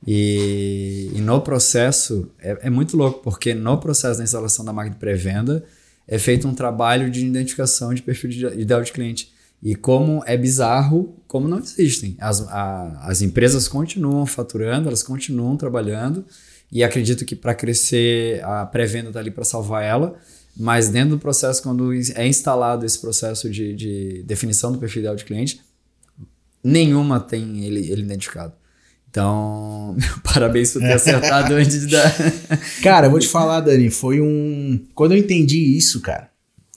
E, 0.05 1.09
e 1.13 1.21
no 1.21 1.39
processo, 1.41 2.29
é, 2.39 2.57
é 2.63 2.69
muito 2.69 2.97
louco, 2.97 3.21
porque 3.23 3.53
no 3.53 3.77
processo 3.77 4.17
da 4.17 4.23
instalação 4.23 4.65
da 4.65 4.73
máquina 4.73 4.93
de 4.95 4.99
pré-venda, 4.99 5.63
é 6.07 6.19
feito 6.19 6.47
um 6.47 6.53
trabalho 6.53 7.09
de 7.09 7.25
identificação 7.25 7.93
de 7.93 8.01
perfil 8.01 8.29
de 8.29 8.45
ideal 8.59 8.81
de 8.81 8.91
cliente. 8.91 9.31
E 9.61 9.75
como 9.75 10.21
é 10.25 10.35
bizarro, 10.37 11.15
como 11.25 11.47
não 11.47 11.57
existem. 11.59 12.17
As, 12.19 12.41
a- 12.49 12.99
as 13.07 13.21
empresas 13.21 13.67
continuam 13.67 14.25
faturando, 14.25 14.89
elas 14.89 15.01
continuam 15.01 15.55
trabalhando, 15.55 16.25
e 16.69 16.83
acredito 16.83 17.23
que 17.23 17.35
para 17.35 17.55
crescer, 17.55 18.43
a 18.43 18.65
pré-venda 18.65 19.07
está 19.09 19.19
ali 19.19 19.31
para 19.31 19.45
salvar 19.45 19.83
ela, 19.83 20.15
mas 20.57 20.89
dentro 20.89 21.11
do 21.11 21.19
processo, 21.19 21.63
quando 21.63 21.91
é 21.93 22.27
instalado 22.27 22.85
esse 22.85 22.99
processo 22.99 23.49
de, 23.49 23.73
de 23.73 24.23
definição 24.23 24.71
do 24.71 24.77
perfil 24.79 24.99
ideal 25.01 25.15
de 25.15 25.23
cliente, 25.23 25.61
nenhuma 26.63 27.19
tem 27.19 27.63
ele, 27.65 27.89
ele 27.91 28.01
identificado. 28.01 28.53
Então, 29.13 29.95
parabéns 30.25 30.73
por 30.73 30.81
ter 30.81 30.93
acertado 30.93 31.53
antes 31.53 31.85
dar. 31.85 32.11
Cara, 32.81 33.05
eu 33.05 33.11
vou 33.11 33.19
te 33.19 33.27
falar, 33.27 33.59
Dani, 33.59 33.91
foi 33.91 34.19
um. 34.19 34.83
Quando 34.95 35.11
eu 35.11 35.19
entendi 35.19 35.77
isso, 35.77 36.01
cara, 36.01 36.31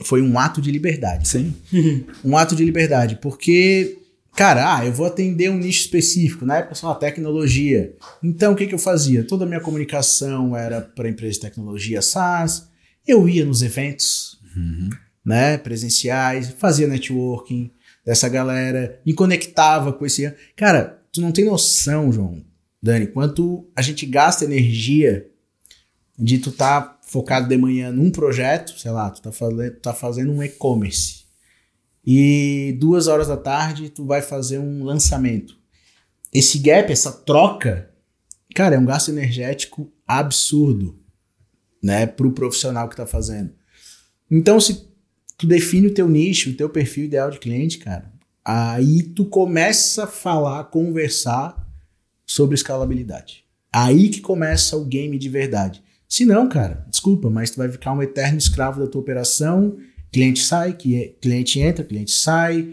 foi 0.05 0.21
um 0.21 0.39
ato 0.39 0.61
de 0.61 0.71
liberdade. 0.71 1.27
Sim. 1.27 1.55
Um 2.23 2.37
ato 2.37 2.55
de 2.55 2.63
liberdade, 2.63 3.19
porque, 3.23 3.97
cara, 4.37 4.77
ah, 4.77 4.85
eu 4.85 4.93
vou 4.93 5.07
atender 5.07 5.49
um 5.49 5.57
nicho 5.57 5.81
específico, 5.81 6.45
na 6.45 6.59
época 6.59 6.75
só 6.75 6.91
a 6.91 6.95
tecnologia. 6.95 7.95
Então, 8.23 8.53
o 8.53 8.57
que, 8.57 8.67
que 8.67 8.75
eu 8.75 8.79
fazia? 8.79 9.25
Toda 9.25 9.47
a 9.47 9.49
minha 9.49 9.61
comunicação 9.61 10.55
era 10.55 10.83
para 10.83 11.09
empresa 11.09 11.35
de 11.35 11.41
tecnologia 11.41 12.03
SaaS, 12.03 12.69
eu 13.09 13.27
ia 13.27 13.47
nos 13.47 13.63
eventos, 13.63 14.39
né, 15.25 15.57
presenciais, 15.57 16.51
fazia 16.59 16.87
networking 16.87 17.71
dessa 18.05 18.29
galera, 18.29 19.01
me 19.07 19.15
conectava 19.15 19.91
com 19.91 20.05
esse. 20.05 20.31
Cara, 20.55 21.01
tu 21.17 21.23
não 21.23 21.33
tem 21.33 21.45
noção, 21.47 22.13
João, 22.13 22.45
Dani, 22.83 23.07
quanto 23.07 23.67
a 23.75 23.81
gente 23.81 24.05
gasta 24.05 24.45
energia 24.45 25.27
de 26.19 26.39
tu 26.39 26.53
tá 26.53 26.99
focado 27.07 27.49
de 27.49 27.57
manhã 27.57 27.91
num 27.91 28.11
projeto, 28.11 28.79
sei 28.79 28.91
lá, 28.91 29.11
tu 29.11 29.23
tá, 29.23 29.33
fale- 29.33 29.71
tu 29.71 29.81
tá 29.81 29.95
fazendo 29.95 30.31
um 30.33 30.43
e-commerce. 30.43 31.25
E 32.07 32.77
duas 32.79 33.07
horas 33.07 33.29
da 33.29 33.37
tarde 33.37 33.89
tu 33.89 34.05
vai 34.05 34.21
fazer 34.21 34.59
um 34.59 34.85
lançamento. 34.85 35.59
Esse 36.33 36.59
gap, 36.59 36.93
essa 36.93 37.11
troca, 37.11 37.91
cara, 38.55 38.77
é 38.77 38.79
um 38.79 38.85
gasto 38.85 39.09
energético 39.09 39.91
absurdo, 40.07 40.99
né, 41.83 42.07
pro 42.07 42.33
profissional 42.33 42.89
que 42.89 42.97
tá 42.97 43.07
fazendo. 43.07 43.53
Então, 44.31 44.61
se 44.61 44.87
tu 45.39 45.47
define 45.47 45.87
o 45.87 45.95
teu 45.95 46.09
nicho, 46.09 46.51
o 46.51 46.55
teu 46.55 46.69
perfil 46.69 47.05
ideal 47.07 47.31
de 47.31 47.39
cliente, 47.39 47.79
cara, 47.79 48.13
aí 48.47 49.03
tu 49.03 49.25
começa 49.25 50.05
a 50.05 50.07
falar, 50.07 50.63
conversar 50.65 51.67
sobre 52.25 52.55
escalabilidade. 52.55 53.45
Aí 53.73 54.09
que 54.09 54.21
começa 54.21 54.77
o 54.77 54.85
game 54.85 55.19
de 55.19 55.29
verdade. 55.29 55.83
Se 56.09 56.25
não, 56.25 56.49
cara, 56.49 56.87
desculpa, 56.89 57.29
mas 57.29 57.51
tu 57.51 57.57
vai 57.57 57.69
ficar 57.69 57.93
um 57.93 58.01
eterno 58.01 58.39
escravo 58.39 58.81
da 58.81 58.87
tua 58.87 59.01
operação. 59.01 59.77
Cliente 60.13 60.41
sai, 60.41 60.73
cliente 61.21 61.59
entra, 61.59 61.85
cliente 61.85 62.13
sai. 62.13 62.69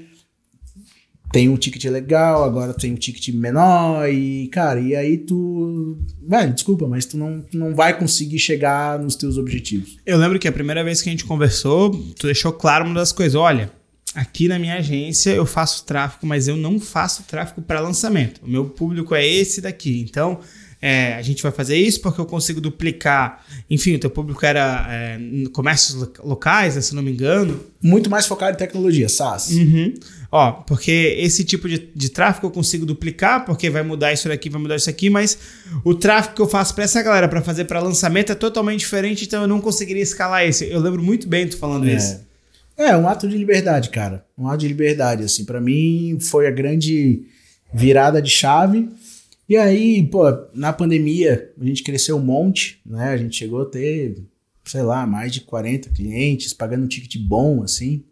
Tem 1.31 1.49
um 1.49 1.57
ticket 1.57 1.83
legal, 1.85 2.43
agora 2.43 2.75
tem 2.75 2.93
um 2.93 2.95
ticket 2.95 3.33
menor 3.33 4.07
e, 4.07 4.47
cara, 4.49 4.79
e 4.79 4.95
aí 4.95 5.17
tu. 5.17 5.97
Velho, 6.21 6.53
desculpa, 6.53 6.87
mas 6.87 7.05
tu 7.05 7.17
não, 7.17 7.41
tu 7.41 7.57
não 7.57 7.73
vai 7.73 7.97
conseguir 7.97 8.37
chegar 8.37 8.99
nos 8.99 9.15
teus 9.15 9.39
objetivos. 9.39 9.97
Eu 10.05 10.19
lembro 10.19 10.37
que 10.37 10.47
a 10.47 10.51
primeira 10.51 10.83
vez 10.83 11.01
que 11.01 11.09
a 11.09 11.11
gente 11.11 11.25
conversou, 11.25 11.89
tu 12.15 12.27
deixou 12.27 12.53
claro 12.53 12.85
uma 12.85 12.93
das 12.93 13.11
coisas. 13.11 13.33
Olha, 13.33 13.71
aqui 14.15 14.47
na 14.47 14.59
minha 14.59 14.75
agência 14.75 15.31
eu 15.31 15.45
faço 15.45 15.85
tráfego, 15.85 16.25
mas 16.25 16.47
eu 16.47 16.55
não 16.55 16.79
faço 16.79 17.23
tráfego 17.23 17.61
para 17.61 17.79
lançamento. 17.79 18.41
O 18.43 18.49
meu 18.49 18.65
público 18.65 19.15
é 19.15 19.25
esse 19.25 19.61
daqui. 19.61 20.01
Então, 20.01 20.39
é, 20.85 21.13
a 21.13 21.21
gente 21.21 21.41
vai 21.41 21.51
fazer 21.51 21.77
isso 21.77 22.01
porque 22.01 22.19
eu 22.19 22.25
consigo 22.25 22.59
duplicar. 22.59 23.41
Enfim, 23.69 23.95
o 23.95 23.99
teu 23.99 24.09
público 24.09 24.45
era 24.45 24.85
é, 24.89 25.17
comércios 25.53 26.09
locais, 26.21 26.75
né, 26.75 26.81
se 26.81 26.93
não 26.93 27.01
me 27.01 27.09
engano. 27.09 27.57
Muito 27.81 28.09
mais 28.09 28.25
focado 28.25 28.55
em 28.55 28.57
tecnologia, 28.57 29.07
SaaS. 29.07 29.51
Uhum. 29.51 29.93
Ó, 30.29 30.51
porque 30.51 31.15
esse 31.19 31.45
tipo 31.45 31.69
de, 31.69 31.89
de 31.95 32.09
tráfego 32.09 32.47
eu 32.47 32.51
consigo 32.51 32.85
duplicar, 32.85 33.45
porque 33.45 33.69
vai 33.69 33.81
mudar 33.81 34.11
isso 34.11 34.27
daqui, 34.27 34.49
vai 34.49 34.61
mudar 34.61 34.75
isso 34.75 34.89
aqui, 34.89 35.09
mas 35.09 35.37
o 35.85 35.93
tráfego 35.95 36.35
que 36.35 36.41
eu 36.41 36.49
faço 36.49 36.75
para 36.75 36.83
essa 36.83 37.01
galera 37.01 37.29
para 37.29 37.41
fazer 37.41 37.63
para 37.63 37.79
lançamento 37.79 38.33
é 38.33 38.35
totalmente 38.35 38.79
diferente, 38.79 39.23
então 39.23 39.43
eu 39.43 39.47
não 39.47 39.61
conseguiria 39.61 40.03
escalar 40.03 40.43
esse. 40.43 40.69
Eu 40.69 40.81
lembro 40.81 41.01
muito 41.01 41.29
bem 41.29 41.47
tu 41.47 41.55
falando 41.55 41.87
é. 41.87 41.95
isso. 41.95 42.19
É, 42.77 42.95
um 42.97 43.07
ato 43.07 43.27
de 43.27 43.37
liberdade, 43.37 43.89
cara. 43.89 44.25
Um 44.37 44.47
ato 44.47 44.59
de 44.59 44.67
liberdade, 44.67 45.23
assim. 45.23 45.45
para 45.45 45.61
mim 45.61 46.17
foi 46.19 46.47
a 46.47 46.51
grande 46.51 47.27
virada 47.73 48.21
de 48.21 48.29
chave 48.29 48.89
e 49.47 49.57
aí, 49.57 50.03
pô, 50.03 50.23
na 50.53 50.71
pandemia 50.71 51.51
a 51.59 51.65
gente 51.65 51.83
cresceu 51.83 52.17
um 52.17 52.23
monte, 52.23 52.79
né? 52.85 53.09
A 53.09 53.17
gente 53.17 53.35
chegou 53.35 53.61
a 53.61 53.65
ter, 53.65 54.23
sei 54.63 54.81
lá, 54.81 55.05
mais 55.05 55.31
de 55.33 55.41
40 55.41 55.89
clientes, 55.89 56.53
pagando 56.53 56.85
um 56.85 56.87
ticket 56.87 57.21
bom, 57.21 57.61
assim. 57.61 58.03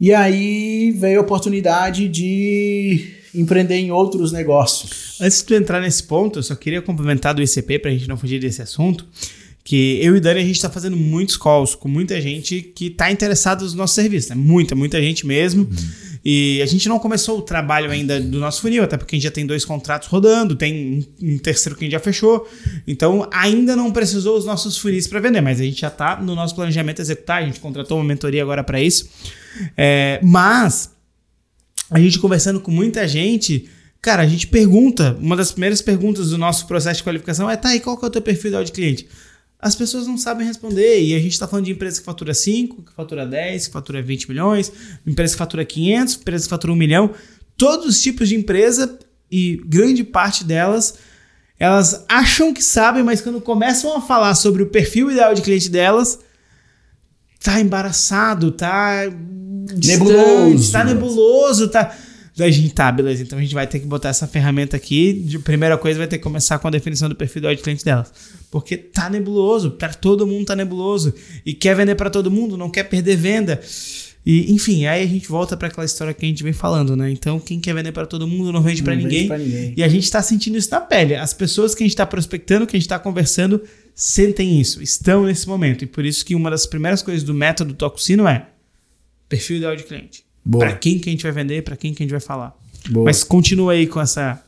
E 0.00 0.12
aí 0.12 0.90
veio 0.92 1.20
a 1.20 1.22
oportunidade 1.22 2.08
de 2.08 3.14
empreender 3.34 3.76
em 3.76 3.90
outros 3.90 4.32
negócios. 4.32 5.18
Antes 5.20 5.38
de 5.38 5.44
tu 5.44 5.54
entrar 5.54 5.80
nesse 5.80 6.02
ponto, 6.02 6.38
eu 6.38 6.42
só 6.42 6.54
queria 6.54 6.82
complementar 6.82 7.34
do 7.34 7.42
ICP 7.42 7.78
para 7.78 7.90
a 7.90 7.94
gente 7.94 8.08
não 8.08 8.16
fugir 8.16 8.40
desse 8.40 8.62
assunto, 8.62 9.06
que 9.68 10.02
eu 10.02 10.16
e 10.16 10.20
Dani 10.20 10.40
a 10.40 10.42
gente 10.42 10.56
está 10.56 10.70
fazendo 10.70 10.96
muitos 10.96 11.36
calls 11.36 11.74
com 11.74 11.90
muita 11.90 12.18
gente 12.22 12.62
que 12.62 12.86
está 12.86 13.12
interessada 13.12 13.62
nos 13.62 13.74
nossos 13.74 13.94
serviços, 13.94 14.30
né? 14.30 14.34
Muita, 14.34 14.74
muita 14.74 14.98
gente 14.98 15.26
mesmo. 15.26 15.64
Uhum. 15.64 15.76
E 16.24 16.62
a 16.62 16.64
gente 16.64 16.88
não 16.88 16.98
começou 16.98 17.36
o 17.36 17.42
trabalho 17.42 17.90
ainda 17.90 18.18
do 18.18 18.38
nosso 18.38 18.62
funil, 18.62 18.82
até 18.82 18.96
porque 18.96 19.14
a 19.14 19.18
gente 19.18 19.24
já 19.24 19.30
tem 19.30 19.44
dois 19.44 19.66
contratos 19.66 20.08
rodando, 20.08 20.56
tem 20.56 21.06
um 21.22 21.36
terceiro 21.36 21.76
que 21.76 21.84
a 21.84 21.86
gente 21.86 21.92
já 21.92 22.00
fechou. 22.00 22.48
Então 22.86 23.28
ainda 23.30 23.76
não 23.76 23.92
precisou 23.92 24.38
os 24.38 24.46
nossos 24.46 24.78
funis 24.78 25.06
para 25.06 25.20
vender, 25.20 25.42
mas 25.42 25.60
a 25.60 25.64
gente 25.64 25.82
já 25.82 25.88
está 25.88 26.18
no 26.18 26.34
nosso 26.34 26.54
planejamento 26.54 27.02
executar, 27.02 27.42
a 27.42 27.44
gente 27.44 27.60
contratou 27.60 27.98
uma 27.98 28.04
mentoria 28.04 28.42
agora 28.42 28.64
para 28.64 28.80
isso. 28.80 29.10
É, 29.76 30.18
mas 30.22 30.92
a 31.90 32.00
gente 32.00 32.18
conversando 32.18 32.58
com 32.58 32.70
muita 32.70 33.06
gente, 33.06 33.68
cara, 34.00 34.22
a 34.22 34.26
gente 34.26 34.46
pergunta, 34.46 35.14
uma 35.20 35.36
das 35.36 35.52
primeiras 35.52 35.82
perguntas 35.82 36.30
do 36.30 36.38
nosso 36.38 36.66
processo 36.66 37.00
de 37.00 37.04
qualificação 37.04 37.50
é: 37.50 37.54
tá, 37.54 37.76
e 37.76 37.80
qual 37.80 37.98
que 37.98 38.04
é 38.06 38.08
o 38.08 38.10
teu 38.10 38.22
perfil 38.22 38.64
de 38.64 38.72
cliente? 38.72 39.06
As 39.60 39.74
pessoas 39.74 40.06
não 40.06 40.16
sabem 40.16 40.46
responder. 40.46 41.02
E 41.02 41.14
a 41.14 41.18
gente 41.18 41.32
está 41.32 41.48
falando 41.48 41.64
de 41.64 41.72
empresa 41.72 41.98
que 41.98 42.04
fatura 42.04 42.32
5, 42.32 42.82
que 42.82 42.92
fatura 42.92 43.26
10, 43.26 43.66
que 43.66 43.72
fatura 43.72 44.00
20 44.00 44.28
milhões, 44.28 44.72
empresa 45.06 45.34
que 45.34 45.38
fatura 45.38 45.64
500, 45.64 46.14
empresa 46.14 46.44
que 46.44 46.50
fatura 46.50 46.72
1 46.72 46.76
milhão. 46.76 47.10
Todos 47.56 47.86
os 47.86 48.02
tipos 48.02 48.28
de 48.28 48.36
empresa 48.36 48.98
e 49.30 49.60
grande 49.66 50.04
parte 50.04 50.44
delas, 50.44 50.94
elas 51.58 52.04
acham 52.08 52.54
que 52.54 52.62
sabem, 52.62 53.02
mas 53.02 53.20
quando 53.20 53.40
começam 53.40 53.96
a 53.96 54.00
falar 54.00 54.34
sobre 54.36 54.62
o 54.62 54.66
perfil 54.66 55.10
ideal 55.10 55.34
de 55.34 55.42
cliente 55.42 55.68
delas, 55.68 56.20
tá 57.42 57.60
embaraçado, 57.60 58.52
tá 58.52 59.02
nebuloso, 59.84 60.72
tá 60.72 60.84
nebuloso, 60.84 61.68
tá 61.68 61.94
a 62.46 62.50
gente, 62.50 62.72
tá, 62.72 62.90
beleza, 62.92 63.22
então 63.22 63.38
a 63.38 63.42
gente 63.42 63.54
vai 63.54 63.66
ter 63.66 63.80
que 63.80 63.86
botar 63.86 64.10
essa 64.10 64.26
ferramenta 64.26 64.76
aqui. 64.76 65.12
De 65.12 65.38
primeira 65.38 65.76
coisa, 65.76 65.98
vai 65.98 66.06
ter 66.06 66.18
que 66.18 66.24
começar 66.24 66.58
com 66.58 66.68
a 66.68 66.70
definição 66.70 67.08
do 67.08 67.14
perfil 67.14 67.42
do 67.42 67.56
cliente 67.56 67.84
delas. 67.84 68.12
Porque 68.50 68.76
tá 68.76 69.10
nebuloso, 69.10 69.72
para 69.72 69.92
todo 69.94 70.26
mundo 70.26 70.46
tá 70.46 70.56
nebuloso. 70.56 71.14
E 71.44 71.52
quer 71.52 71.74
vender 71.74 71.94
para 71.94 72.10
todo 72.10 72.30
mundo, 72.30 72.56
não 72.56 72.70
quer 72.70 72.84
perder 72.84 73.16
venda. 73.16 73.60
E, 74.24 74.52
enfim, 74.52 74.84
aí 74.84 75.02
a 75.02 75.06
gente 75.06 75.26
volta 75.26 75.56
para 75.56 75.68
aquela 75.68 75.86
história 75.86 76.12
que 76.12 76.24
a 76.24 76.28
gente 76.28 76.42
vem 76.42 76.52
falando, 76.52 76.94
né? 76.94 77.10
Então, 77.10 77.40
quem 77.40 77.58
quer 77.58 77.74
vender 77.74 77.92
para 77.92 78.04
todo 78.04 78.28
mundo 78.28 78.52
não 78.52 78.60
vende 78.60 78.82
para 78.82 78.94
ninguém. 78.94 79.26
ninguém. 79.26 79.74
E 79.76 79.82
a 79.82 79.88
gente 79.88 80.04
está 80.04 80.20
sentindo 80.20 80.58
isso 80.58 80.70
na 80.70 80.80
pele. 80.80 81.14
As 81.14 81.32
pessoas 81.32 81.74
que 81.74 81.82
a 81.82 81.86
gente 81.86 81.94
está 81.94 82.04
prospectando, 82.04 82.66
que 82.66 82.76
a 82.76 82.78
gente 82.78 82.86
está 82.86 82.98
conversando, 82.98 83.62
sentem 83.94 84.60
isso, 84.60 84.82
estão 84.82 85.24
nesse 85.24 85.48
momento. 85.48 85.82
E 85.82 85.86
por 85.86 86.04
isso 86.04 86.24
que 86.24 86.34
uma 86.34 86.50
das 86.50 86.66
primeiras 86.66 87.00
coisas 87.00 87.22
do 87.22 87.32
método 87.32 87.72
Tococino 87.72 88.28
é 88.28 88.48
perfil 89.28 89.56
ideal 89.56 89.74
de 89.74 89.84
cliente. 89.84 90.27
Para 90.56 90.74
quem 90.74 90.98
que 90.98 91.08
a 91.08 91.12
gente 91.12 91.22
vai 91.22 91.32
vender, 91.32 91.62
para 91.62 91.76
quem 91.76 91.92
que 91.92 92.02
a 92.02 92.04
gente 92.04 92.12
vai 92.12 92.20
falar. 92.20 92.56
Boa. 92.88 93.04
Mas 93.04 93.22
continua 93.22 93.72
aí 93.72 93.86
com 93.86 94.00
essa 94.00 94.42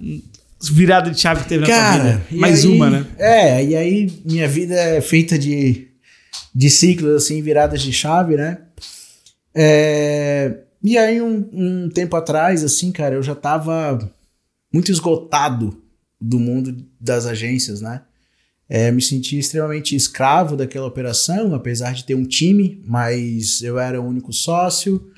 virada 0.62 1.10
de 1.10 1.20
chave 1.20 1.42
que 1.42 1.48
teve 1.48 1.66
Cara, 1.66 1.96
na 1.96 2.02
tua 2.02 2.18
vida. 2.18 2.40
Mais 2.40 2.64
aí, 2.64 2.70
uma, 2.70 2.90
né? 2.90 3.06
É, 3.18 3.64
e 3.64 3.76
aí 3.76 4.12
minha 4.24 4.48
vida 4.48 4.74
é 4.74 5.00
feita 5.00 5.38
de, 5.38 5.88
de 6.54 6.70
ciclos, 6.70 7.24
assim, 7.24 7.42
viradas 7.42 7.82
de 7.82 7.92
chave, 7.92 8.36
né? 8.36 8.58
É, 9.54 10.58
e 10.82 10.96
aí, 10.96 11.20
um, 11.20 11.48
um 11.52 11.88
tempo 11.88 12.16
atrás, 12.16 12.64
assim, 12.64 12.90
cara, 12.90 13.14
eu 13.14 13.22
já 13.22 13.34
tava 13.34 14.10
muito 14.72 14.90
esgotado 14.90 15.82
do 16.20 16.38
mundo 16.38 16.86
das 16.98 17.26
agências, 17.26 17.80
né? 17.80 18.02
É, 18.68 18.90
me 18.92 19.02
senti 19.02 19.36
extremamente 19.36 19.96
escravo 19.96 20.56
daquela 20.56 20.86
operação, 20.86 21.54
apesar 21.54 21.92
de 21.92 22.04
ter 22.04 22.14
um 22.14 22.24
time, 22.24 22.80
mas 22.86 23.62
eu 23.62 23.78
era 23.78 24.00
o 24.00 24.06
único 24.06 24.32
sócio. 24.32 25.10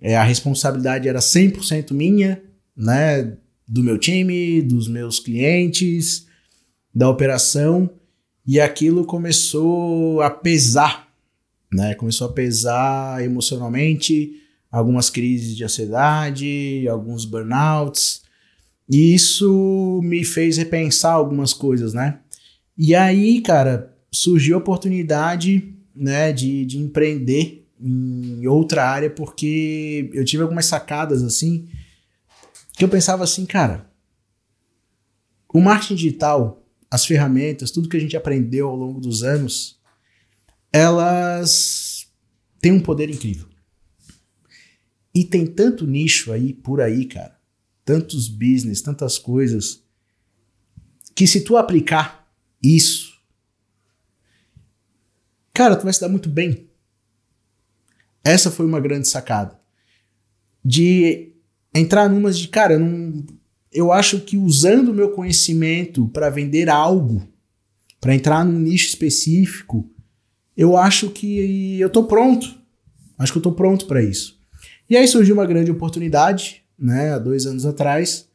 É, 0.00 0.16
a 0.16 0.22
responsabilidade 0.22 1.08
era 1.08 1.18
100% 1.18 1.92
minha, 1.92 2.42
né? 2.76 3.36
Do 3.66 3.82
meu 3.82 3.98
time, 3.98 4.62
dos 4.62 4.86
meus 4.88 5.18
clientes, 5.18 6.26
da 6.94 7.08
operação. 7.08 7.90
E 8.46 8.60
aquilo 8.60 9.04
começou 9.04 10.22
a 10.22 10.30
pesar, 10.30 11.08
né? 11.72 11.94
Começou 11.94 12.28
a 12.28 12.32
pesar 12.32 13.24
emocionalmente, 13.24 14.40
algumas 14.70 15.10
crises 15.10 15.56
de 15.56 15.64
ansiedade, 15.64 16.86
alguns 16.88 17.24
burnouts. 17.24 18.22
E 18.88 19.14
isso 19.14 20.00
me 20.04 20.24
fez 20.24 20.58
repensar 20.58 21.12
algumas 21.12 21.52
coisas, 21.52 21.92
né? 21.92 22.20
E 22.78 22.94
aí, 22.94 23.40
cara, 23.40 23.96
surgiu 24.12 24.56
a 24.56 24.58
oportunidade, 24.58 25.74
né, 25.94 26.32
de, 26.32 26.64
de 26.66 26.78
empreender 26.78 27.65
em 27.80 28.46
outra 28.46 28.88
área, 28.88 29.10
porque 29.10 30.10
eu 30.12 30.24
tive 30.24 30.42
algumas 30.42 30.66
sacadas 30.66 31.22
assim, 31.22 31.68
que 32.72 32.84
eu 32.84 32.88
pensava 32.88 33.24
assim, 33.24 33.44
cara, 33.44 33.90
o 35.52 35.60
marketing 35.60 35.94
digital, 35.94 36.64
as 36.90 37.04
ferramentas, 37.04 37.70
tudo 37.70 37.88
que 37.88 37.96
a 37.96 38.00
gente 38.00 38.16
aprendeu 38.16 38.68
ao 38.68 38.76
longo 38.76 39.00
dos 39.00 39.22
anos, 39.22 39.80
elas 40.72 42.06
têm 42.60 42.72
um 42.72 42.80
poder 42.80 43.10
incrível. 43.10 43.48
E 45.14 45.24
tem 45.24 45.46
tanto 45.46 45.86
nicho 45.86 46.32
aí, 46.32 46.52
por 46.52 46.80
aí, 46.80 47.06
cara, 47.06 47.38
tantos 47.84 48.28
business, 48.28 48.82
tantas 48.82 49.18
coisas, 49.18 49.82
que 51.14 51.26
se 51.26 51.40
tu 51.40 51.56
aplicar 51.56 52.30
isso, 52.62 53.18
cara, 55.54 55.76
tu 55.76 55.84
vai 55.84 55.92
se 55.92 56.00
dar 56.00 56.08
muito 56.08 56.28
bem 56.28 56.65
essa 58.26 58.50
foi 58.50 58.66
uma 58.66 58.80
grande 58.80 59.06
sacada. 59.06 59.56
De 60.64 61.32
entrar 61.72 62.08
numas 62.08 62.36
de, 62.36 62.48
cara, 62.48 62.74
eu, 62.74 62.80
não, 62.80 63.24
eu 63.72 63.92
acho 63.92 64.20
que 64.20 64.36
usando 64.36 64.88
o 64.88 64.94
meu 64.94 65.10
conhecimento 65.10 66.08
para 66.08 66.28
vender 66.28 66.68
algo, 66.68 67.26
para 68.00 68.14
entrar 68.14 68.44
num 68.44 68.58
nicho 68.58 68.88
específico, 68.88 69.88
eu 70.56 70.76
acho 70.76 71.10
que 71.10 71.78
eu 71.78 71.88
tô 71.88 72.04
pronto. 72.04 72.58
Acho 73.16 73.32
que 73.32 73.38
eu 73.38 73.42
tô 73.42 73.52
pronto 73.52 73.86
para 73.86 74.02
isso. 74.02 74.36
E 74.90 74.96
aí 74.96 75.06
surgiu 75.06 75.34
uma 75.34 75.46
grande 75.46 75.70
oportunidade, 75.70 76.62
né, 76.76 77.12
há 77.12 77.18
dois 77.18 77.46
anos 77.46 77.64
atrás, 77.64 78.28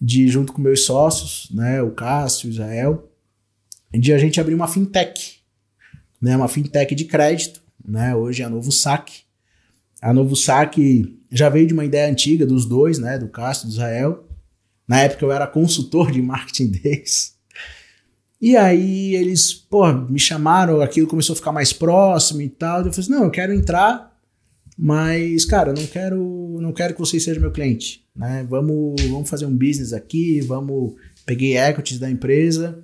de 0.00 0.28
junto 0.28 0.52
com 0.52 0.60
meus 0.60 0.84
sócios, 0.84 1.48
né, 1.52 1.80
o 1.82 1.92
Cássio, 1.92 2.48
o 2.48 2.52
Israel, 2.52 3.10
de 3.92 4.12
a 4.12 4.18
gente 4.18 4.40
abrir 4.40 4.54
uma 4.54 4.68
fintech, 4.68 5.40
né, 6.20 6.36
uma 6.36 6.48
fintech 6.48 6.94
de 6.94 7.04
crédito, 7.04 7.61
né, 7.84 8.14
hoje 8.14 8.42
é 8.42 8.44
a 8.44 8.50
Novo 8.50 8.72
Saque, 8.72 9.22
a 10.02 10.12
Novo 10.12 10.34
Saque 10.34 11.16
já 11.30 11.48
veio 11.48 11.66
de 11.66 11.72
uma 11.72 11.84
ideia 11.84 12.10
antiga 12.10 12.44
dos 12.44 12.66
dois, 12.66 12.98
né? 12.98 13.16
Do 13.18 13.28
Castro 13.28 13.68
e 13.68 13.70
do 13.70 13.74
Israel. 13.74 14.28
Na 14.86 15.00
época 15.00 15.24
eu 15.24 15.30
era 15.30 15.46
consultor 15.46 16.10
de 16.10 16.20
marketing 16.20 16.72
deles. 16.82 17.36
E 18.40 18.56
aí 18.56 19.14
eles, 19.14 19.54
pô, 19.54 19.90
me 19.92 20.18
chamaram, 20.18 20.80
aquilo 20.80 21.06
começou 21.06 21.34
a 21.34 21.36
ficar 21.36 21.52
mais 21.52 21.72
próximo 21.72 22.42
e 22.42 22.48
tal. 22.48 22.78
Eu 22.78 22.92
falei 22.92 22.98
assim, 22.98 23.10
não, 23.12 23.24
eu 23.24 23.30
quero 23.30 23.54
entrar, 23.54 24.12
mas, 24.76 25.44
cara, 25.44 25.72
não 25.72 25.86
quero, 25.86 26.58
não 26.60 26.72
quero 26.72 26.94
que 26.94 27.00
você 27.00 27.20
seja 27.20 27.38
meu 27.38 27.52
cliente, 27.52 28.04
né? 28.16 28.44
Vamos, 28.50 29.00
vamos 29.08 29.30
fazer 29.30 29.46
um 29.46 29.56
business 29.56 29.92
aqui, 29.92 30.40
vamos 30.40 30.94
peguei 31.24 31.56
equities 31.56 32.00
da 32.00 32.10
empresa. 32.10 32.82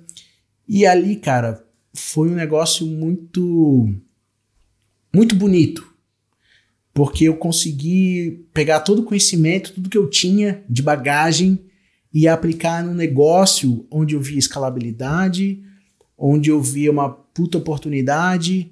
E 0.65 0.85
ali, 0.85 1.17
cara, 1.17 1.61
foi 1.93 2.29
um 2.29 2.35
negócio 2.35 2.87
muito 2.87 3.93
muito 5.13 5.35
bonito. 5.35 5.87
Porque 6.93 7.25
eu 7.25 7.37
consegui 7.37 8.45
pegar 8.53 8.81
todo 8.81 8.99
o 8.99 9.05
conhecimento, 9.05 9.73
tudo 9.73 9.89
que 9.89 9.97
eu 9.97 10.09
tinha 10.09 10.63
de 10.69 10.81
bagagem 10.81 11.59
e 12.13 12.27
aplicar 12.27 12.83
num 12.83 12.93
negócio 12.93 13.85
onde 13.91 14.15
eu 14.15 14.21
via 14.21 14.39
escalabilidade, 14.39 15.63
onde 16.17 16.49
eu 16.49 16.61
via 16.61 16.91
uma 16.91 17.09
puta 17.09 17.57
oportunidade. 17.57 18.71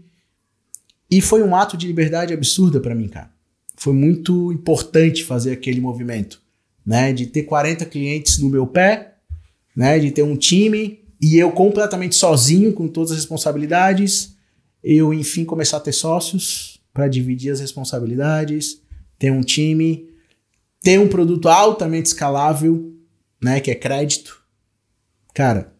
E 1.09 1.21
foi 1.21 1.41
um 1.41 1.55
ato 1.55 1.77
de 1.77 1.87
liberdade 1.87 2.33
absurda 2.33 2.79
para 2.79 2.95
mim, 2.95 3.07
cara. 3.07 3.31
Foi 3.75 3.93
muito 3.93 4.51
importante 4.51 5.23
fazer 5.23 5.51
aquele 5.51 5.79
movimento, 5.79 6.41
né? 6.85 7.13
De 7.13 7.27
ter 7.27 7.43
40 7.43 7.85
clientes 7.85 8.39
no 8.39 8.49
meu 8.49 8.65
pé, 8.65 9.15
né? 9.75 9.99
De 9.99 10.11
ter 10.11 10.23
um 10.23 10.35
time 10.35 10.99
e 11.21 11.37
eu 11.37 11.51
completamente 11.51 12.15
sozinho 12.15 12.73
com 12.73 12.87
todas 12.87 13.11
as 13.11 13.17
responsabilidades. 13.17 14.35
Eu, 14.89 15.13
enfim, 15.13 15.43
começar 15.43 15.75
a 15.75 15.81
ter 15.81 15.91
sócios 15.91 16.79
para 16.93 17.09
dividir 17.09 17.51
as 17.51 17.59
responsabilidades, 17.59 18.81
ter 19.19 19.29
um 19.29 19.41
time, 19.41 20.09
ter 20.81 20.97
um 20.97 21.09
produto 21.09 21.49
altamente 21.49 22.07
escalável, 22.07 22.95
né? 23.43 23.59
Que 23.59 23.69
é 23.69 23.75
crédito. 23.75 24.41
Cara, 25.33 25.75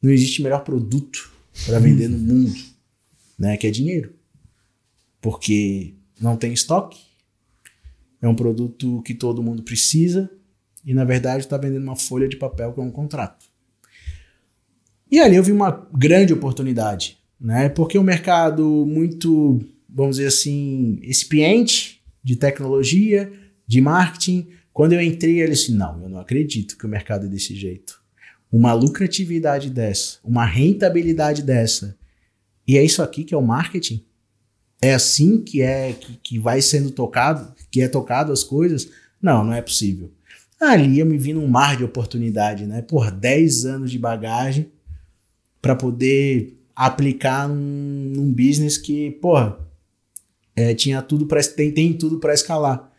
não 0.00 0.10
existe 0.10 0.42
melhor 0.42 0.64
produto 0.64 1.30
para 1.66 1.78
vender 1.78 2.08
no 2.08 2.16
mundo, 2.16 2.54
né? 3.38 3.58
Que 3.58 3.66
é 3.66 3.70
dinheiro. 3.70 4.14
Porque 5.20 5.92
não 6.18 6.34
tem 6.34 6.54
estoque, 6.54 6.98
é 8.22 8.26
um 8.26 8.34
produto 8.34 9.02
que 9.02 9.14
todo 9.14 9.42
mundo 9.42 9.62
precisa 9.62 10.30
e, 10.82 10.94
na 10.94 11.04
verdade, 11.04 11.44
está 11.44 11.58
vendendo 11.58 11.82
uma 11.82 11.96
folha 11.96 12.26
de 12.26 12.36
papel 12.36 12.72
que 12.72 12.80
é 12.80 12.82
um 12.82 12.90
contrato. 12.90 13.44
E 15.10 15.20
ali 15.20 15.36
eu 15.36 15.44
vi 15.44 15.52
uma 15.52 15.86
grande 15.92 16.32
oportunidade, 16.32 17.18
né? 17.40 17.68
Porque 17.68 17.98
o 17.98 18.00
um 18.00 18.04
mercado 18.04 18.84
muito, 18.86 19.60
vamos 19.88 20.16
dizer 20.16 20.28
assim, 20.28 20.98
expiente 21.02 22.02
de 22.22 22.36
tecnologia, 22.36 23.32
de 23.66 23.80
marketing. 23.80 24.48
Quando 24.72 24.94
eu 24.94 25.00
entrei, 25.00 25.40
ele 25.40 25.52
disse: 25.52 25.72
Não, 25.72 26.02
eu 26.02 26.08
não 26.08 26.18
acredito 26.18 26.76
que 26.76 26.86
o 26.86 26.88
mercado 26.88 27.26
é 27.26 27.28
desse 27.28 27.54
jeito. 27.54 28.00
Uma 28.50 28.72
lucratividade 28.72 29.70
dessa, 29.70 30.18
uma 30.24 30.44
rentabilidade 30.44 31.42
dessa. 31.42 31.96
E 32.66 32.76
é 32.76 32.84
isso 32.84 33.02
aqui 33.02 33.22
que 33.22 33.34
é 33.34 33.36
o 33.36 33.42
marketing? 33.42 34.04
É 34.80 34.94
assim 34.94 35.40
que 35.40 35.62
é 35.62 35.92
que, 35.92 36.18
que 36.22 36.38
vai 36.38 36.60
sendo 36.60 36.90
tocado, 36.90 37.54
que 37.70 37.80
é 37.80 37.88
tocado 37.88 38.32
as 38.32 38.42
coisas? 38.42 38.88
Não, 39.20 39.44
não 39.44 39.52
é 39.52 39.62
possível. 39.62 40.12
Ali 40.60 40.98
eu 40.98 41.06
me 41.06 41.18
vi 41.18 41.32
num 41.32 41.46
mar 41.46 41.76
de 41.76 41.84
oportunidade, 41.84 42.66
né? 42.66 42.82
Por 42.82 43.10
10 43.10 43.66
anos 43.66 43.90
de 43.90 43.98
bagagem 43.98 44.70
para 45.60 45.74
poder 45.74 46.56
aplicar 46.76 47.48
num, 47.48 48.12
num, 48.14 48.32
business 48.32 48.76
que, 48.76 49.12
porra, 49.12 49.58
é, 50.54 50.74
tinha 50.74 51.00
tudo 51.00 51.26
para 51.26 51.42
tem, 51.42 51.72
tem 51.72 51.92
tudo 51.94 52.18
para 52.18 52.34
escalar. 52.34 52.92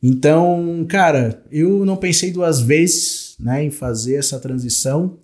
Então, 0.00 0.86
cara, 0.88 1.44
eu 1.50 1.84
não 1.84 1.96
pensei 1.96 2.30
duas 2.30 2.60
vezes 2.60 3.34
né, 3.40 3.64
em 3.64 3.70
fazer 3.70 4.14
essa 4.14 4.38
transição 4.38 5.18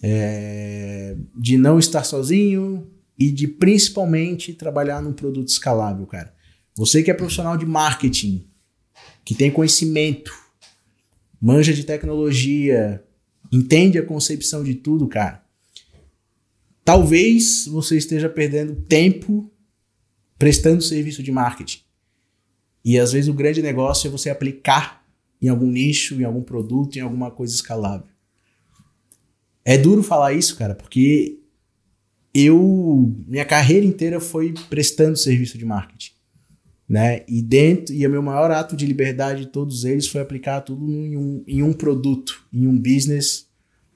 é, 0.00 1.16
de 1.36 1.58
não 1.58 1.80
estar 1.80 2.04
sozinho 2.04 2.88
e 3.18 3.30
de 3.32 3.48
principalmente 3.48 4.54
trabalhar 4.54 5.02
num 5.02 5.12
produto 5.12 5.48
escalável, 5.48 6.06
cara. 6.06 6.32
Você 6.76 7.02
que 7.02 7.10
é 7.10 7.14
profissional 7.14 7.56
de 7.56 7.66
marketing, 7.66 8.46
que 9.24 9.34
tem 9.34 9.50
conhecimento, 9.50 10.32
manja 11.40 11.72
de 11.72 11.84
tecnologia, 11.84 13.02
entende 13.50 13.98
a 13.98 14.06
concepção 14.06 14.62
de 14.62 14.74
tudo, 14.74 15.08
cara. 15.08 15.41
Talvez 16.84 17.66
você 17.66 17.96
esteja 17.96 18.28
perdendo 18.28 18.74
tempo 18.74 19.50
prestando 20.38 20.82
serviço 20.82 21.22
de 21.22 21.30
marketing. 21.30 21.80
E 22.84 22.98
às 22.98 23.12
vezes 23.12 23.28
o 23.28 23.34
grande 23.34 23.62
negócio 23.62 24.08
é 24.08 24.10
você 24.10 24.28
aplicar 24.28 25.06
em 25.40 25.48
algum 25.48 25.70
nicho, 25.70 26.20
em 26.20 26.24
algum 26.24 26.42
produto, 26.42 26.96
em 26.96 27.00
alguma 27.00 27.30
coisa 27.30 27.54
escalável. 27.54 28.08
É 29.64 29.78
duro 29.78 30.02
falar 30.02 30.32
isso, 30.32 30.56
cara, 30.56 30.74
porque 30.74 31.38
eu 32.34 33.14
minha 33.26 33.44
carreira 33.44 33.86
inteira 33.86 34.18
foi 34.18 34.52
prestando 34.68 35.16
serviço 35.16 35.56
de 35.56 35.64
marketing, 35.64 36.12
né? 36.88 37.22
E 37.28 37.40
dentro 37.40 37.94
e 37.94 38.04
o 38.04 38.10
meu 38.10 38.22
maior 38.22 38.50
ato 38.50 38.74
de 38.74 38.86
liberdade 38.86 39.42
de 39.42 39.52
todos 39.52 39.84
eles 39.84 40.08
foi 40.08 40.20
aplicar 40.20 40.62
tudo 40.62 40.90
em 40.90 41.16
um, 41.16 41.44
em 41.46 41.62
um 41.62 41.72
produto, 41.72 42.44
em 42.52 42.66
um 42.66 42.76
business, 42.76 43.46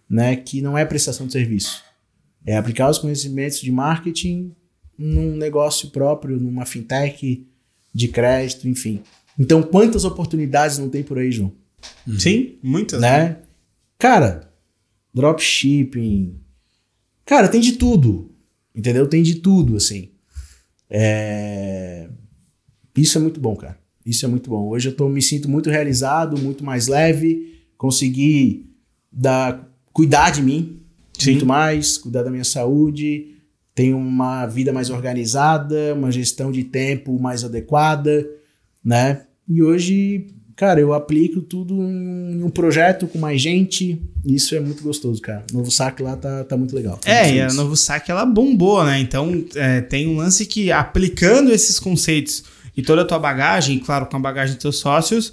né? 0.09 0.37
Que 0.37 0.63
não 0.63 0.79
é 0.79 0.85
prestação 0.85 1.27
de 1.27 1.33
serviço. 1.33 1.86
É 2.47 2.57
aplicar 2.57 2.89
os 2.89 2.99
conhecimentos 2.99 3.61
de 3.61 3.73
marketing 3.73 4.55
num 4.97 5.37
negócio 5.37 5.91
próprio, 5.91 6.41
numa 6.41 6.65
fintech 6.65 7.47
de 7.93 8.09
crédito, 8.09 8.69
enfim. 8.69 9.03
Então, 9.39 9.63
quantas 9.63 10.05
oportunidades 10.05 10.79
não 10.79 10.89
tem 10.89 11.03
por 11.03 11.19
aí, 11.19 11.31
João? 11.31 11.53
Uhum. 12.07 12.19
Sim, 12.19 12.55
muitas. 12.63 13.01
Né? 13.01 13.19
né? 13.19 13.37
Cara, 13.99 14.51
dropshipping. 15.13 16.41
Cara, 17.25 17.49
tem 17.49 17.61
de 17.61 17.73
tudo. 17.73 18.31
Entendeu? 18.75 19.07
Tem 19.09 19.23
de 19.23 19.37
tudo, 19.37 19.77
assim. 19.77 20.11
É... 20.89 22.09
Isso 22.97 23.19
é 23.19 23.21
muito 23.21 23.41
bom, 23.41 23.57
cara. 23.57 23.79
Isso 24.05 24.25
é 24.25 24.29
muito 24.29 24.49
bom. 24.49 24.69
Hoje 24.69 24.89
eu 24.89 24.95
tô, 24.95 25.09
me 25.09 25.21
sinto 25.21 25.49
muito 25.49 25.69
realizado, 25.69 26.39
muito 26.39 26.65
mais 26.65 26.87
leve. 26.87 27.65
Consegui 27.77 28.71
dar, 29.11 29.69
cuidar 29.93 30.31
de 30.31 30.43
mim, 30.43 30.81
Sim. 31.19 31.33
muito 31.33 31.47
mais, 31.47 31.99
cuidar 31.99 32.23
da 32.23 32.31
minha 32.31 32.45
saúde, 32.45 33.37
tenho 33.75 33.99
uma 33.99 34.47
vida 34.47 34.73
mais 34.73 34.89
organizada, 34.89 35.95
uma 35.95 36.11
gestão 36.11 36.51
de 36.51 36.65
tempo 36.65 37.21
mais 37.21 37.45
adequada, 37.45 38.27
né? 38.83 39.23
E 39.47 39.63
hoje, 39.63 40.29
cara, 40.57 40.81
eu 40.81 40.95
aplico 40.95 41.43
tudo 41.43 41.75
em 41.75 42.43
um 42.43 42.49
projeto 42.49 43.07
com 43.07 43.19
mais 43.19 43.41
gente. 43.41 44.01
E 44.25 44.35
isso 44.35 44.55
é 44.55 44.61
muito 44.61 44.83
gostoso, 44.83 45.21
cara. 45.21 45.45
O 45.53 45.59
novo 45.59 45.71
saque 45.71 46.03
lá 46.03 46.17
tá, 46.17 46.43
tá 46.45 46.57
muito 46.57 46.75
legal. 46.75 46.99
é, 47.05 47.35
e 47.35 47.41
a 47.41 47.53
novo 47.53 47.77
saque 47.77 48.11
ela 48.11 48.25
bombou, 48.25 48.83
né? 48.83 48.99
Então 48.99 49.45
é, 49.55 49.83
tem 49.83 50.09
um 50.09 50.17
lance 50.17 50.47
que 50.47 50.73
aplicando 50.73 51.53
esses 51.53 51.79
conceitos 51.79 52.45
e 52.75 52.83
toda 52.83 53.03
a 53.03 53.05
tua 53.05 53.19
bagagem, 53.19 53.79
claro, 53.79 54.07
com 54.07 54.17
a 54.17 54.21
bagagem 54.21 54.55
dos 54.55 54.63
teus 54.63 54.77
sócios, 54.77 55.33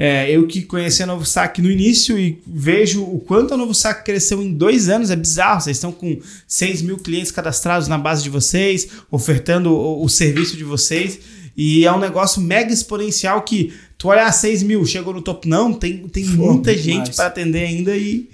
é, 0.00 0.30
eu 0.30 0.46
que 0.46 0.62
conheci 0.62 1.02
a 1.02 1.06
Novo 1.06 1.26
Saque 1.26 1.60
no 1.60 1.68
início 1.68 2.16
e 2.16 2.40
vejo 2.46 3.02
o 3.02 3.18
quanto 3.18 3.52
a 3.52 3.56
Novo 3.56 3.74
Saque 3.74 4.04
cresceu 4.04 4.40
em 4.40 4.54
dois 4.54 4.88
anos, 4.88 5.10
é 5.10 5.16
bizarro. 5.16 5.60
Vocês 5.60 5.76
estão 5.76 5.90
com 5.90 6.20
6 6.46 6.82
mil 6.82 6.98
clientes 6.98 7.32
cadastrados 7.32 7.88
na 7.88 7.98
base 7.98 8.22
de 8.22 8.30
vocês, 8.30 8.88
ofertando 9.10 9.72
o, 9.72 10.04
o 10.04 10.08
serviço 10.08 10.56
de 10.56 10.62
vocês. 10.62 11.18
E 11.56 11.84
é 11.84 11.92
um 11.92 11.98
negócio 11.98 12.40
mega 12.40 12.72
exponencial 12.72 13.42
que 13.42 13.72
tu 13.98 14.06
olha 14.06 14.30
6 14.30 14.62
mil, 14.62 14.86
chegou 14.86 15.12
no 15.12 15.20
topo. 15.20 15.48
Não, 15.48 15.74
tem, 15.74 16.06
tem 16.06 16.24
muita 16.26 16.78
gente 16.78 17.12
para 17.16 17.26
atender 17.26 17.66
ainda 17.66 17.96
e, 17.96 18.30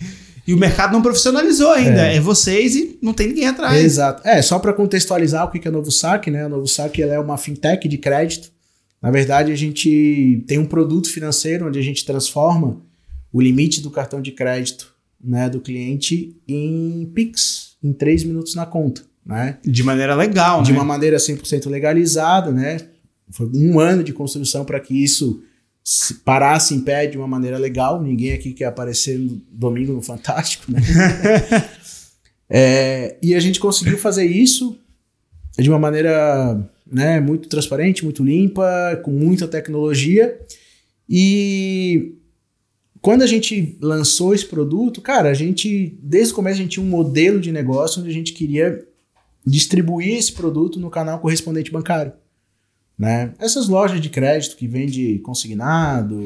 e 0.46 0.52
o 0.52 0.58
mercado 0.58 0.92
não 0.92 1.00
profissionalizou 1.00 1.70
ainda. 1.70 2.06
É. 2.06 2.16
é. 2.16 2.20
vocês 2.20 2.76
e 2.76 2.98
não 3.00 3.14
tem 3.14 3.28
ninguém 3.28 3.46
atrás. 3.46 3.82
Exato. 3.82 4.20
É, 4.28 4.42
só 4.42 4.58
para 4.58 4.74
contextualizar 4.74 5.46
o 5.46 5.50
que 5.50 5.66
é 5.66 5.70
a 5.70 5.72
Novo 5.72 5.90
Saque, 5.90 6.30
né? 6.30 6.44
A 6.44 6.48
Novo 6.50 6.66
Saque 6.66 7.02
ela 7.02 7.14
é 7.14 7.18
uma 7.18 7.38
fintech 7.38 7.88
de 7.88 7.96
crédito 7.96 8.52
na 9.04 9.10
verdade, 9.10 9.52
a 9.52 9.54
gente 9.54 10.42
tem 10.46 10.58
um 10.58 10.64
produto 10.64 11.10
financeiro 11.10 11.68
onde 11.68 11.78
a 11.78 11.82
gente 11.82 12.06
transforma 12.06 12.80
o 13.30 13.38
limite 13.38 13.82
do 13.82 13.90
cartão 13.90 14.18
de 14.18 14.32
crédito 14.32 14.94
né, 15.22 15.46
do 15.50 15.60
cliente 15.60 16.34
em 16.48 17.04
Pix, 17.14 17.76
em 17.82 17.92
três 17.92 18.24
minutos 18.24 18.54
na 18.54 18.64
conta. 18.64 19.02
Né? 19.26 19.58
De 19.62 19.82
maneira 19.82 20.14
legal, 20.14 20.62
De 20.62 20.72
né? 20.72 20.78
uma 20.78 20.86
maneira 20.86 21.18
100% 21.18 21.68
legalizada, 21.68 22.50
né? 22.50 22.78
Foi 23.30 23.46
um 23.54 23.78
ano 23.78 24.02
de 24.02 24.14
construção 24.14 24.64
para 24.64 24.80
que 24.80 25.04
isso 25.04 25.42
parasse 26.24 26.74
em 26.74 26.80
pé 26.80 27.06
de 27.06 27.18
uma 27.18 27.28
maneira 27.28 27.58
legal. 27.58 28.02
Ninguém 28.02 28.32
aqui 28.32 28.54
quer 28.54 28.64
aparecer 28.64 29.18
no 29.18 29.38
domingo 29.50 29.92
no 29.92 30.00
Fantástico, 30.00 30.72
né? 30.72 30.80
é, 32.48 33.18
e 33.22 33.34
a 33.34 33.40
gente 33.40 33.60
conseguiu 33.60 33.98
fazer 33.98 34.24
isso 34.24 34.78
de 35.58 35.68
uma 35.68 35.78
maneira 35.78 36.70
né? 36.86 37.20
Muito 37.20 37.48
transparente, 37.48 38.04
muito 38.04 38.22
limpa, 38.22 39.00
com 39.04 39.10
muita 39.10 39.48
tecnologia. 39.48 40.38
E 41.08 42.16
quando 43.00 43.22
a 43.22 43.26
gente 43.26 43.76
lançou 43.80 44.34
esse 44.34 44.46
produto, 44.46 45.00
cara, 45.00 45.28
a 45.28 45.34
gente, 45.34 45.98
desde 46.02 46.32
o 46.32 46.36
começo, 46.36 46.58
a 46.58 46.62
gente 46.62 46.72
tinha 46.72 46.86
um 46.86 46.88
modelo 46.88 47.40
de 47.40 47.52
negócio 47.52 48.00
onde 48.00 48.10
a 48.10 48.14
gente 48.14 48.32
queria 48.32 48.86
distribuir 49.46 50.16
esse 50.16 50.32
produto 50.32 50.80
no 50.80 50.88
canal 50.90 51.18
correspondente 51.20 51.70
bancário. 51.70 52.12
Né? 52.98 53.34
Essas 53.38 53.68
lojas 53.68 54.00
de 54.00 54.08
crédito 54.08 54.56
que 54.56 54.66
vende 54.66 55.18
consignado, 55.18 56.18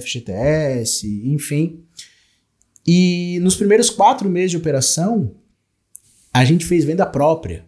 FGTS, 0.00 1.06
enfim. 1.28 1.84
E 2.86 3.38
nos 3.40 3.54
primeiros 3.56 3.88
quatro 3.90 4.28
meses 4.28 4.50
de 4.50 4.56
operação, 4.56 5.34
a 6.32 6.44
gente 6.44 6.64
fez 6.64 6.84
venda 6.84 7.06
própria. 7.06 7.64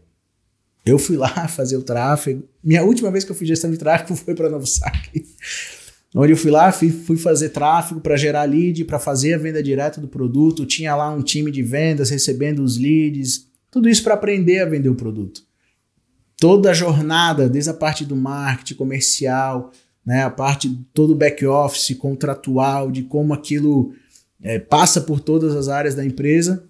Eu 0.87 1.01
fui 1.01 1.17
lá 1.17 1.29
fazer 1.49 1.77
o 1.77 1.83
tráfego. 1.83 2.49
Minha 2.63 2.85
última 2.85 3.11
vez 3.11 3.25
que 3.25 3.33
eu 3.33 3.37
fiz 3.37 3.49
gestão 3.49 3.71
de 3.71 3.77
tráfego 3.77 4.15
foi 4.17 4.35
para 4.35 4.49
Novo 4.49 4.67
Saque. 4.67 5.27
Onde 6.15 6.33
eu 6.33 6.37
fui 6.37 6.51
lá, 6.51 6.71
fui, 6.73 6.91
fui 6.91 7.17
fazer 7.17 7.51
tráfego 7.51 8.01
para 8.01 8.17
gerar 8.17 8.45
lead, 8.45 8.85
para 8.85 8.99
fazer 8.99 9.35
a 9.35 9.39
venda 9.39 9.63
direta 9.63 10.01
do 10.01 10.09
produto. 10.09 10.65
Tinha 10.65 10.95
lá 10.95 11.11
um 11.11 11.21
time 11.21 11.51
de 11.51 11.63
vendas 11.63 12.09
recebendo 12.09 12.61
os 12.61 12.79
leads. 12.79 13.49
Tudo 13.71 13.89
isso 13.89 14.03
para 14.03 14.15
aprender 14.15 14.61
a 14.61 14.65
vender 14.65 14.89
o 14.89 14.95
produto. 14.95 15.43
Toda 16.39 16.71
a 16.71 16.75
jornada, 16.75 17.49
desde 17.49 17.71
a 17.71 17.75
parte 17.75 18.05
do 18.05 18.15
marketing 18.15 18.75
comercial, 18.75 19.73
né, 20.05 20.23
a 20.23 20.31
parte 20.31 20.71
todo 20.95 21.13
o 21.13 21.17
back 21.17 21.45
office 21.45 21.97
contratual, 21.99 22.91
de 22.91 23.03
como 23.03 23.35
aquilo 23.35 23.93
é, 24.41 24.59
passa 24.59 25.01
por 25.01 25.19
todas 25.19 25.57
as 25.57 25.69
áreas 25.69 25.95
da 25.95 26.05
empresa, 26.05 26.65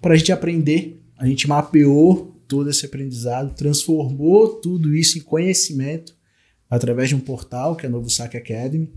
para 0.00 0.14
a 0.14 0.16
gente 0.16 0.32
aprender. 0.32 1.00
A 1.16 1.26
gente 1.26 1.46
mapeou 1.46 2.39
todo 2.50 2.68
esse 2.68 2.84
aprendizado, 2.84 3.54
transformou 3.54 4.56
tudo 4.56 4.92
isso 4.92 5.16
em 5.16 5.20
conhecimento 5.20 6.16
através 6.68 7.08
de 7.08 7.14
um 7.14 7.20
portal, 7.20 7.76
que 7.76 7.86
é 7.86 7.88
o 7.88 7.92
Novo 7.92 8.10
Saque 8.10 8.36
Academy, 8.36 8.92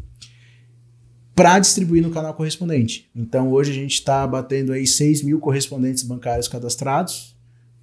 para 1.36 1.60
distribuir 1.60 2.02
no 2.02 2.10
canal 2.10 2.34
correspondente. 2.34 3.10
Então 3.16 3.52
hoje 3.52 3.70
a 3.70 3.76
gente 3.76 3.94
está 3.94 4.26
batendo 4.26 4.74
aí 4.74 4.88
6 4.88 5.22
mil 5.22 5.40
correspondentes 5.40 6.02
bancários 6.02 6.48
cadastrados 6.48 7.36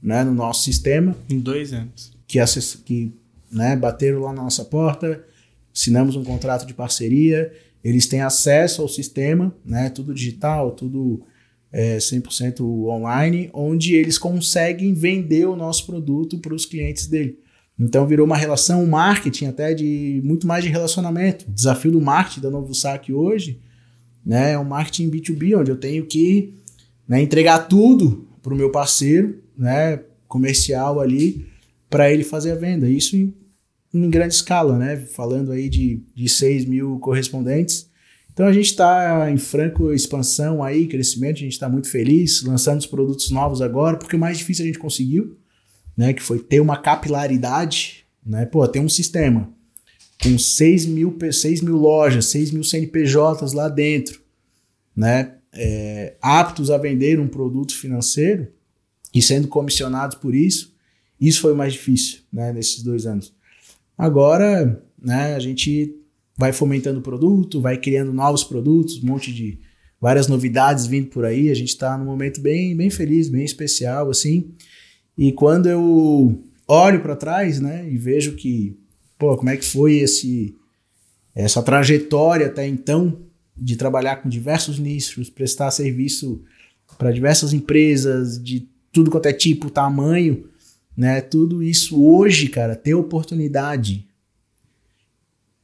né, 0.02 0.24
no 0.24 0.34
nosso 0.34 0.64
sistema. 0.64 1.16
Em 1.28 1.38
dois 1.38 1.72
anos. 1.72 2.12
Que, 2.26 2.40
acess, 2.40 2.74
que 2.74 3.14
né, 3.50 3.76
bateram 3.76 4.20
lá 4.22 4.32
na 4.32 4.42
nossa 4.42 4.64
porta, 4.64 5.24
assinamos 5.72 6.16
um 6.16 6.24
contrato 6.24 6.66
de 6.66 6.74
parceria, 6.74 7.52
eles 7.82 8.08
têm 8.08 8.22
acesso 8.22 8.82
ao 8.82 8.88
sistema, 8.88 9.54
né, 9.64 9.88
tudo 9.88 10.12
digital, 10.12 10.72
tudo 10.72 11.22
é, 11.72 11.98
100% 11.98 12.60
online, 12.60 13.50
onde 13.52 13.94
eles 13.94 14.18
conseguem 14.18 14.92
vender 14.92 15.46
o 15.46 15.56
nosso 15.56 15.86
produto 15.86 16.38
para 16.38 16.54
os 16.54 16.66
clientes 16.66 17.06
dele. 17.06 17.38
Então 17.78 18.06
virou 18.06 18.26
uma 18.26 18.36
relação, 18.36 18.86
marketing 18.86 19.46
até 19.46 19.72
de 19.72 20.20
muito 20.22 20.46
mais 20.46 20.62
de 20.62 20.70
relacionamento. 20.70 21.46
O 21.48 21.52
desafio 21.52 21.92
do 21.92 22.00
marketing 22.00 22.40
da 22.40 22.50
Novo 22.50 22.74
Saque 22.74 23.12
hoje 23.12 23.60
né, 24.24 24.52
é 24.52 24.58
um 24.58 24.64
marketing 24.64 25.10
B2B, 25.10 25.58
onde 25.58 25.70
eu 25.70 25.76
tenho 25.76 26.04
que 26.04 26.54
né, 27.08 27.22
entregar 27.22 27.60
tudo 27.60 28.28
para 28.42 28.52
o 28.52 28.56
meu 28.56 28.70
parceiro 28.70 29.42
né, 29.56 30.00
comercial 30.28 31.00
ali 31.00 31.46
para 31.88 32.12
ele 32.12 32.22
fazer 32.22 32.52
a 32.52 32.54
venda. 32.54 32.88
Isso 32.88 33.16
em, 33.16 33.34
em, 33.92 34.08
grande 34.08 34.34
escala, 34.34 34.78
né? 34.78 34.96
Falando 34.96 35.50
aí 35.50 35.68
de, 35.68 36.02
de 36.14 36.28
6 36.28 36.66
mil 36.66 36.98
correspondentes. 37.00 37.89
Então 38.40 38.48
a 38.48 38.54
gente 38.54 38.70
está 38.70 39.30
em 39.30 39.36
franco 39.36 39.92
expansão 39.92 40.62
aí, 40.62 40.86
crescimento, 40.86 41.36
a 41.36 41.40
gente 41.40 41.52
está 41.52 41.68
muito 41.68 41.90
feliz, 41.90 42.42
lançando 42.42 42.78
os 42.78 42.86
produtos 42.86 43.30
novos 43.30 43.60
agora, 43.60 43.98
porque 43.98 44.16
o 44.16 44.18
mais 44.18 44.38
difícil 44.38 44.64
a 44.64 44.66
gente 44.66 44.78
conseguiu 44.78 45.36
né, 45.94 46.14
que 46.14 46.22
foi 46.22 46.38
ter 46.38 46.58
uma 46.58 46.78
capilaridade, 46.78 48.06
né, 48.24 48.46
pô, 48.46 48.66
tem 48.66 48.80
um 48.80 48.88
sistema 48.88 49.52
com 50.22 50.38
6 50.38 50.86
mil, 50.86 51.18
6 51.30 51.60
mil 51.60 51.76
lojas, 51.76 52.24
6 52.28 52.52
mil 52.52 52.64
CNPJs 52.64 53.52
lá 53.52 53.68
dentro, 53.68 54.22
né, 54.96 55.34
é, 55.52 56.16
aptos 56.22 56.70
a 56.70 56.78
vender 56.78 57.20
um 57.20 57.28
produto 57.28 57.76
financeiro 57.76 58.48
e 59.14 59.20
sendo 59.20 59.48
comissionados 59.48 60.16
por 60.16 60.34
isso, 60.34 60.74
isso 61.20 61.42
foi 61.42 61.52
o 61.52 61.56
mais 61.56 61.74
difícil, 61.74 62.20
né, 62.32 62.54
nesses 62.54 62.82
dois 62.82 63.04
anos. 63.04 63.34
Agora, 63.98 64.82
né, 64.98 65.34
a 65.34 65.38
gente 65.38 65.99
vai 66.40 66.54
fomentando 66.54 67.00
o 67.00 67.02
produto, 67.02 67.60
vai 67.60 67.76
criando 67.76 68.14
novos 68.14 68.42
produtos, 68.42 69.02
um 69.04 69.06
monte 69.06 69.30
de 69.30 69.58
várias 70.00 70.26
novidades 70.26 70.86
vindo 70.86 71.08
por 71.08 71.26
aí, 71.26 71.50
a 71.50 71.54
gente 71.54 71.68
está 71.68 71.98
num 71.98 72.06
momento 72.06 72.40
bem, 72.40 72.74
bem 72.74 72.88
feliz, 72.88 73.28
bem 73.28 73.44
especial, 73.44 74.08
assim, 74.08 74.50
e 75.18 75.32
quando 75.32 75.68
eu 75.68 76.42
olho 76.66 77.02
para 77.02 77.14
trás, 77.14 77.60
né, 77.60 77.86
e 77.86 77.98
vejo 77.98 78.36
que, 78.36 78.74
pô, 79.18 79.36
como 79.36 79.50
é 79.50 79.56
que 79.58 79.64
foi 79.64 79.96
esse 79.96 80.56
essa 81.34 81.62
trajetória 81.62 82.46
até 82.46 82.66
então 82.66 83.20
de 83.54 83.76
trabalhar 83.76 84.16
com 84.16 84.28
diversos 84.28 84.78
nichos, 84.78 85.28
prestar 85.28 85.70
serviço 85.70 86.42
para 86.96 87.12
diversas 87.12 87.52
empresas 87.52 88.42
de 88.42 88.66
tudo 88.90 89.10
quanto 89.10 89.26
é 89.26 89.32
tipo, 89.32 89.70
tamanho, 89.70 90.48
né? 90.96 91.20
Tudo 91.20 91.62
isso 91.62 92.02
hoje, 92.02 92.48
cara, 92.48 92.74
ter 92.74 92.94
oportunidade 92.94 94.09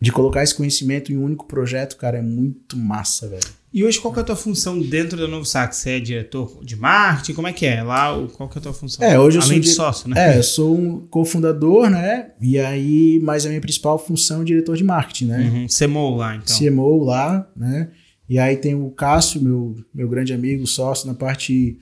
de 0.01 0.13
colocar 0.13 0.43
esse 0.43 0.55
conhecimento 0.55 1.13
em 1.13 1.17
um 1.17 1.25
único 1.25 1.47
projeto, 1.47 1.97
cara, 1.97 2.19
é 2.19 2.23
muito 2.23 2.77
massa, 2.77 3.29
velho. 3.29 3.47
E 3.73 3.85
hoje 3.85 4.01
qual 4.01 4.13
que 4.13 4.21
é 4.21 4.23
a 4.23 4.25
tua 4.25 4.37
função 4.37 4.79
dentro 4.81 5.19
da 5.19 5.29
Novo 5.29 5.45
Sax? 5.45 5.77
Você 5.77 5.91
é 5.91 6.01
diretor 6.01 6.65
de 6.65 6.77
marketing? 6.77 7.35
Como 7.35 7.47
é 7.47 7.53
que 7.53 7.67
é? 7.67 7.83
Lá, 7.83 8.27
qual 8.35 8.49
que 8.49 8.57
é 8.57 8.61
a 8.61 8.63
tua 8.63 8.73
função? 8.73 9.07
É, 9.07 9.19
hoje 9.19 9.37
eu 9.37 9.43
Além 9.43 9.57
sou 9.57 9.61
de 9.61 9.69
sócio, 9.69 10.09
né? 10.09 10.35
É, 10.35 10.39
eu 10.39 10.43
sou 10.43 10.79
um 10.79 11.07
cofundador, 11.07 11.91
né? 11.91 12.31
E 12.41 12.59
aí, 12.59 13.21
mas 13.23 13.45
a 13.45 13.49
minha 13.51 13.61
principal 13.61 13.99
função 13.99 14.43
é 14.43 14.45
diretor 14.45 14.77
de 14.77 14.85
marketing, 14.85 15.27
né? 15.27 15.51
Uhum. 15.53 15.67
CMO 15.67 16.17
lá, 16.17 16.37
então. 16.37 16.57
CMO 16.57 17.05
lá, 17.05 17.51
né? 17.55 17.91
E 18.29 18.39
aí 18.39 18.57
tem 18.57 18.75
o 18.75 18.91
Cássio, 18.91 19.43
meu, 19.43 19.77
meu 19.95 20.09
grande 20.09 20.33
amigo, 20.33 20.67
sócio 20.67 21.07
na 21.07 21.15
parte 21.15 21.79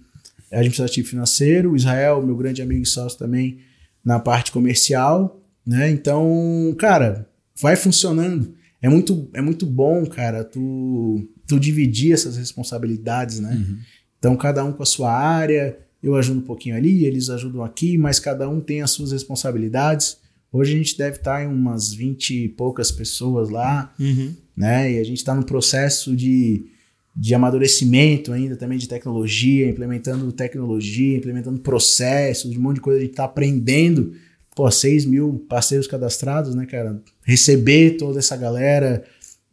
administrativo 0.52 1.08
financeiro, 1.08 1.72
o 1.72 1.76
Israel, 1.76 2.22
meu 2.22 2.36
grande 2.36 2.60
amigo 2.60 2.82
e 2.82 2.86
sócio 2.86 3.18
também 3.18 3.58
na 4.04 4.18
parte 4.18 4.52
comercial, 4.52 5.40
né? 5.66 5.90
Então, 5.90 6.74
cara, 6.78 7.28
vai 7.60 7.76
funcionando. 7.76 8.54
É 8.80 8.88
muito, 8.88 9.28
é 9.32 9.40
muito 9.40 9.64
bom, 9.64 10.04
cara, 10.06 10.44
tu 10.44 11.26
tu 11.46 11.58
dividir 11.58 12.12
essas 12.12 12.36
responsabilidades, 12.36 13.40
né? 13.40 13.54
Uhum. 13.54 13.78
Então, 14.18 14.36
cada 14.36 14.64
um 14.64 14.72
com 14.72 14.82
a 14.82 14.86
sua 14.86 15.12
área, 15.12 15.78
eu 16.02 16.16
ajudo 16.16 16.40
um 16.40 16.44
pouquinho 16.44 16.76
ali, 16.76 17.04
eles 17.04 17.28
ajudam 17.28 17.62
aqui, 17.62 17.98
mas 17.98 18.18
cada 18.18 18.48
um 18.48 18.60
tem 18.60 18.82
as 18.82 18.90
suas 18.90 19.12
responsabilidades. 19.12 20.18
Hoje 20.52 20.74
a 20.74 20.76
gente 20.76 20.96
deve 20.96 21.16
estar 21.16 21.42
em 21.42 21.46
umas 21.46 21.92
20 21.92 22.44
e 22.44 22.48
poucas 22.48 22.90
pessoas 22.90 23.50
lá, 23.50 23.92
uhum. 23.98 24.34
né? 24.56 24.92
E 24.92 24.98
a 24.98 25.04
gente 25.04 25.18
está 25.18 25.34
no 25.34 25.44
processo 25.44 26.14
de, 26.16 26.66
de 27.14 27.34
amadurecimento 27.34 28.32
ainda 28.32 28.56
também 28.56 28.78
de 28.78 28.88
tecnologia, 28.88 29.68
implementando 29.68 30.30
tecnologia, 30.32 31.16
implementando 31.16 31.58
processos, 31.60 32.56
um 32.56 32.60
monte 32.60 32.76
de 32.76 32.82
coisa 32.82 33.00
a 33.00 33.02
gente 33.02 33.10
está 33.10 33.24
aprendendo. 33.24 34.12
Pô, 34.54 34.70
6 34.70 35.04
mil 35.06 35.44
parceiros 35.48 35.86
cadastrados, 35.86 36.54
né, 36.54 36.64
cara? 36.66 37.02
Receber 37.24 37.96
toda 37.96 38.18
essa 38.18 38.36
galera, 38.36 39.04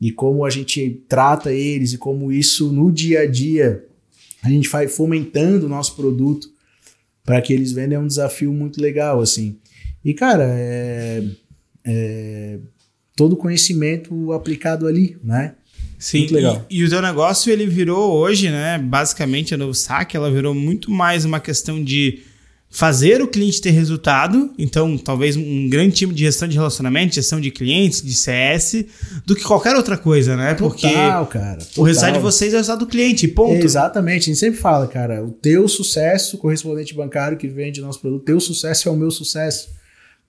e 0.01 0.11
como 0.11 0.43
a 0.43 0.49
gente 0.49 1.03
trata 1.07 1.53
eles 1.53 1.93
e 1.93 1.97
como 1.97 2.31
isso 2.31 2.73
no 2.73 2.91
dia 2.91 3.21
a 3.21 3.27
dia 3.27 3.85
a 4.41 4.49
gente 4.49 4.67
vai 4.67 4.87
fomentando 4.87 5.67
o 5.67 5.69
nosso 5.69 5.95
produto 5.95 6.49
para 7.23 7.39
que 7.39 7.53
eles 7.53 7.71
vendam 7.71 7.99
é 7.99 8.03
um 8.03 8.07
desafio 8.07 8.51
muito 8.51 8.81
legal 8.81 9.21
assim. 9.21 9.57
E 10.03 10.15
cara, 10.15 10.45
é, 10.57 11.23
é 11.85 12.59
todo 13.15 13.37
conhecimento 13.37 14.31
aplicado 14.31 14.87
ali, 14.87 15.15
né? 15.23 15.53
Sim, 15.99 16.19
muito 16.19 16.33
legal. 16.33 16.65
E, 16.67 16.79
e, 16.79 16.83
o 16.83 16.89
teu 16.89 16.99
negócio 16.99 17.53
ele 17.53 17.67
virou 17.67 18.11
hoje, 18.11 18.49
né? 18.49 18.79
Basicamente 18.79 19.53
a 19.53 19.57
Novo 19.57 19.75
Saque, 19.75 20.17
ela 20.17 20.31
virou 20.31 20.55
muito 20.55 20.89
mais 20.89 21.25
uma 21.25 21.39
questão 21.39 21.83
de 21.83 22.23
fazer 22.73 23.21
o 23.21 23.27
cliente 23.27 23.59
ter 23.61 23.71
resultado, 23.71 24.53
então 24.57 24.97
talvez 24.97 25.35
um 25.35 25.67
grande 25.67 25.93
time 25.93 26.13
de 26.13 26.23
gestão 26.23 26.47
de 26.47 26.55
relacionamento, 26.55 27.13
gestão 27.13 27.41
de 27.41 27.51
clientes, 27.51 28.01
de 28.01 28.13
CS, 28.13 28.85
do 29.25 29.35
que 29.35 29.43
qualquer 29.43 29.75
outra 29.75 29.97
coisa, 29.97 30.37
né? 30.37 30.53
Porque 30.53 30.87
total, 30.87 31.27
cara, 31.27 31.57
total. 31.57 31.83
o 31.83 31.83
resultado 31.83 32.13
de 32.13 32.19
vocês 32.19 32.53
é 32.53 32.55
o 32.55 32.59
resultado 32.59 32.79
do 32.79 32.87
cliente, 32.87 33.27
ponto. 33.27 33.61
Exatamente, 33.61 34.21
a 34.21 34.25
gente 34.27 34.39
sempre 34.39 34.57
fala, 34.57 34.87
cara, 34.87 35.21
o 35.21 35.31
teu 35.31 35.67
sucesso, 35.67 36.37
correspondente 36.37 36.95
bancário 36.95 37.37
que 37.37 37.45
vende 37.45 37.81
nosso 37.81 37.99
produto, 37.99 38.23
teu 38.23 38.39
sucesso 38.39 38.87
é 38.87 38.91
o 38.91 38.95
meu 38.95 39.11
sucesso, 39.11 39.69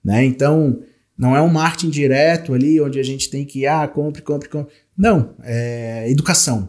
né? 0.03 0.25
Então, 0.25 0.81
não 1.17 1.37
é 1.37 1.41
um 1.41 1.47
marketing 1.47 1.91
direto 1.91 2.53
ali, 2.53 2.81
onde 2.81 2.99
a 2.99 3.03
gente 3.03 3.29
tem 3.29 3.45
que, 3.45 3.65
ah, 3.65 3.87
compre, 3.87 4.21
compre, 4.21 4.49
compre. 4.49 4.73
Não, 4.97 5.33
é 5.43 6.11
educação, 6.11 6.67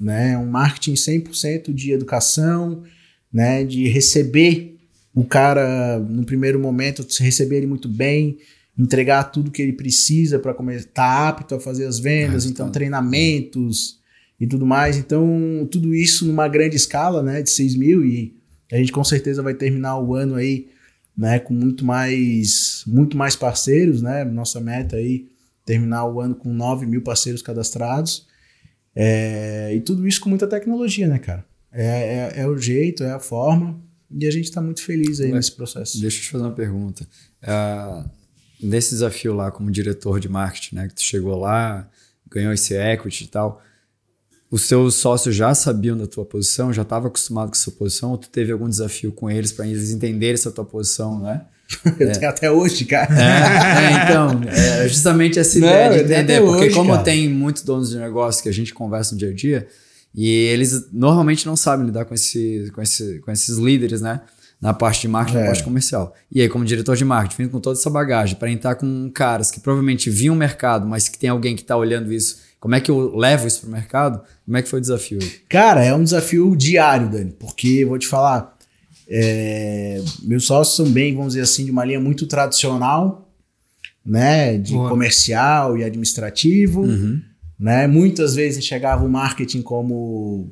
né? 0.00 0.32
É 0.32 0.38
um 0.38 0.46
marketing 0.46 0.94
100% 0.94 1.72
de 1.72 1.92
educação, 1.92 2.82
né? 3.32 3.62
De 3.62 3.86
receber 3.86 4.71
o 5.14 5.24
cara, 5.24 5.98
no 5.98 6.24
primeiro 6.24 6.58
momento, 6.58 7.06
receber 7.20 7.56
ele 7.56 7.66
muito 7.66 7.88
bem, 7.88 8.38
entregar 8.78 9.24
tudo 9.24 9.50
que 9.50 9.60
ele 9.60 9.74
precisa 9.74 10.38
para 10.38 10.52
estar 10.74 10.92
tá 10.92 11.28
apto 11.28 11.54
a 11.54 11.60
fazer 11.60 11.86
as 11.86 11.98
vendas, 11.98 12.46
é, 12.46 12.48
então 12.48 12.66
tá. 12.66 12.72
treinamentos 12.72 14.00
e 14.40 14.46
tudo 14.46 14.64
mais. 14.64 14.96
Então, 14.96 15.68
tudo 15.70 15.94
isso 15.94 16.26
numa 16.26 16.48
grande 16.48 16.76
escala, 16.76 17.22
né, 17.22 17.42
de 17.42 17.50
6 17.50 17.76
mil 17.76 18.04
e 18.04 18.34
a 18.70 18.76
gente 18.76 18.90
com 18.90 19.04
certeza 19.04 19.42
vai 19.42 19.54
terminar 19.54 19.98
o 19.98 20.14
ano 20.14 20.36
aí, 20.36 20.68
né, 21.16 21.38
com 21.38 21.52
muito 21.52 21.84
mais, 21.84 22.82
muito 22.86 23.16
mais 23.16 23.36
parceiros, 23.36 24.00
né, 24.00 24.24
nossa 24.24 24.60
meta 24.60 24.96
aí, 24.96 25.28
terminar 25.66 26.06
o 26.06 26.20
ano 26.20 26.34
com 26.34 26.52
9 26.52 26.86
mil 26.86 27.02
parceiros 27.02 27.42
cadastrados. 27.42 28.26
É, 28.96 29.74
e 29.74 29.80
tudo 29.80 30.08
isso 30.08 30.20
com 30.20 30.30
muita 30.30 30.46
tecnologia, 30.46 31.06
né, 31.06 31.18
cara? 31.18 31.44
É, 31.70 32.32
é, 32.36 32.40
é 32.42 32.46
o 32.48 32.56
jeito, 32.56 33.04
é 33.04 33.12
a 33.12 33.20
forma. 33.20 33.78
E 34.18 34.26
a 34.26 34.30
gente 34.30 34.44
está 34.44 34.60
muito 34.60 34.82
feliz 34.82 35.20
aí 35.20 35.28
Mas, 35.28 35.36
nesse 35.36 35.52
processo. 35.52 36.00
Deixa 36.00 36.18
eu 36.18 36.22
te 36.22 36.30
fazer 36.30 36.44
uma 36.44 36.52
pergunta. 36.52 37.06
Uh, 37.42 38.08
nesse 38.62 38.90
desafio 38.90 39.34
lá 39.34 39.50
como 39.50 39.70
diretor 39.70 40.20
de 40.20 40.28
marketing, 40.28 40.76
né, 40.76 40.88
que 40.88 40.94
tu 40.94 41.02
chegou 41.02 41.38
lá, 41.38 41.88
ganhou 42.30 42.52
esse 42.52 42.74
equity 42.74 43.24
e 43.24 43.28
tal, 43.28 43.62
os 44.50 44.62
seus 44.62 44.96
sócios 44.96 45.34
já 45.34 45.54
sabiam 45.54 45.96
da 45.96 46.06
tua 46.06 46.24
posição, 46.24 46.72
já 46.72 46.82
estavam 46.82 47.08
acostumados 47.08 47.50
com 47.50 47.56
essa 47.56 47.76
posição, 47.76 48.10
ou 48.10 48.18
tu 48.18 48.28
teve 48.28 48.52
algum 48.52 48.68
desafio 48.68 49.10
com 49.10 49.30
eles 49.30 49.50
para 49.50 49.66
eles 49.66 49.90
entenderem 49.90 50.34
essa 50.34 50.50
tua 50.50 50.64
posição, 50.64 51.18
né? 51.18 51.46
Eu 51.98 52.12
tenho 52.12 52.28
até 52.28 52.50
hoje, 52.50 52.84
cara. 52.84 53.08
É, 53.14 53.86
é, 53.86 54.04
então, 54.04 54.40
é 54.46 54.88
justamente 54.88 55.38
essa 55.38 55.58
Não, 55.58 55.66
ideia 55.66 55.88
de 55.88 55.96
eu 55.96 56.06
tenho 56.06 56.20
entender, 56.20 56.40
porque 56.42 56.66
hoje, 56.66 56.74
como 56.74 56.90
cara. 56.90 57.02
tem 57.02 57.30
muitos 57.30 57.62
donos 57.62 57.88
de 57.88 57.96
negócio 57.96 58.42
que 58.42 58.48
a 58.50 58.52
gente 58.52 58.74
conversa 58.74 59.12
no 59.12 59.18
dia 59.18 59.30
a 59.30 59.34
dia, 59.34 59.66
e 60.14 60.28
eles 60.28 60.88
normalmente 60.92 61.46
não 61.46 61.56
sabem 61.56 61.86
lidar 61.86 62.04
com, 62.04 62.14
esse, 62.14 62.70
com, 62.74 62.82
esse, 62.82 63.18
com 63.20 63.30
esses 63.30 63.56
líderes, 63.58 64.00
né? 64.00 64.20
Na 64.60 64.72
parte 64.72 65.00
de 65.02 65.08
marketing, 65.08 65.38
na 65.38 65.42
É. 65.42 65.46
parte 65.46 65.64
comercial. 65.64 66.14
E 66.30 66.40
aí, 66.40 66.48
como 66.48 66.64
diretor 66.64 66.96
de 66.96 67.04
marketing, 67.04 67.42
vindo 67.42 67.50
com 67.50 67.58
toda 67.60 67.76
essa 67.78 67.90
bagagem, 67.90 68.36
para 68.36 68.48
entrar 68.50 68.76
com 68.76 69.10
caras 69.12 69.50
que 69.50 69.58
provavelmente 69.58 70.08
viam 70.08 70.34
o 70.34 70.38
mercado, 70.38 70.86
mas 70.86 71.08
que 71.08 71.18
tem 71.18 71.28
alguém 71.30 71.56
que 71.56 71.62
está 71.62 71.76
olhando 71.76 72.12
isso, 72.12 72.38
como 72.60 72.74
é 72.76 72.80
que 72.80 72.88
eu 72.90 73.16
levo 73.16 73.48
isso 73.48 73.60
para 73.62 73.68
o 73.68 73.72
mercado? 73.72 74.20
Como 74.44 74.56
é 74.56 74.62
que 74.62 74.68
foi 74.68 74.78
o 74.78 74.80
desafio? 74.82 75.18
Cara, 75.48 75.84
é 75.84 75.92
um 75.92 76.04
desafio 76.04 76.54
diário, 76.54 77.10
Dani, 77.10 77.32
porque 77.40 77.68
eu 77.68 77.88
vou 77.88 77.98
te 77.98 78.06
falar, 78.06 78.56
é, 79.08 80.00
meus 80.22 80.44
sócios 80.46 80.76
são 80.76 80.86
bem, 80.92 81.12
vamos 81.16 81.32
dizer 81.32 81.42
assim, 81.42 81.64
de 81.64 81.70
uma 81.72 81.84
linha 81.84 81.98
muito 82.00 82.24
tradicional, 82.28 83.28
né, 84.06 84.56
de 84.58 84.74
Boa. 84.74 84.88
comercial 84.88 85.76
e 85.76 85.82
administrativo, 85.84 86.82
Uhum. 86.82 87.20
Né, 87.62 87.86
muitas 87.86 88.34
vezes 88.34 88.58
enxergava 88.58 89.04
o 89.04 89.08
marketing 89.08 89.62
como 89.62 90.50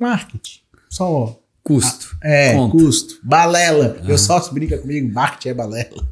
marketing, 0.00 0.60
só 0.88 1.38
Custo. 1.62 2.16
é, 2.22 2.54
Conta. 2.54 2.72
custo, 2.72 3.18
balela. 3.22 4.00
Meu 4.04 4.16
sócio 4.16 4.54
brinca 4.54 4.78
comigo, 4.78 5.12
marketing 5.12 5.48
é 5.48 5.54
balela. 5.54 6.08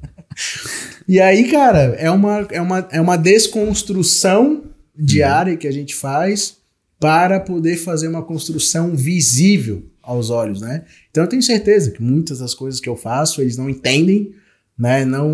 e 1.09 1.19
aí, 1.19 1.51
cara, 1.51 1.95
é 1.97 2.11
uma, 2.11 2.47
é 2.51 2.61
uma, 2.61 2.89
é 2.91 3.01
uma 3.01 3.17
desconstrução 3.17 4.65
diária 4.95 5.57
que 5.57 5.67
a 5.67 5.73
gente 5.73 5.95
faz 5.95 6.59
para 7.01 7.41
poder 7.41 7.77
fazer 7.77 8.09
uma 8.09 8.23
construção 8.23 8.95
visível 8.95 9.85
aos 10.03 10.29
olhos, 10.29 10.61
né? 10.61 10.85
Então 11.11 11.25
eu 11.25 11.29
tenho 11.29 11.43
certeza 11.43 11.91
que 11.91 12.03
muitas 12.03 12.41
das 12.41 12.53
coisas 12.53 12.81
que 12.81 12.89
eu 12.89 12.97
faço, 12.97 13.41
eles 13.41 13.57
não 13.57 13.71
entendem, 13.71 14.35
né? 14.79 15.05
Não, 15.05 15.29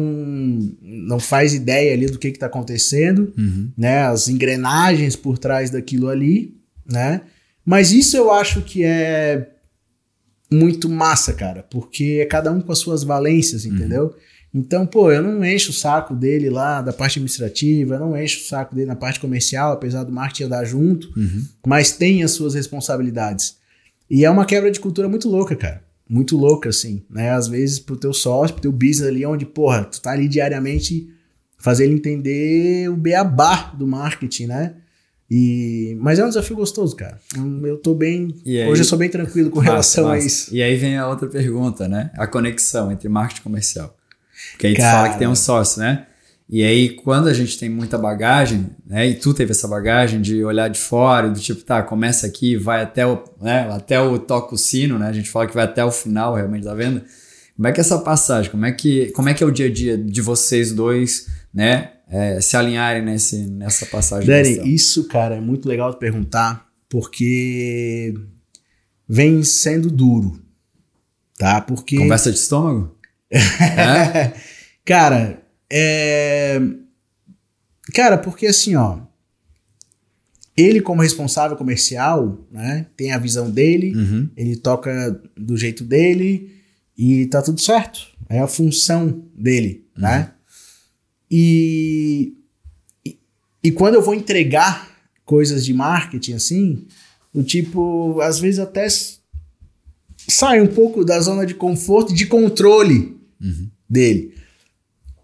não 0.82 1.18
faz 1.18 1.54
ideia 1.54 1.92
ali 1.94 2.06
do 2.06 2.18
que 2.18 2.28
está 2.28 2.46
acontecendo, 2.46 3.32
Uhum. 3.38 3.70
né? 3.76 4.02
As 4.02 4.28
engrenagens 4.28 5.16
por 5.16 5.38
trás 5.38 5.70
daquilo 5.70 6.08
ali, 6.08 6.56
né? 6.86 7.22
Mas 7.64 7.92
isso 7.92 8.16
eu 8.16 8.30
acho 8.30 8.62
que 8.62 8.82
é 8.84 9.48
muito 10.52 10.88
massa, 10.88 11.32
cara, 11.32 11.62
porque 11.70 12.18
é 12.22 12.26
cada 12.26 12.50
um 12.50 12.60
com 12.60 12.72
as 12.72 12.78
suas 12.78 13.04
valências, 13.04 13.64
entendeu? 13.64 14.14
Então, 14.52 14.84
pô, 14.84 15.12
eu 15.12 15.22
não 15.22 15.44
encho 15.44 15.70
o 15.70 15.74
saco 15.74 16.12
dele 16.12 16.50
lá 16.50 16.82
da 16.82 16.92
parte 16.92 17.18
administrativa, 17.20 17.94
eu 17.94 18.00
não 18.00 18.20
encho 18.20 18.40
o 18.40 18.48
saco 18.48 18.74
dele 18.74 18.88
na 18.88 18.96
parte 18.96 19.20
comercial, 19.20 19.70
apesar 19.72 20.02
do 20.02 20.10
marketing 20.10 20.44
andar 20.44 20.64
junto, 20.64 21.08
Uhum. 21.16 21.44
mas 21.64 21.92
tem 21.92 22.24
as 22.24 22.32
suas 22.32 22.54
responsabilidades. 22.54 23.56
E 24.10 24.24
é 24.24 24.30
uma 24.30 24.44
quebra 24.44 24.68
de 24.72 24.80
cultura 24.80 25.08
muito 25.08 25.28
louca, 25.28 25.54
cara. 25.54 25.84
Muito 26.12 26.36
louca, 26.36 26.68
assim, 26.70 27.04
né? 27.08 27.30
Às 27.30 27.46
vezes 27.46 27.78
pro 27.78 27.96
teu 27.96 28.12
sócio, 28.12 28.54
pro 28.54 28.62
teu 28.62 28.72
business 28.72 29.02
ali, 29.08 29.24
onde, 29.24 29.46
porra, 29.46 29.84
tu 29.84 30.02
tá 30.02 30.10
ali 30.10 30.26
diariamente 30.26 31.08
fazer 31.56 31.84
ele 31.84 31.94
entender 31.94 32.90
o 32.90 32.96
beabá 32.96 33.72
do 33.78 33.86
marketing, 33.86 34.46
né? 34.46 34.74
E... 35.30 35.96
Mas 36.00 36.18
é 36.18 36.24
um 36.24 36.28
desafio 36.28 36.56
gostoso, 36.56 36.96
cara. 36.96 37.20
Eu 37.62 37.76
tô 37.78 37.94
bem... 37.94 38.34
Aí- 38.44 38.66
Hoje 38.68 38.80
eu 38.80 38.84
sou 38.84 38.98
bem 38.98 39.08
tranquilo 39.08 39.48
com 39.50 39.58
Massa, 39.58 39.70
relação 39.70 40.06
a 40.08 40.14
massa. 40.14 40.26
isso. 40.26 40.52
E 40.54 40.60
aí 40.60 40.74
vem 40.76 40.98
a 40.98 41.06
outra 41.08 41.28
pergunta, 41.28 41.86
né? 41.86 42.10
A 42.16 42.26
conexão 42.26 42.90
entre 42.90 43.08
marketing 43.08 43.40
e 43.40 43.44
comercial. 43.44 43.96
Porque 44.52 44.66
aí 44.66 44.74
tu 44.74 44.78
Cara. 44.78 44.96
fala 45.02 45.12
que 45.12 45.18
tem 45.20 45.28
um 45.28 45.36
sócio, 45.36 45.80
né? 45.80 46.06
E 46.52 46.64
aí, 46.64 46.90
quando 46.90 47.28
a 47.28 47.32
gente 47.32 47.56
tem 47.58 47.68
muita 47.68 47.96
bagagem, 47.96 48.70
né? 48.84 49.08
E 49.08 49.14
tu 49.14 49.32
teve 49.32 49.52
essa 49.52 49.68
bagagem 49.68 50.20
de 50.20 50.44
olhar 50.44 50.68
de 50.68 50.80
fora 50.80 51.28
e 51.28 51.30
do 51.30 51.38
tipo, 51.38 51.62
tá, 51.62 51.80
começa 51.82 52.26
aqui, 52.26 52.56
vai 52.56 52.82
até 52.82 53.06
o, 53.06 53.22
né? 53.40 53.70
Até 53.72 54.00
o 54.00 54.18
toca 54.18 54.54
o 54.54 54.58
sino, 54.58 54.98
né? 54.98 55.06
A 55.06 55.12
gente 55.12 55.30
fala 55.30 55.46
que 55.46 55.54
vai 55.54 55.64
até 55.64 55.84
o 55.84 55.92
final 55.92 56.34
realmente 56.34 56.64
da 56.64 56.74
venda. 56.74 57.04
Como 57.54 57.68
é 57.68 57.72
que 57.72 57.80
é 57.80 57.82
essa 57.82 57.98
passagem? 57.98 58.50
Como 58.50 58.66
é 58.66 58.72
que, 58.72 59.12
como 59.12 59.28
é, 59.28 59.34
que 59.34 59.44
é 59.44 59.46
o 59.46 59.52
dia 59.52 59.66
a 59.66 59.72
dia 59.72 59.96
de 59.96 60.20
vocês 60.20 60.72
dois, 60.72 61.26
né? 61.54 61.92
é, 62.10 62.40
se 62.40 62.56
alinharem 62.56 63.02
nesse, 63.02 63.46
nessa 63.46 63.86
passagem? 63.86 64.26
de 64.26 64.32
Dani, 64.32 64.48
gestão? 64.48 64.66
isso, 64.66 65.08
cara, 65.08 65.36
é 65.36 65.40
muito 65.40 65.68
legal 65.68 65.92
de 65.92 65.98
perguntar, 65.98 66.66
porque 66.88 68.12
vem 69.08 69.44
sendo 69.44 69.90
duro, 69.90 70.42
tá? 71.38 71.60
Porque... 71.60 71.96
Conversa 71.96 72.32
de 72.32 72.38
estômago? 72.38 72.96
é? 73.30 74.32
Cara, 74.84 75.40
é. 75.70 76.60
Cara, 77.94 78.18
porque 78.18 78.46
assim, 78.46 78.74
ó. 78.76 78.98
Ele, 80.56 80.80
como 80.80 81.00
responsável 81.00 81.56
comercial, 81.56 82.46
né? 82.50 82.86
Tem 82.96 83.12
a 83.12 83.18
visão 83.18 83.50
dele, 83.50 83.94
Uhum. 83.96 84.28
ele 84.36 84.56
toca 84.56 85.18
do 85.36 85.56
jeito 85.56 85.82
dele 85.84 86.54
e 86.98 87.26
tá 87.26 87.40
tudo 87.40 87.60
certo. 87.60 88.00
É 88.28 88.40
a 88.40 88.46
função 88.46 89.24
dele, 89.34 89.86
né? 89.96 90.32
E, 91.30 92.34
e, 93.06 93.18
e 93.64 93.70
quando 93.70 93.94
eu 93.94 94.02
vou 94.02 94.14
entregar 94.14 94.90
coisas 95.24 95.64
de 95.64 95.72
marketing 95.72 96.34
assim, 96.34 96.86
do 97.32 97.42
tipo, 97.42 98.20
às 98.20 98.38
vezes 98.38 98.58
até 98.58 98.86
sai 100.28 100.60
um 100.60 100.66
pouco 100.66 101.04
da 101.04 101.18
zona 101.20 101.46
de 101.46 101.54
conforto 101.54 102.12
e 102.12 102.16
de 102.16 102.26
controle 102.26 103.16
dele. 103.88 104.34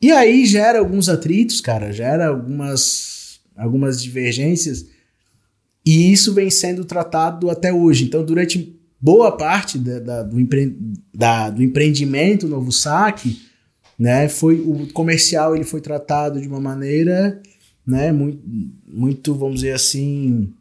E 0.01 0.13
aí 0.13 0.45
gera 0.47 0.79
alguns 0.79 1.09
atritos, 1.09 1.61
cara, 1.61 1.93
gera 1.93 2.29
algumas, 2.29 3.41
algumas 3.57 4.03
divergências, 4.03 4.87
e 5.85 6.13
isso 6.13 6.35
vem 6.35 6.51
sendo 6.51 6.85
tratado 6.85 7.49
até 7.51 7.73
hoje. 7.73 8.05
Então, 8.05 8.25
durante 8.25 8.77
boa 9.01 9.37
parte 9.37 9.79
da- 9.79 10.01
da- 10.01 10.23
do, 10.23 10.39
empre, 10.41 10.77
da- 11.15 11.51
do 11.51 11.63
empreendimento 11.63 12.49
Novo 12.49 12.73
Saque, 12.73 13.41
né, 13.99 14.29
foi 14.29 14.61
o 14.61 14.87
comercial 14.93 15.55
ele 15.55 15.65
foi 15.65 15.81
tratado 15.81 16.41
de 16.41 16.47
uma 16.49 16.61
maneira, 16.61 17.41
né, 17.87 18.13
muito, 18.13 18.43
muito 18.87 19.35
vamos 19.35 19.57
dizer 19.61 19.73
assim, 19.73 20.53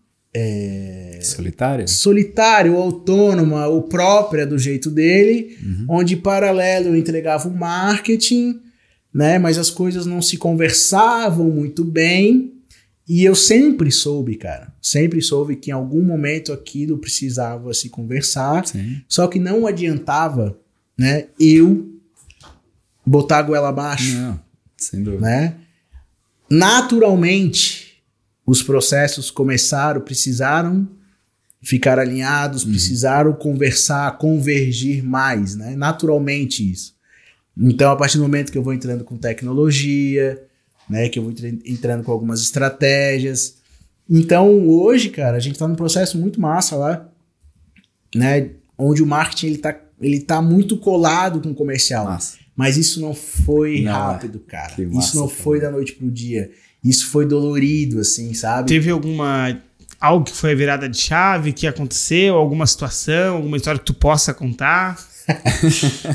Solitária? 1.21 1.87
solitário, 1.87 2.75
autônoma 2.77 3.67
ou 3.67 3.83
própria 3.83 4.45
do 4.45 4.57
jeito 4.59 4.89
dele, 4.91 5.57
Uhum. 5.63 5.85
onde 5.89 6.15
paralelo 6.17 6.87
eu 6.89 6.95
entregava 6.95 7.47
o 7.47 7.53
marketing, 7.57 8.59
né, 9.15 9.39
mas 9.39 9.57
as 9.57 9.69
coisas 9.69 10.05
não 10.05 10.21
se 10.21 10.35
conversavam 10.35 11.49
muito 11.49 11.85
bem. 11.85 12.51
E 13.07 13.23
eu 13.23 13.33
sempre 13.33 13.89
soube, 13.89 14.35
cara, 14.35 14.73
sempre 14.81 15.21
soube 15.21 15.55
que 15.55 15.69
em 15.69 15.73
algum 15.73 16.01
momento 16.01 16.51
aquilo 16.51 16.97
precisava 16.97 17.73
se 17.73 17.87
conversar, 17.87 18.67
Sim. 18.67 19.01
só 19.07 19.27
que 19.27 19.39
não 19.39 19.65
adiantava, 19.65 20.57
né, 20.97 21.27
eu 21.39 21.89
botar 23.05 23.37
a 23.37 23.41
goela 23.43 23.69
abaixo 23.69 24.15
Não, 24.17 24.39
sem 24.75 25.01
dúvida. 25.01 25.21
né? 25.21 25.55
Naturalmente, 26.49 28.03
os 28.45 28.61
processos 28.61 29.31
começaram, 29.31 30.01
precisaram 30.01 30.87
ficar 31.61 31.99
alinhados, 31.99 32.63
precisaram 32.65 33.33
conversar, 33.33 34.17
convergir 34.17 35.03
mais, 35.03 35.55
né? 35.55 35.75
Naturalmente 35.75 36.69
isso. 36.69 36.94
Então, 37.57 37.91
a 37.91 37.95
partir 37.95 38.17
do 38.17 38.23
momento 38.23 38.51
que 38.51 38.57
eu 38.57 38.63
vou 38.63 38.73
entrando 38.73 39.03
com 39.03 39.17
tecnologia, 39.17 40.41
né, 40.89 41.09
que 41.09 41.19
eu 41.19 41.23
vou 41.23 41.33
entrando 41.65 42.03
com 42.03 42.11
algumas 42.11 42.41
estratégias. 42.41 43.55
Então, 44.09 44.67
hoje, 44.67 45.09
cara, 45.09 45.37
a 45.37 45.39
gente 45.39 45.57
tá 45.57 45.67
num 45.67 45.75
processo 45.75 46.17
muito 46.17 46.39
massa 46.39 46.75
lá, 46.75 47.09
né, 48.13 48.51
onde 48.77 49.01
o 49.01 49.05
marketing 49.05 49.47
ele 49.47 49.57
tá, 49.57 49.75
ele 49.99 50.19
tá 50.19 50.41
muito 50.41 50.77
colado 50.77 51.39
com 51.41 51.49
o 51.51 51.55
comercial. 51.55 52.05
Massa. 52.05 52.37
Mas 52.55 52.77
isso 52.77 53.01
não 53.01 53.13
foi 53.13 53.81
Não, 53.81 53.91
rápido, 53.91 54.39
cara. 54.39 54.73
massa, 54.87 54.99
Isso 55.07 55.17
não 55.17 55.27
cara. 55.27 55.39
foi 55.41 55.59
da 55.59 55.71
noite 55.71 55.93
pro 55.93 56.09
dia. 56.09 56.51
Isso 56.83 57.07
foi 57.07 57.25
dolorido, 57.25 57.99
assim, 57.99 58.33
sabe? 58.33 58.69
Teve 58.69 58.91
alguma. 58.91 59.59
Algo 59.99 60.25
que 60.25 60.31
foi 60.31 60.51
a 60.51 60.55
virada 60.55 60.87
de 60.87 60.97
chave 60.97 61.51
que 61.51 61.65
aconteceu, 61.65 62.35
alguma 62.35 62.67
situação, 62.67 63.37
alguma 63.37 63.57
história 63.57 63.79
que 63.79 63.85
tu 63.85 63.93
possa 63.93 64.33
contar? 64.33 64.97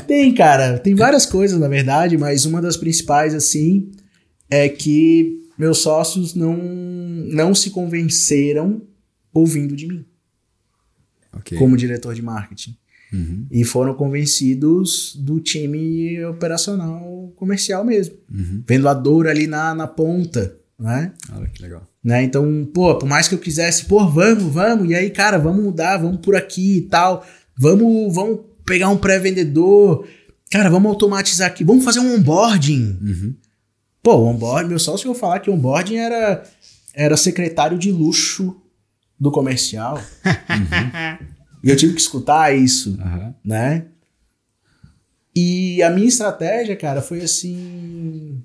Tem, 0.07 0.33
cara. 0.33 0.77
Tem 0.79 0.95
várias 0.95 1.25
coisas, 1.25 1.59
na 1.59 1.67
verdade, 1.67 2.17
mas 2.17 2.45
uma 2.45 2.61
das 2.61 2.77
principais, 2.77 3.33
assim, 3.33 3.91
é 4.49 4.67
que 4.69 5.39
meus 5.57 5.79
sócios 5.79 6.33
não, 6.33 6.55
não 6.57 7.53
se 7.53 7.69
convenceram 7.69 8.81
ouvindo 9.33 9.75
de 9.75 9.87
mim, 9.87 10.05
Ok. 11.33 11.57
como 11.57 11.77
diretor 11.77 12.13
de 12.13 12.21
marketing. 12.21 12.75
Uhum. 13.13 13.45
E 13.51 13.63
foram 13.65 13.93
convencidos 13.93 15.15
do 15.17 15.39
time 15.41 16.23
operacional 16.25 17.33
comercial 17.35 17.83
mesmo. 17.83 18.15
Uhum. 18.33 18.63
Vendo 18.65 18.87
a 18.87 18.93
dor 18.93 19.27
ali 19.27 19.47
na, 19.47 19.75
na 19.75 19.85
ponta, 19.87 20.55
né? 20.79 21.11
Olha 21.35 21.47
que 21.47 21.61
legal. 21.61 21.85
né? 22.03 22.23
Então, 22.23 22.67
pô, 22.73 22.97
por 22.97 23.07
mais 23.07 23.27
que 23.27 23.35
eu 23.35 23.39
quisesse, 23.39 23.85
pô, 23.85 24.07
vamos, 24.07 24.43
vamos, 24.53 24.89
e 24.89 24.95
aí, 24.95 25.09
cara, 25.09 25.37
vamos 25.37 25.61
mudar, 25.63 25.97
vamos 25.97 26.21
por 26.21 26.35
aqui 26.37 26.77
e 26.77 26.81
tal, 26.83 27.25
vamos, 27.57 28.13
vamos 28.15 28.39
pegar 28.71 28.87
um 28.87 28.97
pré-vendedor, 28.97 30.07
cara, 30.49 30.69
vamos 30.69 30.89
automatizar 30.89 31.49
aqui, 31.49 31.61
vamos 31.61 31.83
fazer 31.83 31.99
um 31.99 32.15
onboarding. 32.15 32.97
Uhum. 33.01 33.35
Pô, 34.01 34.15
o 34.15 34.27
onboarding, 34.27 34.69
meu 34.69 34.79
sócio 34.79 35.07
vou 35.07 35.13
falar 35.13 35.41
que 35.41 35.51
onboarding 35.51 35.97
era, 35.97 36.41
era 36.93 37.17
secretário 37.17 37.77
de 37.77 37.91
luxo 37.91 38.55
do 39.19 39.29
comercial. 39.29 40.01
E 41.61 41.69
eu 41.69 41.75
tive 41.75 41.93
que 41.93 41.99
escutar 41.99 42.55
isso, 42.55 42.97
Aham. 43.01 43.35
né? 43.43 43.87
E 45.35 45.83
a 45.83 45.89
minha 45.89 46.07
estratégia, 46.07 46.75
cara, 46.75 47.01
foi 47.01 47.21
assim. 47.21 48.41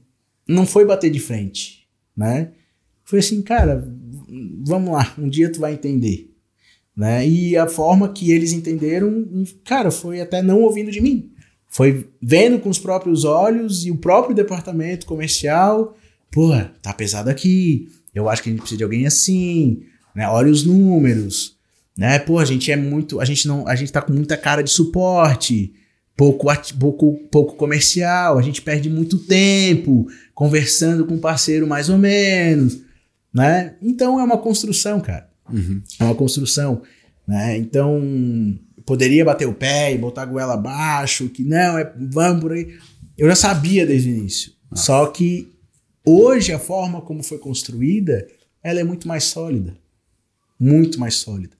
Não 0.46 0.66
foi 0.66 0.84
bater 0.84 1.10
de 1.10 1.20
frente, 1.20 1.88
né? 2.16 2.50
Foi 3.04 3.20
assim, 3.20 3.42
cara, 3.42 3.88
vamos 4.64 4.92
lá, 4.92 5.14
um 5.16 5.28
dia 5.28 5.50
tu 5.50 5.60
vai 5.60 5.72
entender. 5.72 6.35
Né? 6.96 7.28
E 7.28 7.56
a 7.56 7.68
forma 7.68 8.08
que 8.08 8.32
eles 8.32 8.52
entenderam, 8.52 9.26
cara, 9.64 9.90
foi 9.90 10.20
até 10.20 10.42
não 10.42 10.62
ouvindo 10.62 10.90
de 10.90 11.00
mim. 11.00 11.30
Foi 11.68 12.08
vendo 12.22 12.58
com 12.58 12.70
os 12.70 12.78
próprios 12.78 13.24
olhos 13.24 13.84
e 13.84 13.90
o 13.90 13.98
próprio 13.98 14.34
departamento 14.34 15.04
comercial, 15.04 15.94
porra, 16.32 16.72
tá 16.80 16.92
pesado 16.94 17.28
aqui. 17.28 17.88
Eu 18.14 18.28
acho 18.30 18.42
que 18.42 18.48
a 18.48 18.52
gente 18.52 18.60
precisa 18.60 18.78
de 18.78 18.84
alguém 18.84 19.06
assim, 19.06 19.82
né? 20.14 20.26
Olha 20.26 20.50
os 20.50 20.64
números, 20.64 21.56
né? 21.98 22.18
Pô, 22.18 22.38
a 22.38 22.46
gente 22.46 22.72
é 22.72 22.76
muito, 22.76 23.20
a 23.20 23.26
gente 23.26 23.46
não, 23.46 23.68
a 23.68 23.74
gente 23.74 23.92
tá 23.92 24.00
com 24.00 24.12
muita 24.12 24.38
cara 24.38 24.62
de 24.62 24.70
suporte 24.70 25.74
pouco, 26.16 26.46
pouco, 26.78 27.12
pouco 27.30 27.56
comercial, 27.56 28.38
a 28.38 28.42
gente 28.42 28.62
perde 28.62 28.88
muito 28.88 29.18
tempo 29.18 30.06
conversando 30.34 31.04
com 31.04 31.16
o 31.16 31.20
parceiro 31.20 31.66
mais 31.66 31.90
ou 31.90 31.98
menos, 31.98 32.80
né? 33.32 33.76
Então 33.82 34.18
é 34.18 34.24
uma 34.24 34.38
construção, 34.38 34.98
cara. 34.98 35.28
Uhum. 35.52 35.82
É 36.00 36.04
uma 36.04 36.14
construção, 36.14 36.82
né? 37.26 37.56
Então 37.56 38.00
poderia 38.84 39.24
bater 39.24 39.46
o 39.46 39.52
pé 39.52 39.92
e 39.92 39.98
botar 39.98 40.22
a 40.22 40.26
goela 40.26 40.54
abaixo, 40.54 41.28
que 41.28 41.42
não, 41.42 41.76
é, 41.76 41.92
vamos 41.98 42.40
por 42.40 42.52
aí. 42.52 42.76
Eu 43.18 43.28
já 43.28 43.34
sabia 43.34 43.84
desde 43.84 44.10
o 44.10 44.16
início. 44.16 44.52
Ah. 44.70 44.76
Só 44.76 45.06
que 45.06 45.52
hoje 46.04 46.52
a 46.52 46.58
forma 46.58 47.00
como 47.00 47.22
foi 47.22 47.38
construída, 47.38 48.26
ela 48.62 48.80
é 48.80 48.84
muito 48.84 49.08
mais 49.08 49.24
sólida. 49.24 49.76
Muito 50.58 51.00
mais 51.00 51.14
sólida. 51.14 51.56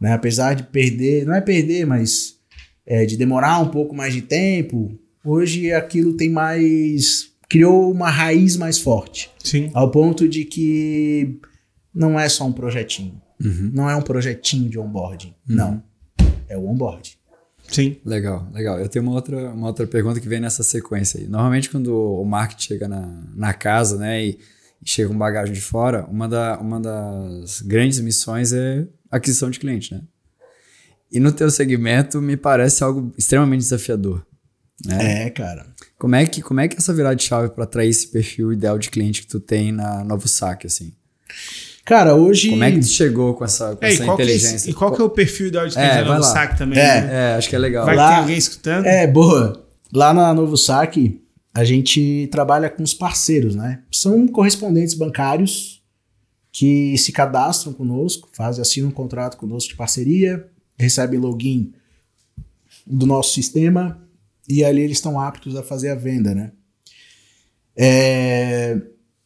Né? 0.00 0.12
Apesar 0.12 0.54
de 0.54 0.64
perder, 0.64 1.24
não 1.24 1.34
é 1.34 1.40
perder, 1.40 1.86
mas 1.86 2.36
é, 2.84 3.06
de 3.06 3.16
demorar 3.16 3.60
um 3.60 3.68
pouco 3.68 3.94
mais 3.94 4.12
de 4.12 4.22
tempo, 4.22 4.98
hoje 5.24 5.72
aquilo 5.72 6.14
tem 6.14 6.30
mais. 6.30 7.30
criou 7.48 7.90
uma 7.90 8.10
raiz 8.10 8.56
mais 8.56 8.78
forte. 8.78 9.30
Sim. 9.42 9.70
Ao 9.72 9.90
ponto 9.90 10.28
de 10.28 10.44
que 10.44 11.40
não 11.96 12.20
é 12.20 12.28
só 12.28 12.46
um 12.46 12.52
projetinho. 12.52 13.20
Uhum. 13.42 13.70
Não 13.72 13.88
é 13.88 13.96
um 13.96 14.02
projetinho 14.02 14.68
de 14.68 14.78
onboarding. 14.78 15.34
Uhum. 15.48 15.56
Não. 15.56 15.82
É 16.46 16.56
o 16.56 16.68
onboarding. 16.68 17.12
Sim. 17.68 17.96
Legal, 18.04 18.46
legal. 18.52 18.78
Eu 18.78 18.88
tenho 18.88 19.04
uma 19.04 19.14
outra, 19.14 19.50
uma 19.50 19.66
outra 19.68 19.86
pergunta 19.86 20.20
que 20.20 20.28
vem 20.28 20.38
nessa 20.38 20.62
sequência 20.62 21.18
aí. 21.18 21.26
Normalmente, 21.26 21.70
quando 21.70 21.88
o 21.88 22.24
marketing 22.24 22.62
chega 22.62 22.86
na, 22.86 23.24
na 23.34 23.54
casa, 23.54 23.96
né, 23.96 24.24
e, 24.24 24.38
e 24.82 24.88
chega 24.88 25.10
um 25.10 25.18
bagagem 25.18 25.54
de 25.54 25.60
fora, 25.60 26.04
uma, 26.04 26.28
da, 26.28 26.58
uma 26.58 26.78
das 26.78 27.62
grandes 27.62 27.98
missões 27.98 28.52
é 28.52 28.86
aquisição 29.10 29.50
de 29.50 29.58
cliente, 29.58 29.94
né? 29.94 30.02
E 31.10 31.18
no 31.18 31.32
teu 31.32 31.50
segmento 31.50 32.20
me 32.20 32.36
parece 32.36 32.84
algo 32.84 33.12
extremamente 33.16 33.60
desafiador. 33.60 34.26
Né? 34.84 35.24
É, 35.24 35.30
cara. 35.30 35.66
Como 35.98 36.14
é 36.14 36.26
que 36.26 36.42
como 36.42 36.60
é 36.60 36.68
que 36.68 36.76
é 36.76 36.78
essa 36.78 36.92
virada 36.92 37.16
de 37.16 37.22
chave 37.22 37.48
para 37.48 37.64
atrair 37.64 37.88
esse 37.88 38.08
perfil 38.08 38.52
ideal 38.52 38.78
de 38.78 38.90
cliente 38.90 39.22
que 39.22 39.28
tu 39.28 39.40
tem 39.40 39.72
na 39.72 40.04
Novo 40.04 40.28
Saque 40.28 40.66
assim? 40.66 40.92
Cara, 41.86 42.16
hoje. 42.16 42.50
Como 42.50 42.64
é 42.64 42.72
que 42.72 42.80
tu 42.80 42.88
chegou 42.88 43.32
com 43.34 43.44
essa, 43.44 43.76
com 43.76 43.84
é, 43.84 43.92
essa 43.92 44.04
e 44.04 44.08
inteligência? 44.08 44.68
É, 44.68 44.70
e 44.72 44.74
qual 44.74 44.92
que 44.92 45.00
é 45.00 45.04
o 45.04 45.08
perfil 45.08 45.52
de 45.52 45.58
cliente 45.58 45.78
é, 45.78 46.02
da 46.02 46.16
Novo 46.16 46.22
Saque 46.24 46.58
também? 46.58 46.76
É, 46.76 47.00
né? 47.00 47.08
é, 47.12 47.34
acho 47.36 47.48
que 47.48 47.54
é 47.54 47.58
legal. 47.60 47.86
Vai 47.86 47.94
Lá, 47.94 48.08
ter 48.08 48.20
alguém 48.22 48.36
escutando? 48.36 48.84
É, 48.84 49.06
boa. 49.06 49.64
Lá 49.94 50.12
na 50.12 50.34
Novo 50.34 50.56
Saque, 50.56 51.22
a 51.54 51.64
gente 51.64 52.28
trabalha 52.32 52.68
com 52.68 52.82
os 52.82 52.92
parceiros, 52.92 53.54
né? 53.54 53.82
São 53.90 54.26
correspondentes 54.26 54.94
bancários 54.94 55.80
que 56.50 56.98
se 56.98 57.12
cadastram 57.12 57.72
conosco, 57.72 58.28
fazem, 58.32 58.62
assinam 58.62 58.88
um 58.88 58.92
contrato 58.92 59.36
conosco 59.36 59.70
de 59.70 59.76
parceria, 59.76 60.44
recebe 60.76 61.16
login 61.16 61.72
do 62.84 63.06
nosso 63.06 63.32
sistema 63.32 64.02
e 64.48 64.64
ali 64.64 64.82
eles 64.82 64.96
estão 64.96 65.20
aptos 65.20 65.54
a 65.54 65.62
fazer 65.62 65.90
a 65.90 65.94
venda, 65.94 66.34
né? 66.34 66.50
É... 67.76 68.76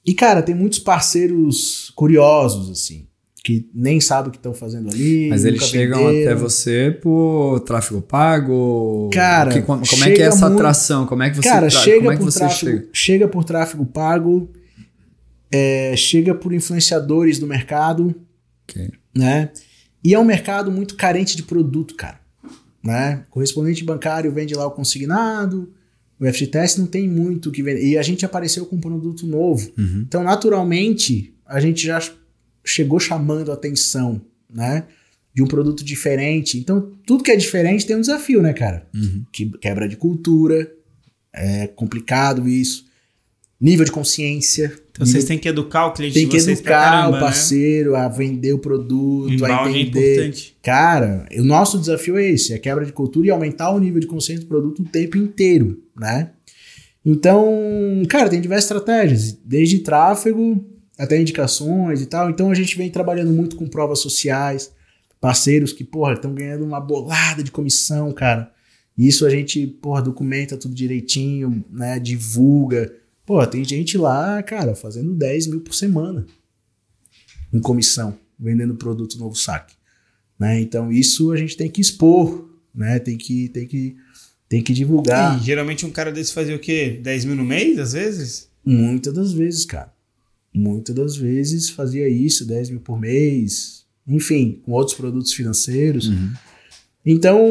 E 0.04 0.14
cara, 0.14 0.42
tem 0.42 0.54
muitos 0.54 0.78
parceiros 0.78 1.92
curiosos 1.94 2.70
assim, 2.70 3.06
que 3.44 3.68
nem 3.74 4.00
sabem 4.00 4.28
o 4.28 4.32
que 4.32 4.38
estão 4.38 4.54
fazendo 4.54 4.90
ali. 4.90 5.28
Mas 5.28 5.44
eles 5.44 5.62
chegam 5.64 6.06
venderam. 6.06 6.32
até 6.32 6.34
você 6.40 6.98
por 7.02 7.60
tráfego 7.60 8.00
pago? 8.00 9.10
Cara, 9.12 9.52
que, 9.52 9.62
como, 9.62 9.86
como 9.86 10.04
é 10.04 10.10
que 10.10 10.22
é 10.22 10.26
essa 10.26 10.46
muito... 10.48 10.60
atração? 10.60 11.06
Como 11.06 11.22
é 11.22 11.30
que 11.30 11.36
você 11.36 11.48
Cara, 11.48 11.70
chega 11.70 12.12
é 12.12 12.16
por 12.16 12.32
tráfego, 12.32 12.70
chega? 12.70 12.88
chega 12.92 13.28
por 13.28 13.44
tráfego 13.44 13.86
pago, 13.86 14.50
é, 15.52 15.94
chega 15.96 16.34
por 16.34 16.52
influenciadores 16.52 17.38
do 17.38 17.46
mercado, 17.46 18.14
okay. 18.68 18.90
né? 19.14 19.50
E 20.02 20.14
é 20.14 20.18
um 20.18 20.24
mercado 20.24 20.70
muito 20.70 20.96
carente 20.96 21.36
de 21.36 21.42
produto, 21.42 21.94
cara. 21.94 22.20
Né? 22.82 23.24
Correspondente 23.28 23.84
bancário 23.84 24.32
vende 24.32 24.54
lá 24.54 24.66
o 24.66 24.70
consignado, 24.70 25.70
o 26.20 26.26
FGTS 26.30 26.78
não 26.78 26.86
tem 26.86 27.08
muito 27.08 27.50
que 27.50 27.62
vender. 27.62 27.82
E 27.82 27.96
a 27.96 28.02
gente 28.02 28.26
apareceu 28.26 28.66
com 28.66 28.76
um 28.76 28.80
produto 28.80 29.26
novo. 29.26 29.72
Uhum. 29.78 30.04
Então, 30.06 30.22
naturalmente, 30.22 31.34
a 31.46 31.58
gente 31.58 31.86
já 31.86 31.98
chegou 32.62 33.00
chamando 33.00 33.50
a 33.50 33.54
atenção, 33.54 34.20
né? 34.52 34.84
De 35.34 35.42
um 35.42 35.46
produto 35.46 35.82
diferente. 35.82 36.58
Então, 36.58 36.92
tudo 37.06 37.24
que 37.24 37.30
é 37.30 37.36
diferente 37.36 37.86
tem 37.86 37.96
um 37.96 38.00
desafio, 38.02 38.42
né, 38.42 38.52
cara? 38.52 38.86
Uhum. 38.94 39.24
Que 39.32 39.48
quebra 39.58 39.88
de 39.88 39.96
cultura, 39.96 40.70
é 41.32 41.66
complicado 41.68 42.46
isso. 42.46 42.84
Nível 43.60 43.84
de 43.84 43.92
consciência. 43.92 44.72
Então 44.90 45.04
vocês 45.04 45.24
têm 45.24 45.38
que 45.38 45.48
educar 45.48 45.86
o 45.86 45.92
cliente 45.92 46.14
Tem 46.14 46.28
que 46.28 46.36
educar 46.36 46.62
caramba, 46.62 47.08
o 47.08 47.12
né? 47.12 47.20
parceiro 47.20 47.92
né? 47.92 47.98
a 47.98 48.08
vender 48.08 48.54
o 48.54 48.58
produto, 48.58 49.32
Inbound 49.32 49.52
a 49.52 49.78
entender. 49.78 50.00
É 50.00 50.12
importante. 50.12 50.56
Cara, 50.62 51.26
o 51.36 51.44
nosso 51.44 51.78
desafio 51.78 52.16
é 52.16 52.30
esse, 52.30 52.54
é 52.54 52.58
quebra 52.58 52.86
de 52.86 52.92
cultura 52.92 53.26
e 53.26 53.30
aumentar 53.30 53.70
o 53.70 53.78
nível 53.78 54.00
de 54.00 54.06
consciência 54.06 54.44
do 54.44 54.48
produto 54.48 54.80
o 54.80 54.84
tempo 54.86 55.18
inteiro, 55.18 55.82
né? 55.94 56.30
Então, 57.04 58.02
cara, 58.08 58.28
tem 58.28 58.40
diversas 58.40 58.64
estratégias, 58.64 59.38
desde 59.44 59.78
tráfego 59.80 60.64
até 60.98 61.18
indicações 61.18 62.02
e 62.02 62.06
tal. 62.06 62.28
Então 62.28 62.50
a 62.50 62.54
gente 62.54 62.76
vem 62.76 62.90
trabalhando 62.90 63.32
muito 63.32 63.56
com 63.56 63.66
provas 63.66 64.00
sociais, 64.00 64.70
parceiros 65.18 65.72
que, 65.72 65.82
porra, 65.82 66.12
estão 66.12 66.34
ganhando 66.34 66.64
uma 66.64 66.80
bolada 66.80 67.42
de 67.42 67.50
comissão, 67.50 68.12
cara. 68.12 68.52
Isso 68.96 69.24
a 69.24 69.30
gente, 69.30 69.66
porra, 69.66 70.02
documenta 70.02 70.58
tudo 70.58 70.74
direitinho, 70.74 71.64
né? 71.70 71.98
Divulga 71.98 72.92
Pô, 73.30 73.46
tem 73.46 73.64
gente 73.64 73.96
lá, 73.96 74.42
cara, 74.42 74.74
fazendo 74.74 75.14
10 75.14 75.46
mil 75.46 75.60
por 75.60 75.72
semana 75.72 76.26
em 77.52 77.60
comissão, 77.60 78.18
vendendo 78.36 78.74
produto 78.74 79.16
novo 79.20 79.36
saque. 79.36 79.72
Né? 80.36 80.60
Então 80.60 80.90
isso 80.90 81.30
a 81.30 81.36
gente 81.36 81.56
tem 81.56 81.70
que 81.70 81.80
expor, 81.80 82.50
né? 82.74 82.98
Tem 82.98 83.16
que, 83.16 83.48
tem 83.50 83.68
que, 83.68 83.96
tem 84.48 84.60
que 84.60 84.72
divulgar. 84.72 85.38
E 85.38 85.44
geralmente 85.44 85.86
um 85.86 85.92
cara 85.92 86.10
desse 86.10 86.32
fazia 86.32 86.56
o 86.56 86.58
quê? 86.58 86.98
10 87.00 87.26
mil 87.26 87.36
no 87.36 87.44
mês, 87.44 87.78
às 87.78 87.92
vezes? 87.92 88.50
Muitas 88.64 89.14
das 89.14 89.32
vezes, 89.32 89.64
cara. 89.64 89.94
Muitas 90.52 90.96
das 90.96 91.16
vezes 91.16 91.70
fazia 91.70 92.08
isso, 92.08 92.44
10 92.44 92.70
mil 92.70 92.80
por 92.80 92.98
mês, 92.98 93.86
enfim, 94.08 94.60
com 94.66 94.72
outros 94.72 94.96
produtos 94.96 95.32
financeiros. 95.32 96.08
Uhum. 96.08 96.32
Então, 97.06 97.46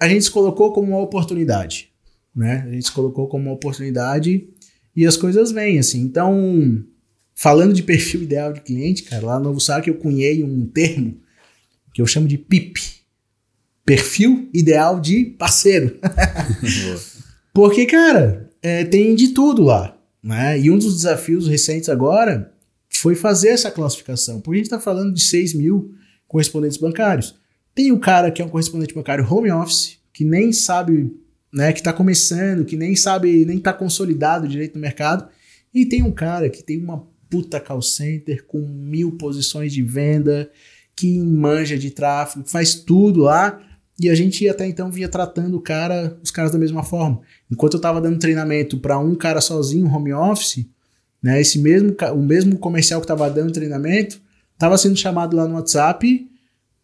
a 0.00 0.08
gente 0.08 0.24
se 0.24 0.30
colocou 0.30 0.72
como 0.72 0.92
uma 0.92 1.02
oportunidade, 1.02 1.90
né? 2.34 2.64
A 2.66 2.72
gente 2.72 2.86
se 2.86 2.92
colocou 2.92 3.28
como 3.28 3.44
uma 3.44 3.52
oportunidade 3.52 4.55
e 4.96 5.06
as 5.06 5.16
coisas 5.16 5.52
vêm, 5.52 5.78
assim. 5.78 6.00
Então, 6.00 6.82
falando 7.34 7.74
de 7.74 7.82
perfil 7.82 8.22
ideal 8.22 8.52
de 8.52 8.62
cliente, 8.62 9.02
cara, 9.02 9.26
lá 9.26 9.38
no 9.38 9.44
Novo 9.44 9.60
Saque 9.60 9.90
eu 9.90 9.96
cunhei 9.96 10.42
um 10.42 10.66
termo 10.66 11.20
que 11.92 12.00
eu 12.00 12.06
chamo 12.06 12.26
de 12.26 12.38
PIP. 12.38 12.80
Perfil 13.84 14.48
ideal 14.52 14.98
de 14.98 15.26
parceiro. 15.38 15.98
Porque, 17.52 17.86
cara, 17.86 18.50
é, 18.62 18.84
tem 18.84 19.14
de 19.14 19.28
tudo 19.28 19.62
lá. 19.62 19.96
Né? 20.22 20.58
E 20.58 20.70
um 20.70 20.78
dos 20.78 20.96
desafios 20.96 21.46
recentes 21.46 21.88
agora 21.88 22.52
foi 22.88 23.14
fazer 23.14 23.48
essa 23.48 23.70
classificação. 23.70 24.40
Porque 24.40 24.56
a 24.56 24.58
gente 24.58 24.66
está 24.66 24.80
falando 24.80 25.14
de 25.14 25.22
6 25.22 25.54
mil 25.54 25.94
correspondentes 26.26 26.78
bancários. 26.78 27.34
Tem 27.74 27.92
o 27.92 28.00
cara 28.00 28.30
que 28.30 28.40
é 28.40 28.44
um 28.44 28.48
correspondente 28.48 28.94
bancário 28.94 29.26
home 29.30 29.50
office, 29.52 29.98
que 30.12 30.24
nem 30.24 30.52
sabe 30.52 31.14
né, 31.56 31.72
que 31.72 31.78
está 31.80 31.90
começando, 31.90 32.66
que 32.66 32.76
nem 32.76 32.94
sabe, 32.94 33.46
nem 33.46 33.56
está 33.56 33.72
consolidado 33.72 34.46
direito 34.46 34.74
no 34.74 34.80
mercado. 34.80 35.26
E 35.72 35.86
tem 35.86 36.02
um 36.02 36.12
cara 36.12 36.50
que 36.50 36.62
tem 36.62 36.78
uma 36.78 37.08
puta 37.30 37.58
call 37.58 37.80
center 37.80 38.44
com 38.46 38.60
mil 38.60 39.12
posições 39.12 39.72
de 39.72 39.82
venda, 39.82 40.50
que 40.94 41.18
manja 41.18 41.78
de 41.78 41.90
tráfego, 41.90 42.46
faz 42.46 42.74
tudo 42.74 43.22
lá. 43.22 43.58
E 43.98 44.10
a 44.10 44.14
gente 44.14 44.46
até 44.46 44.66
então 44.66 44.90
vinha 44.90 45.08
tratando 45.08 45.56
o 45.56 45.60
cara, 45.60 46.18
os 46.22 46.30
caras 46.30 46.52
da 46.52 46.58
mesma 46.58 46.82
forma. 46.82 47.22
Enquanto 47.50 47.72
eu 47.72 47.78
estava 47.78 48.02
dando 48.02 48.18
treinamento 48.18 48.76
para 48.76 48.98
um 48.98 49.14
cara 49.14 49.40
sozinho, 49.40 49.86
home 49.86 50.12
office, 50.12 50.66
né, 51.22 51.40
esse 51.40 51.58
mesmo, 51.58 51.96
o 52.12 52.22
mesmo 52.22 52.58
comercial 52.58 53.00
que 53.00 53.06
estava 53.06 53.30
dando 53.30 53.50
treinamento, 53.50 54.20
estava 54.52 54.76
sendo 54.76 54.96
chamado 54.96 55.34
lá 55.34 55.48
no 55.48 55.54
WhatsApp 55.54 56.30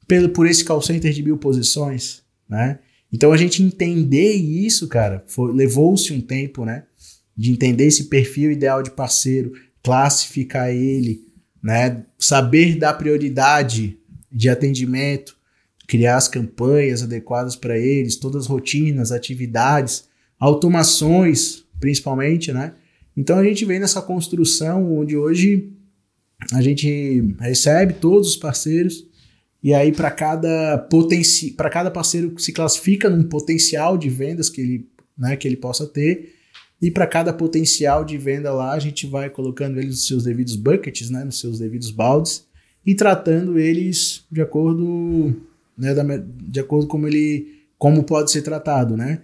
pelo, 0.09 0.31
por 0.31 0.47
esse 0.47 0.65
call 0.65 0.81
center 0.81 1.13
de 1.13 1.23
mil 1.23 1.37
posições, 1.37 2.23
né? 2.49 2.79
Então 3.13 3.33
a 3.33 3.37
gente 3.37 3.63
entender 3.63 4.33
isso, 4.33 4.89
cara, 4.89 5.25
levou-se 5.53 6.13
um 6.13 6.21
tempo, 6.21 6.65
né? 6.65 6.85
De 7.37 7.51
entender 7.51 7.85
esse 7.85 8.05
perfil 8.05 8.51
ideal 8.51 8.83
de 8.83 8.91
parceiro, 8.91 9.53
classificar 9.83 10.71
ele, 10.71 11.27
né? 11.63 12.05
Saber 12.19 12.77
dar 12.77 12.95
prioridade 12.95 13.99
de 14.31 14.49
atendimento, 14.49 15.37
criar 15.87 16.17
as 16.17 16.27
campanhas 16.27 17.03
adequadas 17.03 17.55
para 17.55 17.79
eles, 17.79 18.17
todas 18.17 18.45
as 18.45 18.49
rotinas, 18.49 19.13
atividades, 19.13 20.05
automações, 20.39 21.65
principalmente, 21.79 22.51
né? 22.51 22.75
Então 23.15 23.39
a 23.39 23.45
gente 23.45 23.65
vem 23.67 23.79
nessa 23.79 24.01
construção 24.01 24.97
onde 24.97 25.17
hoje 25.17 25.71
a 26.53 26.63
gente 26.63 27.35
recebe 27.39 27.95
todos 27.95 28.29
os 28.31 28.37
parceiros 28.37 29.07
e 29.63 29.73
aí 29.73 29.93
para 29.93 30.11
cada 30.11 30.79
potenci 30.79 31.53
cada 31.53 31.91
parceiro 31.91 32.39
se 32.39 32.53
classifica 32.53 33.09
num 33.09 33.23
potencial 33.23 33.97
de 33.97 34.09
vendas 34.09 34.49
que 34.49 34.61
ele, 34.61 34.89
né, 35.17 35.37
que 35.37 35.47
ele 35.47 35.57
possa 35.57 35.87
ter 35.87 36.35
e 36.81 36.91
para 36.91 37.07
cada 37.07 37.33
potencial 37.33 38.05
de 38.05 38.19
venda 38.19 38.53
lá 38.53 38.73
a 38.73 38.79
gente 38.79 39.07
vai 39.07 39.31
colocando 39.31 39.79
eles 39.79 39.91
nos 39.91 40.07
seus 40.07 40.25
devidos 40.25 40.57
buckets, 40.57 41.11
né, 41.11 41.25
nos 41.25 41.39
seus 41.39 41.59
devidos 41.59 41.91
baldes 41.91 42.45
e 42.85 42.95
tratando 42.95 43.59
eles 43.59 44.25
de 44.31 44.43
acordo, 44.43 45.35
né, 45.79 45.95
da, 45.95 46.03
de 46.17 46.61
acordo 46.61 46.87
como 46.87 47.07
ele 47.07 47.63
como 47.79 48.05
pode 48.05 48.31
ser 48.31 48.43
tratado, 48.43 48.97
né? 48.97 49.23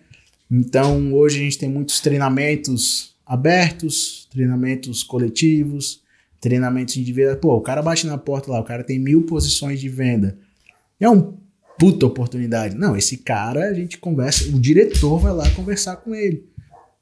Então, 0.50 1.12
hoje 1.12 1.38
a 1.38 1.42
gente 1.44 1.58
tem 1.58 1.68
muitos 1.68 2.00
treinamentos 2.00 3.14
abertos, 3.24 4.26
treinamentos 4.32 5.02
coletivos, 5.04 6.02
treinamentos 6.40 6.96
individuais. 6.96 7.38
Pô, 7.40 7.54
o 7.54 7.60
cara 7.60 7.82
bate 7.82 8.06
na 8.06 8.18
porta 8.18 8.50
lá, 8.50 8.60
o 8.60 8.64
cara 8.64 8.84
tem 8.84 8.98
mil 8.98 9.24
posições 9.24 9.80
de 9.80 9.88
venda. 9.88 10.38
É 11.00 11.08
um 11.08 11.36
puta 11.78 12.06
oportunidade. 12.06 12.76
Não, 12.76 12.96
esse 12.96 13.18
cara 13.18 13.68
a 13.68 13.74
gente 13.74 13.98
conversa, 13.98 14.44
o 14.48 14.60
diretor 14.60 15.18
vai 15.18 15.32
lá 15.32 15.48
conversar 15.50 15.96
com 15.96 16.14
ele. 16.14 16.44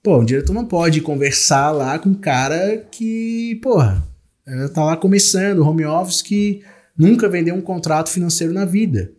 Pô, 0.02 0.18
o 0.18 0.24
diretor 0.24 0.52
não 0.52 0.66
pode 0.66 1.00
conversar 1.00 1.70
lá 1.72 1.98
com 1.98 2.10
um 2.10 2.14
cara 2.14 2.78
que, 2.90 3.58
porra, 3.62 4.06
tá 4.72 4.84
lá 4.84 4.96
começando, 4.96 5.66
home 5.66 5.84
office, 5.84 6.22
que 6.22 6.62
nunca 6.96 7.28
vendeu 7.28 7.54
um 7.54 7.60
contrato 7.60 8.10
financeiro 8.10 8.52
na 8.52 8.64
vida. 8.64 9.12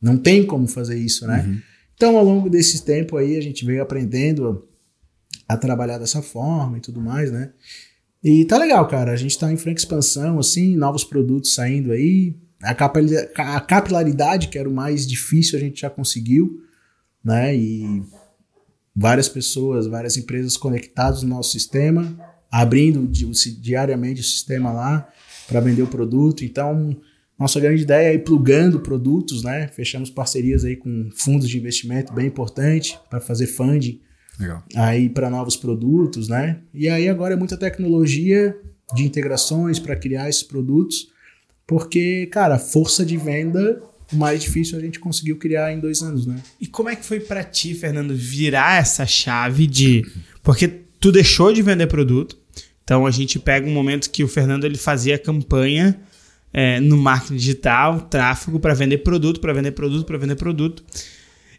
Não 0.00 0.16
tem 0.16 0.44
como 0.44 0.66
fazer 0.66 0.98
isso, 0.98 1.26
né? 1.26 1.44
Uhum. 1.46 1.60
Então, 1.94 2.16
ao 2.16 2.24
longo 2.24 2.50
desse 2.50 2.84
tempo 2.84 3.16
aí, 3.16 3.36
a 3.36 3.40
gente 3.40 3.64
veio 3.64 3.82
aprendendo 3.82 4.64
a, 5.48 5.54
a, 5.54 5.56
trabalhar 5.56 5.98
dessa 5.98 6.20
forma 6.20 6.76
e 6.78 6.80
tudo 6.80 7.00
mais, 7.00 7.30
né? 7.30 7.52
E 8.28 8.44
tá 8.44 8.58
legal, 8.58 8.88
cara. 8.88 9.12
A 9.12 9.16
gente 9.16 9.38
tá 9.38 9.52
em 9.52 9.56
franca 9.56 9.78
expansão, 9.78 10.40
assim, 10.40 10.74
novos 10.74 11.04
produtos 11.04 11.54
saindo 11.54 11.92
aí. 11.92 12.34
A, 12.60 12.72
a 12.72 13.60
capilaridade, 13.60 14.48
que 14.48 14.58
era 14.58 14.68
o 14.68 14.74
mais 14.74 15.06
difícil, 15.06 15.56
a 15.56 15.60
gente 15.60 15.82
já 15.82 15.88
conseguiu, 15.88 16.60
né? 17.24 17.54
E 17.54 18.02
várias 18.92 19.28
pessoas, 19.28 19.86
várias 19.86 20.16
empresas 20.16 20.56
conectadas 20.56 21.22
no 21.22 21.28
nosso 21.28 21.52
sistema, 21.52 22.18
abrindo 22.50 23.06
diariamente 23.60 24.22
o 24.22 24.24
sistema 24.24 24.72
lá 24.72 25.08
para 25.46 25.60
vender 25.60 25.82
o 25.82 25.86
produto. 25.86 26.44
Então, 26.44 27.00
nossa 27.38 27.60
grande 27.60 27.82
ideia 27.82 28.08
é 28.08 28.14
ir 28.14 28.24
plugando 28.24 28.80
produtos, 28.80 29.44
né? 29.44 29.68
Fechamos 29.68 30.10
parcerias 30.10 30.64
aí 30.64 30.74
com 30.74 31.10
fundos 31.14 31.48
de 31.48 31.58
investimento 31.58 32.12
bem 32.12 32.26
importante 32.26 32.98
para 33.08 33.20
fazer 33.20 33.46
funding 33.46 34.00
Legal. 34.38 34.62
aí 34.74 35.08
para 35.08 35.30
novos 35.30 35.56
produtos, 35.56 36.28
né? 36.28 36.58
E 36.74 36.88
aí 36.88 37.08
agora 37.08 37.34
é 37.34 37.36
muita 37.36 37.56
tecnologia 37.56 38.56
de 38.94 39.04
integrações 39.04 39.78
para 39.78 39.96
criar 39.96 40.28
esses 40.28 40.42
produtos, 40.42 41.08
porque, 41.66 42.26
cara, 42.26 42.58
força 42.58 43.04
de 43.04 43.16
venda 43.16 43.82
o 44.12 44.16
mais 44.16 44.40
difícil 44.40 44.78
a 44.78 44.80
gente 44.80 45.00
conseguiu 45.00 45.36
criar 45.36 45.72
em 45.72 45.80
dois 45.80 46.02
anos, 46.02 46.26
né? 46.26 46.40
E 46.60 46.66
como 46.66 46.88
é 46.88 46.96
que 46.96 47.04
foi 47.04 47.20
para 47.20 47.42
ti, 47.42 47.74
Fernando, 47.74 48.14
virar 48.14 48.78
essa 48.78 49.04
chave 49.06 49.66
de... 49.66 50.04
Porque 50.42 50.68
tu 51.00 51.10
deixou 51.10 51.52
de 51.52 51.62
vender 51.62 51.86
produto, 51.88 52.38
então 52.84 53.04
a 53.04 53.10
gente 53.10 53.38
pega 53.38 53.66
um 53.66 53.72
momento 53.72 54.10
que 54.10 54.22
o 54.22 54.28
Fernando 54.28 54.64
ele 54.64 54.78
fazia 54.78 55.18
campanha 55.18 55.98
é, 56.52 56.78
no 56.78 56.96
marketing 56.96 57.36
digital, 57.36 58.00
tráfego 58.02 58.60
para 58.60 58.74
vender 58.74 58.98
produto, 58.98 59.40
para 59.40 59.52
vender 59.52 59.72
produto, 59.72 60.06
para 60.06 60.18
vender 60.18 60.36
produto. 60.36 60.84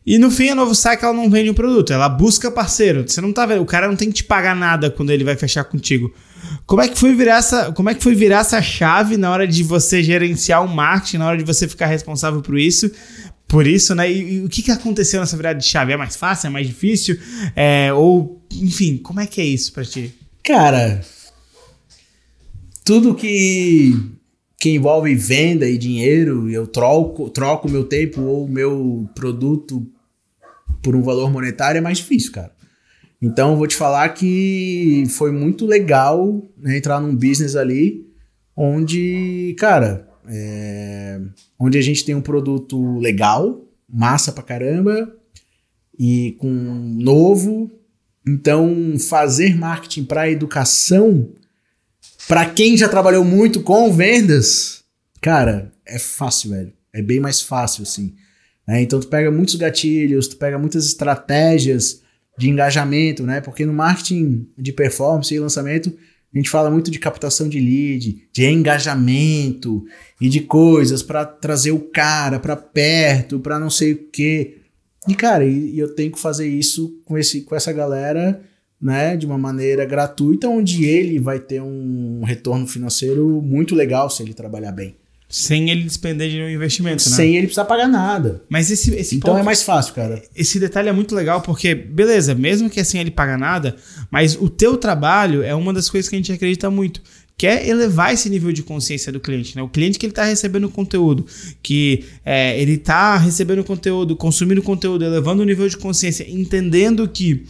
E 0.07 0.17
no 0.17 0.31
fim, 0.31 0.47
a 0.47 0.55
Novo 0.55 0.73
Saque 0.73 1.03
ela 1.03 1.13
não 1.13 1.29
vende 1.29 1.49
um 1.49 1.53
produto, 1.53 1.91
ela 1.91 2.07
busca 2.07 2.49
parceiro. 2.49 3.03
Você 3.05 3.19
não 3.19 3.33
tá 3.33 3.45
vendo, 3.45 3.61
o 3.61 3.65
cara 3.65 3.89
não 3.89 3.95
tem 3.97 4.07
que 4.07 4.15
te 4.15 4.23
pagar 4.23 4.55
nada 4.55 4.89
quando 4.89 5.09
ele 5.09 5.25
vai 5.25 5.35
fechar 5.35 5.65
contigo. 5.65 6.13
Como 6.65 6.81
é 6.81 6.87
que 6.87 6.97
foi 6.97 7.13
virar 7.13 7.39
essa, 7.39 7.73
como 7.73 7.89
é 7.89 7.93
que 7.93 8.01
foi 8.01 8.15
virar 8.15 8.39
essa 8.39 8.61
chave 8.61 9.17
na 9.17 9.29
hora 9.29 9.45
de 9.45 9.63
você 9.63 10.01
gerenciar 10.01 10.63
o 10.63 10.67
marketing, 10.73 11.17
na 11.17 11.27
hora 11.27 11.37
de 11.37 11.43
você 11.43 11.67
ficar 11.67 11.87
responsável 11.87 12.41
por 12.41 12.57
isso? 12.57 12.89
Por 13.49 13.67
isso, 13.67 13.93
né? 13.93 14.09
E, 14.09 14.35
e 14.35 14.41
o 14.45 14.47
que, 14.47 14.61
que 14.61 14.71
aconteceu 14.71 15.19
nessa 15.19 15.35
virada 15.35 15.59
de 15.59 15.65
chave? 15.65 15.91
É 15.91 15.97
mais 15.97 16.15
fácil? 16.15 16.47
É 16.47 16.49
mais 16.49 16.65
difícil? 16.65 17.19
É, 17.53 17.91
ou, 17.91 18.41
enfim, 18.53 18.95
como 18.95 19.19
é 19.19 19.27
que 19.27 19.41
é 19.41 19.45
isso 19.45 19.73
para 19.73 19.83
ti? 19.83 20.13
Cara, 20.41 21.01
tudo 22.85 23.13
que 23.13 23.93
que 24.59 24.71
envolve 24.71 25.13
venda 25.13 25.69
e 25.69 25.77
dinheiro, 25.77 26.49
eu 26.49 26.65
troco 26.65 27.29
troco 27.29 27.69
meu 27.69 27.83
tempo 27.83 28.21
ou 28.21 28.47
meu 28.47 29.07
produto 29.13 29.85
por 30.81 30.95
um 30.95 31.01
valor 31.01 31.31
monetário 31.31 31.79
é 31.79 31.81
mais 31.81 31.97
difícil, 31.97 32.31
cara. 32.31 32.51
Então 33.21 33.57
vou 33.57 33.67
te 33.67 33.75
falar 33.75 34.09
que 34.09 35.03
foi 35.09 35.31
muito 35.31 35.65
legal 35.65 36.43
né, 36.57 36.77
entrar 36.77 36.99
num 36.99 37.15
business 37.15 37.55
ali 37.55 38.05
onde, 38.55 39.55
cara, 39.57 40.07
é, 40.27 41.19
onde 41.59 41.77
a 41.77 41.81
gente 41.81 42.05
tem 42.05 42.15
um 42.15 42.21
produto 42.21 42.97
legal, 42.99 43.65
massa 43.89 44.31
pra 44.31 44.43
caramba 44.43 45.11
e 45.97 46.35
com 46.39 46.49
novo. 46.49 47.71
Então 48.27 48.95
fazer 48.99 49.55
marketing 49.57 50.03
para 50.03 50.29
educação 50.29 51.29
para 52.27 52.45
quem 52.45 52.75
já 52.75 52.89
trabalhou 52.89 53.23
muito 53.23 53.61
com 53.61 53.91
vendas, 53.91 54.83
cara, 55.21 55.71
é 55.85 55.97
fácil, 55.97 56.49
velho. 56.49 56.73
É 56.91 57.01
bem 57.01 57.21
mais 57.21 57.41
fácil, 57.41 57.83
assim. 57.83 58.15
Né? 58.67 58.81
Então 58.81 58.99
tu 58.99 59.07
pega 59.07 59.31
muitos 59.31 59.55
gatilhos, 59.55 60.27
tu 60.27 60.37
pega 60.37 60.59
muitas 60.59 60.85
estratégias 60.85 62.01
de 62.37 62.49
engajamento, 62.49 63.23
né? 63.23 63.41
Porque 63.41 63.65
no 63.65 63.73
marketing 63.73 64.47
de 64.57 64.71
performance 64.71 65.33
e 65.33 65.39
lançamento, 65.39 65.91
a 66.33 66.37
gente 66.37 66.49
fala 66.49 66.69
muito 66.69 66.91
de 66.91 66.99
captação 66.99 67.49
de 67.49 67.59
lead, 67.59 68.27
de 68.31 68.45
engajamento 68.45 69.83
e 70.21 70.29
de 70.29 70.41
coisas 70.41 71.01
para 71.01 71.25
trazer 71.25 71.71
o 71.71 71.79
cara 71.79 72.39
para 72.39 72.55
perto, 72.55 73.39
para 73.39 73.59
não 73.59 73.69
sei 73.69 73.93
o 73.93 74.09
quê. 74.11 74.57
E 75.07 75.15
cara, 75.15 75.45
e, 75.45 75.79
eu 75.79 75.95
tenho 75.95 76.11
que 76.11 76.19
fazer 76.19 76.47
isso 76.47 77.01
com 77.05 77.17
esse 77.17 77.41
com 77.41 77.55
essa 77.55 77.71
galera 77.71 78.41
né, 78.79 79.17
de 79.17 79.25
uma 79.25 79.37
maneira 79.37 79.85
gratuita, 79.85 80.47
onde 80.47 80.85
ele 80.85 81.17
vai 81.17 81.39
ter 81.39 81.61
um 81.61 82.21
retorno 82.23 82.67
financeiro 82.67 83.41
muito 83.41 83.73
legal 83.73 84.09
se 84.09 84.21
ele 84.21 84.33
trabalhar 84.33 84.71
bem. 84.71 84.95
Sem 85.29 85.69
ele 85.69 85.83
despender 85.83 86.29
de 86.29 86.37
nenhum 86.37 86.49
investimento, 86.49 87.09
né? 87.09 87.15
Sem 87.15 87.35
ele 87.35 87.47
precisar 87.47 87.65
pagar 87.65 87.87
nada. 87.87 88.41
Mas 88.47 88.71
esse, 88.71 88.93
esse 88.95 89.17
Então 89.17 89.31
ponto, 89.31 89.41
é 89.41 89.43
mais 89.43 89.61
fácil, 89.61 89.93
cara. 89.93 90.21
Esse 90.33 90.57
detalhe 90.57 90.87
é 90.87 90.93
muito 90.93 91.13
legal 91.13 91.41
porque, 91.41 91.75
beleza, 91.75 92.33
mesmo 92.33 92.69
que 92.69 92.79
assim 92.79 92.97
ele 92.97 93.11
paga 93.11 93.37
nada, 93.37 93.75
mas 94.09 94.35
o 94.39 94.49
teu 94.49 94.77
trabalho 94.77 95.43
é 95.43 95.53
uma 95.53 95.73
das 95.73 95.89
coisas 95.89 96.07
que 96.09 96.15
a 96.15 96.19
gente 96.19 96.31
acredita 96.31 96.69
muito 96.69 97.01
que 97.37 97.45
é 97.45 97.69
elevar 97.69 98.11
esse 98.11 98.29
nível 98.31 98.51
de 98.51 98.63
consciência 98.63 99.11
do 99.11 99.19
cliente, 99.19 99.55
né? 99.55 99.61
O 99.61 99.69
cliente 99.69 99.99
que 99.99 100.07
ele 100.07 100.11
está 100.11 100.23
recebendo 100.23 100.67
conteúdo, 100.69 101.23
que 101.61 102.03
é, 102.25 102.59
ele 102.59 102.73
está 102.73 103.15
recebendo 103.15 103.63
conteúdo, 103.63 104.15
consumindo 104.15 104.63
conteúdo, 104.63 105.05
elevando 105.05 105.43
o 105.43 105.45
nível 105.45 105.69
de 105.69 105.77
consciência, 105.77 106.25
entendendo 106.27 107.07
que 107.07 107.45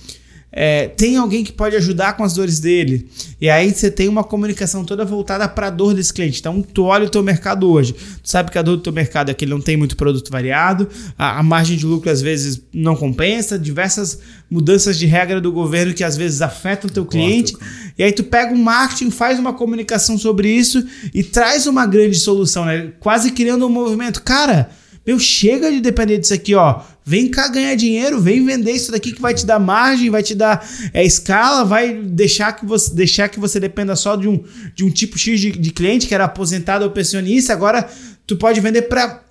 é, 0.59 0.87
tem 0.87 1.17
alguém 1.17 1.43
que 1.43 1.51
pode 1.51 1.75
ajudar 1.75 2.17
com 2.17 2.23
as 2.23 2.33
dores 2.33 2.59
dele. 2.59 3.07
E 3.39 3.47
aí 3.47 3.71
você 3.71 3.91
tem 3.91 4.07
uma 4.07 4.23
comunicação 4.23 4.83
toda 4.83 5.05
voltada 5.05 5.47
para 5.47 5.67
a 5.67 5.69
dor 5.69 5.93
desse 5.93 6.11
cliente. 6.11 6.39
Então, 6.39 6.63
tu 6.63 6.85
olha 6.85 7.05
o 7.05 7.09
teu 7.09 7.21
mercado 7.21 7.69
hoje. 7.69 7.93
Tu 7.93 8.27
sabe 8.27 8.49
que 8.49 8.57
a 8.57 8.63
dor 8.63 8.77
do 8.77 8.81
teu 8.81 8.91
mercado 8.91 9.29
é 9.29 9.35
que 9.35 9.45
ele 9.45 9.51
não 9.51 9.61
tem 9.61 9.77
muito 9.77 9.95
produto 9.95 10.31
variado, 10.31 10.89
a, 11.15 11.37
a 11.37 11.43
margem 11.43 11.77
de 11.77 11.85
lucro 11.85 12.09
às 12.09 12.23
vezes 12.23 12.59
não 12.73 12.95
compensa, 12.95 13.59
diversas 13.59 14.17
mudanças 14.49 14.97
de 14.97 15.05
regra 15.05 15.39
do 15.39 15.51
governo 15.51 15.93
que 15.93 16.03
às 16.03 16.17
vezes 16.17 16.41
afetam 16.41 16.89
o 16.89 16.93
teu 16.93 17.05
cliente. 17.05 17.55
E 17.95 18.01
aí 18.01 18.11
tu 18.11 18.23
pega 18.23 18.51
um 18.51 18.63
marketing, 18.63 19.11
faz 19.11 19.37
uma 19.37 19.53
comunicação 19.53 20.17
sobre 20.17 20.49
isso 20.49 20.83
e 21.13 21.21
traz 21.21 21.67
uma 21.67 21.85
grande 21.85 22.17
solução, 22.17 22.65
né? 22.65 22.93
Quase 22.99 23.29
criando 23.29 23.67
um 23.67 23.69
movimento. 23.69 24.23
Cara, 24.23 24.71
meu, 25.07 25.17
chega 25.17 25.71
de 25.71 25.79
depender 25.79 26.17
disso 26.17 26.33
aqui, 26.33 26.53
ó. 26.53 26.81
Vem 27.05 27.29
cá 27.29 27.47
ganhar 27.47 27.73
dinheiro, 27.75 28.19
vem 28.19 28.45
vender 28.45 28.73
isso 28.73 28.91
daqui 28.91 29.13
que 29.13 29.21
vai 29.21 29.33
te 29.33 29.45
dar 29.45 29.57
margem, 29.57 30.09
vai 30.09 30.21
te 30.21 30.35
dar 30.35 30.67
é, 30.93 31.05
escala, 31.05 31.63
vai 31.63 31.93
deixar 31.93 32.51
que 32.51 32.65
você 32.65 32.93
deixar 32.93 33.29
que 33.29 33.39
você 33.39 33.57
dependa 33.57 33.95
só 33.95 34.17
de 34.17 34.27
um, 34.27 34.43
de 34.75 34.83
um 34.83 34.89
tipo 34.89 35.17
X 35.17 35.39
de, 35.39 35.51
de 35.53 35.71
cliente 35.71 36.05
que 36.05 36.13
era 36.13 36.25
aposentado 36.25 36.83
ou 36.83 36.91
pensionista. 36.91 37.53
Agora 37.53 37.89
tu 38.27 38.35
pode 38.35 38.59
vender 38.59 38.83
para 38.83 39.23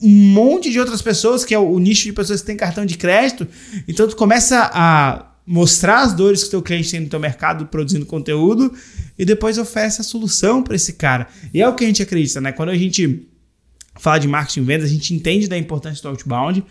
um 0.00 0.08
monte 0.08 0.70
de 0.70 0.78
outras 0.78 1.02
pessoas, 1.02 1.44
que 1.44 1.52
é 1.52 1.58
o, 1.58 1.68
o 1.68 1.80
nicho 1.80 2.04
de 2.04 2.12
pessoas 2.12 2.40
que 2.40 2.46
têm 2.46 2.56
cartão 2.56 2.86
de 2.86 2.96
crédito. 2.96 3.48
Então 3.88 4.06
tu 4.06 4.14
começa 4.14 4.70
a 4.72 5.32
mostrar 5.44 6.02
as 6.02 6.12
dores 6.12 6.42
que 6.42 6.48
o 6.48 6.50
teu 6.50 6.62
cliente 6.62 6.92
tem 6.92 7.00
no 7.00 7.08
teu 7.08 7.18
mercado 7.18 7.66
produzindo 7.66 8.06
conteúdo 8.06 8.72
e 9.18 9.24
depois 9.24 9.58
oferece 9.58 10.00
a 10.00 10.04
solução 10.04 10.62
para 10.62 10.76
esse 10.76 10.92
cara. 10.92 11.26
E 11.52 11.60
é 11.60 11.68
o 11.68 11.74
que 11.74 11.82
a 11.82 11.86
gente 11.88 12.02
acredita, 12.02 12.40
né? 12.40 12.52
Quando 12.52 12.68
a 12.68 12.76
gente 12.76 13.28
falar 13.96 14.18
de 14.18 14.26
marketing 14.26 14.60
e 14.60 14.64
vendas, 14.64 14.90
a 14.90 14.92
gente 14.92 15.14
entende 15.14 15.48
da 15.48 15.56
importância 15.56 16.02
do 16.02 16.08
outbound, 16.08 16.64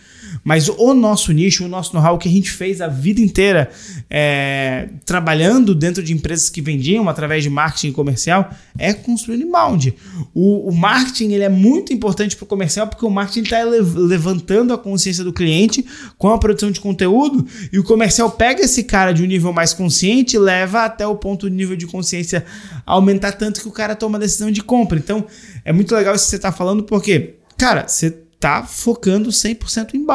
mas 0.44 0.68
o 0.68 0.94
nosso 0.94 1.32
nicho, 1.32 1.66
o 1.66 1.68
nosso 1.68 1.94
know-how 1.94 2.18
que 2.18 2.28
a 2.28 2.32
gente 2.32 2.52
fez 2.52 2.82
a 2.82 2.88
vida 2.88 3.22
inteira 3.22 3.70
é, 4.10 4.90
trabalhando 5.06 5.74
dentro 5.74 6.04
de 6.04 6.14
empresas 6.14 6.50
que 6.50 6.62
vendiam 6.62 7.08
através 7.08 7.44
de 7.44 7.50
marketing 7.50 7.94
comercial 7.94 8.54
é 8.78 8.94
construir 8.94 9.42
inbound. 9.42 9.94
O, 10.34 10.70
o 10.70 10.76
marketing 10.76 11.32
ele 11.32 11.44
é 11.44 11.50
muito 11.50 11.94
importante 11.94 12.36
para 12.36 12.44
o 12.44 12.48
comercial 12.48 12.88
porque 12.88 13.06
o 13.06 13.10
marketing 13.10 13.44
está 13.44 13.64
levantando 13.64 14.74
a 14.74 14.78
consciência 14.78 15.24
do 15.24 15.32
cliente 15.32 15.86
com 16.18 16.30
a 16.30 16.38
produção 16.38 16.72
de 16.72 16.80
conteúdo 16.80 17.46
e 17.72 17.80
o 17.80 17.84
comercial 17.84 18.32
pega 18.32 18.64
esse 18.64 18.84
cara 18.84 19.14
de 19.14 19.24
um 19.24 19.26
nível 19.26 19.54
mais 19.54 19.74
consciente 19.74 20.36
e 20.36 20.40
leva 20.40 20.84
até 20.84 21.08
o 21.08 21.16
ponto 21.16 21.50
de 21.50 21.56
nível 21.56 21.76
de 21.76 21.88
consciência 21.88 22.46
aumentar 22.86 23.34
tanto 23.34 23.62
que 23.62 23.68
o 23.68 23.72
cara 23.72 23.96
toma 23.96 24.18
a 24.18 24.22
decisão 24.22 24.52
de 24.52 24.62
compra. 24.62 24.98
Então 24.98 25.26
é 25.64 25.72
muito 25.72 25.94
legal 25.96 26.16
isso 26.16 26.26
que 26.26 26.30
você 26.32 26.36
está 26.36 26.52
falando 26.52 26.84
porque, 26.84 27.36
cara, 27.58 27.88
você 27.88 28.12
tá 28.40 28.64
focando 28.64 29.30
100% 29.30 29.94
em. 29.94 30.06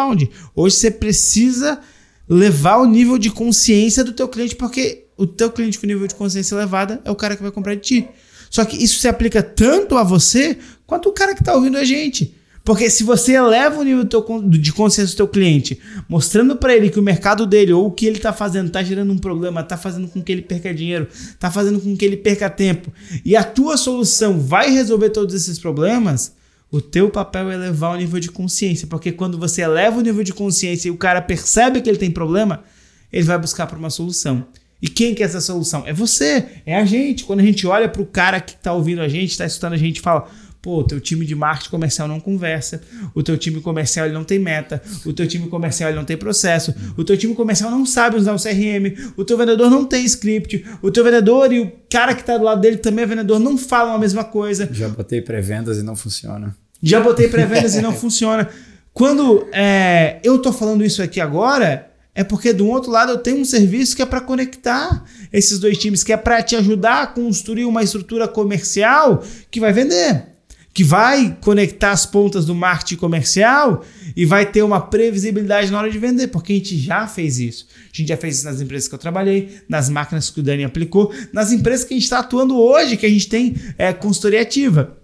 Hoje 0.55 0.77
você 0.77 0.91
precisa 0.91 1.81
levar 2.29 2.77
o 2.77 2.85
nível 2.85 3.16
de 3.16 3.31
consciência 3.31 4.05
do 4.05 4.12
teu 4.12 4.29
cliente, 4.29 4.55
porque 4.55 5.07
o 5.16 5.27
teu 5.27 5.51
cliente 5.51 5.79
com 5.79 5.87
nível 5.87 6.07
de 6.07 6.14
consciência 6.14 6.55
elevada 6.55 7.01
é 7.05 7.11
o 7.11 7.16
cara 7.16 7.35
que 7.35 7.43
vai 7.43 7.51
comprar 7.51 7.75
de 7.75 7.81
ti. 7.81 8.09
Só 8.51 8.64
que 8.64 8.77
isso 8.83 9.01
se 9.01 9.09
aplica 9.09 9.43
tanto 9.43 9.97
a 9.97 10.03
você 10.03 10.59
quanto 10.87 11.09
o 11.09 11.12
cara 11.12 11.35
que 11.35 11.41
está 11.41 11.55
ouvindo 11.55 11.79
a 11.79 11.85
gente. 11.85 12.35
Porque 12.69 12.91
se 12.91 13.03
você 13.03 13.33
eleva 13.33 13.81
o 13.81 13.83
nível 13.83 14.05
de 14.47 14.73
consciência 14.75 15.14
do 15.14 15.16
teu 15.16 15.27
cliente, 15.27 15.81
mostrando 16.07 16.55
para 16.55 16.77
ele 16.77 16.91
que 16.91 17.01
o 17.01 17.03
mercado 17.03 17.47
dele 17.47 17.73
ou 17.73 17.87
o 17.87 17.91
que 17.91 18.05
ele 18.05 18.19
está 18.19 18.31
fazendo 18.31 18.66
está 18.66 18.83
gerando 18.83 19.11
um 19.11 19.16
problema, 19.16 19.62
está 19.62 19.79
fazendo 19.79 20.07
com 20.07 20.23
que 20.23 20.31
ele 20.31 20.43
perca 20.43 20.75
dinheiro, 20.75 21.09
está 21.11 21.51
fazendo 21.51 21.81
com 21.81 21.97
que 21.97 22.05
ele 22.05 22.19
perca 22.19 22.51
tempo, 22.51 22.93
e 23.25 23.35
a 23.35 23.43
tua 23.43 23.79
solução 23.79 24.39
vai 24.39 24.71
resolver 24.71 25.09
todos 25.09 25.35
esses 25.35 25.59
problemas, 25.59 26.35
o 26.71 26.79
teu 26.79 27.09
papel 27.09 27.51
é 27.51 27.55
elevar 27.55 27.95
o 27.95 27.97
nível 27.97 28.21
de 28.21 28.31
consciência, 28.31 28.87
porque 28.87 29.12
quando 29.12 29.39
você 29.39 29.62
eleva 29.62 29.97
o 29.97 30.03
nível 30.03 30.23
de 30.23 30.35
consciência 30.35 30.89
e 30.89 30.91
o 30.91 30.99
cara 30.99 31.23
percebe 31.23 31.81
que 31.81 31.89
ele 31.89 31.97
tem 31.97 32.11
problema, 32.11 32.64
ele 33.11 33.25
vai 33.25 33.39
buscar 33.39 33.66
por 33.66 33.79
uma 33.79 33.89
solução. 33.89 34.47
E 34.81 34.89
quem 34.89 35.14
quer 35.14 35.25
essa 35.25 35.41
solução? 35.41 35.85
É 35.87 35.93
você, 35.93 36.45
é 36.64 36.77
a 36.77 36.85
gente. 36.85 37.25
Quando 37.25 37.41
a 37.41 37.43
gente 37.43 37.66
olha 37.66 37.89
para 37.89 38.01
o 38.01 38.07
cara 38.07 38.41
que 38.41 38.53
está 38.53 38.73
ouvindo 38.73 39.01
a 39.01 39.09
gente, 39.09 39.31
está 39.31 39.45
escutando 39.45 39.73
a 39.73 39.77
gente, 39.77 40.01
fala: 40.01 40.29
pô, 40.69 40.81
o 40.81 40.85
teu 40.85 41.01
time 41.01 41.25
de 41.25 41.35
marketing 41.35 41.71
comercial 41.71 42.07
não 42.07 42.21
conversa, 42.21 42.83
o 43.14 43.23
teu 43.23 43.39
time 43.39 43.59
comercial 43.59 44.05
ele 44.05 44.12
não 44.12 44.23
tem 44.23 44.39
meta, 44.39 44.83
o 45.07 45.14
teu 45.14 45.27
time 45.27 45.49
comercial 45.49 45.89
ele 45.89 45.97
não 45.97 46.05
tem 46.05 46.14
processo, 46.14 46.75
o 46.95 47.03
teu 47.03 47.16
time 47.16 47.35
comercial 47.35 47.71
não 47.71 47.87
sabe 47.87 48.19
usar 48.19 48.35
o 48.35 48.37
CRM, 48.37 48.95
o 49.16 49.25
teu 49.25 49.39
vendedor 49.39 49.71
não 49.71 49.87
tem 49.87 50.05
script, 50.05 50.62
o 50.83 50.91
teu 50.91 51.03
vendedor 51.03 51.51
e 51.55 51.61
o 51.61 51.73
cara 51.91 52.14
que 52.14 52.21
está 52.21 52.37
do 52.37 52.45
lado 52.45 52.61
dele 52.61 52.77
também 52.77 53.05
é 53.05 53.07
vendedor 53.07 53.39
não 53.39 53.57
falam 53.57 53.95
a 53.95 53.99
mesma 53.99 54.25
coisa. 54.25 54.69
Já 54.71 54.91
botei 54.91 55.23
pré-vendas 55.23 55.79
e 55.79 55.83
não 55.83 55.97
funciona. 55.97 56.55
Já 56.83 57.01
botei 57.01 57.29
pré-vendas 57.29 57.75
e 57.75 57.81
não 57.81 57.95
funciona. 57.95 58.47
Quando 58.93 59.49
é, 59.51 60.21
eu 60.23 60.37
tô 60.37 60.53
falando 60.53 60.85
isso 60.85 61.03
aqui 61.03 61.19
agora, 61.19 61.91
é 62.14 62.23
porque 62.23 62.53
do 62.53 62.66
outro 62.66 62.91
lado 62.91 63.12
eu 63.12 63.19
tenho 63.19 63.41
um 63.41 63.45
serviço 63.45 63.97
que 63.97 64.03
é 64.03 64.07
para 64.07 64.21
conectar 64.21 65.03
esses 65.33 65.59
dois 65.59 65.79
times, 65.79 66.05
que 66.05 66.12
é 66.12 66.16
para 66.19 66.43
te 66.43 66.57
ajudar 66.57 67.05
a 67.05 67.07
construir 67.07 67.64
uma 67.64 67.83
estrutura 67.83 68.29
comercial 68.29 69.23
que 69.51 69.61
vai 69.61 69.73
vender, 69.73 70.38
que 70.79 70.85
vai 70.85 71.37
conectar 71.41 71.91
as 71.91 72.07
pontas 72.07 72.47
do 72.47 72.55
marketing 72.55 72.95
comercial 72.95 73.85
e 74.14 74.24
vai 74.24 74.47
ter 74.47 74.62
uma 74.62 74.81
previsibilidade 74.81 75.72
na 75.72 75.79
hora 75.79 75.91
de 75.91 75.99
vender, 75.99 76.29
porque 76.29 76.53
a 76.53 76.55
gente 76.55 76.79
já 76.79 77.05
fez 77.09 77.41
isso. 77.41 77.66
A 77.93 77.97
gente 77.97 78.07
já 78.07 78.16
fez 78.16 78.37
isso 78.37 78.45
nas 78.45 78.61
empresas 78.61 78.87
que 78.87 78.95
eu 78.95 78.99
trabalhei, 79.01 79.59
nas 79.68 79.89
máquinas 79.89 80.31
que 80.31 80.39
o 80.39 80.43
Dani 80.43 80.62
aplicou, 80.62 81.12
nas 81.33 81.51
empresas 81.51 81.85
que 81.85 81.95
a 81.95 81.97
gente 81.97 82.05
está 82.05 82.20
atuando 82.20 82.57
hoje, 82.57 82.97
que 82.97 83.05
a 83.05 83.09
gente 83.09 83.29
tem 83.29 83.57
é, 83.76 83.93
consultoria 83.93 84.41
ativa. 84.41 84.97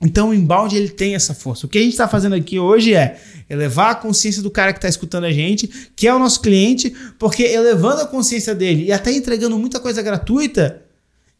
Então 0.00 0.30
o 0.30 0.34
inbound 0.34 0.74
ele 0.74 0.88
tem 0.88 1.14
essa 1.14 1.34
força. 1.34 1.66
O 1.66 1.68
que 1.68 1.76
a 1.76 1.82
gente 1.82 1.92
está 1.92 2.08
fazendo 2.08 2.34
aqui 2.34 2.58
hoje 2.58 2.94
é 2.94 3.20
elevar 3.50 3.90
a 3.90 3.94
consciência 3.94 4.40
do 4.40 4.50
cara 4.50 4.72
que 4.72 4.78
está 4.78 4.88
escutando 4.88 5.24
a 5.24 5.30
gente, 5.30 5.68
que 5.94 6.08
é 6.08 6.14
o 6.14 6.18
nosso 6.18 6.40
cliente, 6.40 6.90
porque 7.18 7.42
elevando 7.42 8.00
a 8.00 8.06
consciência 8.06 8.54
dele 8.54 8.86
e 8.86 8.92
até 8.92 9.12
entregando 9.12 9.58
muita 9.58 9.78
coisa 9.78 10.00
gratuita, 10.00 10.82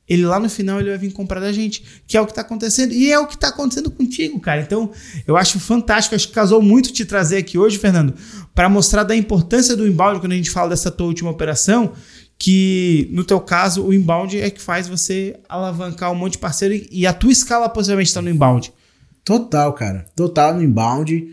ele 0.09 0.27
lá 0.27 0.39
no 0.39 0.51
final 0.51 0.81
ele 0.81 0.91
vai 0.91 0.99
vir 0.99 1.13
comprar 1.13 1.41
da 1.41 1.53
gente, 1.53 2.03
que 2.07 2.17
é 2.17 2.21
o 2.21 2.27
que 2.27 2.33
está 2.33 2.43
acontecendo 2.43 2.93
e 2.93 3.11
é 3.11 3.19
o 3.19 3.27
que 3.27 3.35
está 3.35 3.49
acontecendo 3.49 3.91
contigo, 3.91 4.39
cara. 4.41 4.61
Então 4.61 4.91
eu 5.27 5.37
acho 5.37 5.59
fantástico, 5.61 6.15
acho 6.15 6.29
que 6.29 6.35
casou 6.35 6.61
muito 6.61 6.93
te 6.93 7.05
trazer 7.05 7.39
aqui 7.39 7.57
hoje, 7.57 7.79
Fernando, 7.79 8.15
para 8.55 8.69
mostrar 8.69 9.05
da 9.05 9.17
importância 9.17 9.77
do 9.77 9.87
inbound 9.87 10.21
quando 10.21 10.33
a 10.33 10.37
gente 10.37 10.51
fala 10.51 10.71
dessa 10.71 10.91
tua 10.91 11.07
última 11.07 11.31
operação 11.31 11.93
que 12.43 13.09
no 13.13 13.23
teu 13.23 13.39
caso 13.39 13.85
o 13.85 13.95
inbound 13.95 14.37
é 14.37 14.51
que 14.51 14.61
faz 14.61 14.89
você 14.89 15.39
alavancar 15.49 16.11
um 16.11 16.17
monte 16.17 16.33
de 16.33 16.39
parceiro 16.39 16.85
e 16.91 17.07
a 17.07 17.13
tua 17.13 17.31
escala 17.31 17.69
possivelmente 17.69 18.09
está 18.09 18.21
no 18.21 18.29
inbound. 18.29 18.73
Total, 19.25 19.73
cara. 19.73 20.07
Total 20.17 20.53
no 20.53 20.61
inbound. 20.61 21.29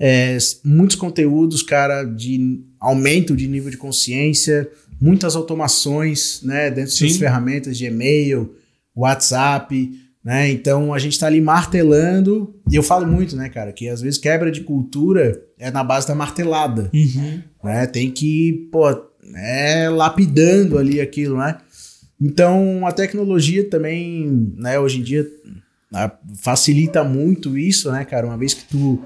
É, 0.00 0.36
muitos 0.64 0.96
conteúdos, 0.96 1.62
cara, 1.62 2.02
de 2.02 2.60
aumento 2.80 3.36
de 3.36 3.46
nível 3.46 3.70
de 3.70 3.76
consciência, 3.76 4.68
muitas 5.00 5.36
automações, 5.36 6.40
né, 6.42 6.70
dentro 6.70 6.98
das 6.98 7.16
ferramentas 7.16 7.76
de 7.76 7.86
e-mail, 7.86 8.54
WhatsApp, 8.94 9.92
né? 10.24 10.50
Então 10.50 10.92
a 10.92 10.98
gente 10.98 11.12
está 11.12 11.26
ali 11.26 11.40
martelando, 11.40 12.54
e 12.70 12.76
eu 12.76 12.82
falo 12.82 13.06
muito, 13.06 13.36
né, 13.36 13.48
cara, 13.48 13.72
que 13.72 13.88
às 13.88 14.00
vezes 14.00 14.18
quebra 14.18 14.50
de 14.50 14.62
cultura 14.62 15.40
é 15.58 15.70
na 15.70 15.84
base 15.84 16.06
da 16.06 16.14
martelada, 16.14 16.90
uhum. 16.92 17.42
né? 17.62 17.86
Tem 17.86 18.10
que, 18.10 18.68
pô, 18.72 18.88
é, 19.36 19.88
lapidando 19.88 20.76
ali 20.76 21.00
aquilo, 21.00 21.38
né? 21.38 21.58
Então 22.20 22.86
a 22.86 22.92
tecnologia 22.92 23.68
também, 23.70 24.52
né, 24.56 24.78
hoje 24.78 24.98
em 24.98 25.02
dia 25.02 25.26
né, 25.90 26.10
facilita 26.34 27.04
muito 27.04 27.56
isso, 27.56 27.90
né, 27.92 28.04
cara? 28.04 28.26
Uma 28.26 28.36
vez 28.36 28.54
que 28.54 28.64
tu 28.64 29.00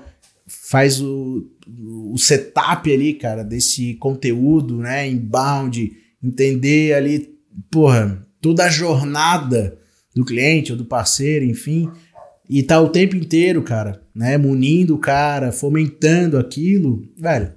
faz 0.47 1.01
o, 1.01 1.47
o 1.67 2.17
setup 2.19 2.93
ali, 2.93 3.15
cara, 3.15 3.43
desse 3.43 3.95
conteúdo, 3.95 4.79
né, 4.79 5.09
inbound, 5.09 5.93
entender 6.23 6.95
ali, 6.95 7.35
porra, 7.71 8.27
toda 8.41 8.65
a 8.65 8.71
jornada 8.71 9.79
do 10.15 10.25
cliente 10.25 10.73
ou 10.73 10.79
do 10.79 10.85
parceiro, 10.85 11.45
enfim, 11.45 11.91
e 12.49 12.63
tá 12.63 12.81
o 12.81 12.89
tempo 12.89 13.17
inteiro, 13.17 13.63
cara, 13.63 14.03
né, 14.15 14.37
munindo 14.37 14.95
o 14.95 14.99
cara, 14.99 15.53
fomentando 15.53 16.39
aquilo, 16.39 17.09
velho, 17.17 17.53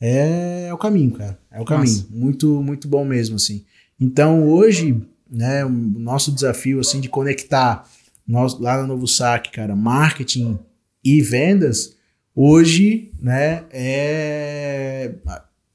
é, 0.00 0.66
é 0.68 0.74
o 0.74 0.78
caminho, 0.78 1.10
cara. 1.10 1.38
É 1.50 1.60
o 1.60 1.64
caminho. 1.64 1.92
Nossa. 1.92 2.06
Muito, 2.10 2.62
muito 2.62 2.88
bom 2.88 3.04
mesmo, 3.04 3.36
assim. 3.36 3.64
Então, 4.00 4.46
hoje, 4.48 5.00
né, 5.30 5.64
o 5.64 5.70
nosso 5.70 6.32
desafio, 6.32 6.80
assim, 6.80 7.00
de 7.00 7.08
conectar 7.08 7.88
nós, 8.26 8.58
lá 8.58 8.80
no 8.80 8.86
Novo 8.86 9.06
Saque, 9.08 9.50
cara, 9.50 9.74
marketing 9.74 10.58
e 11.02 11.20
vendas, 11.20 11.96
hoje, 12.40 13.10
né, 13.20 13.64
é... 13.72 15.12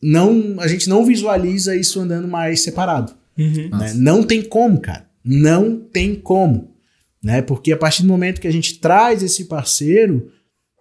Não, 0.01 0.59
a 0.59 0.67
gente 0.67 0.87
não 0.87 1.05
visualiza 1.05 1.75
isso 1.75 1.99
andando 1.99 2.27
mais 2.27 2.61
separado. 2.61 3.13
Uhum. 3.37 3.69
Né? 3.69 3.93
Não 3.95 4.23
tem 4.23 4.41
como, 4.41 4.79
cara. 4.79 5.05
Não 5.23 5.77
tem 5.77 6.15
como. 6.15 6.71
Né? 7.21 7.41
Porque 7.41 7.71
a 7.71 7.77
partir 7.77 8.01
do 8.03 8.07
momento 8.07 8.39
que 8.39 8.47
a 8.47 8.51
gente 8.51 8.79
traz 8.79 9.21
esse 9.21 9.45
parceiro, 9.45 10.31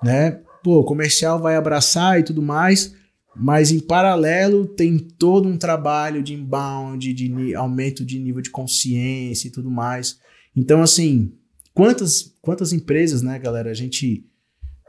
né, 0.03 0.41
pô, 0.63 0.81
o 0.81 0.85
comercial 0.85 1.41
vai 1.41 1.57
abraçar 1.57 2.21
e 2.21 2.25
tudo 2.25 2.43
mais, 2.43 2.95
mas 3.35 3.71
em 3.73 3.81
paralelo 3.81 4.67
tem 4.67 4.99
todo 4.99 5.49
um 5.49 5.57
trabalho 5.57 6.23
de 6.23 6.35
inbound, 6.35 7.13
de 7.13 7.55
aumento 7.55 8.05
de 8.05 8.19
nível 8.19 8.43
de 8.43 8.51
consciência 8.51 9.49
e 9.49 9.51
tudo 9.51 9.71
mais. 9.71 10.19
Então, 10.55 10.83
assim, 10.83 11.33
quantas, 11.75 12.37
quantas 12.41 12.73
empresas, 12.73 13.23
né, 13.23 13.39
galera? 13.39 13.71
A 13.71 13.75
gente, 13.75 14.27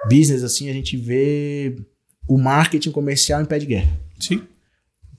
business 0.10 0.44
assim, 0.44 0.70
a 0.70 0.74
gente 0.74 0.98
vê 0.98 1.76
o 2.28 2.38
marketing 2.38 2.92
comercial 2.92 3.42
em 3.42 3.46
pé 3.46 3.60
de 3.60 3.66
guerra. 3.66 3.92
Sim. 4.20 4.42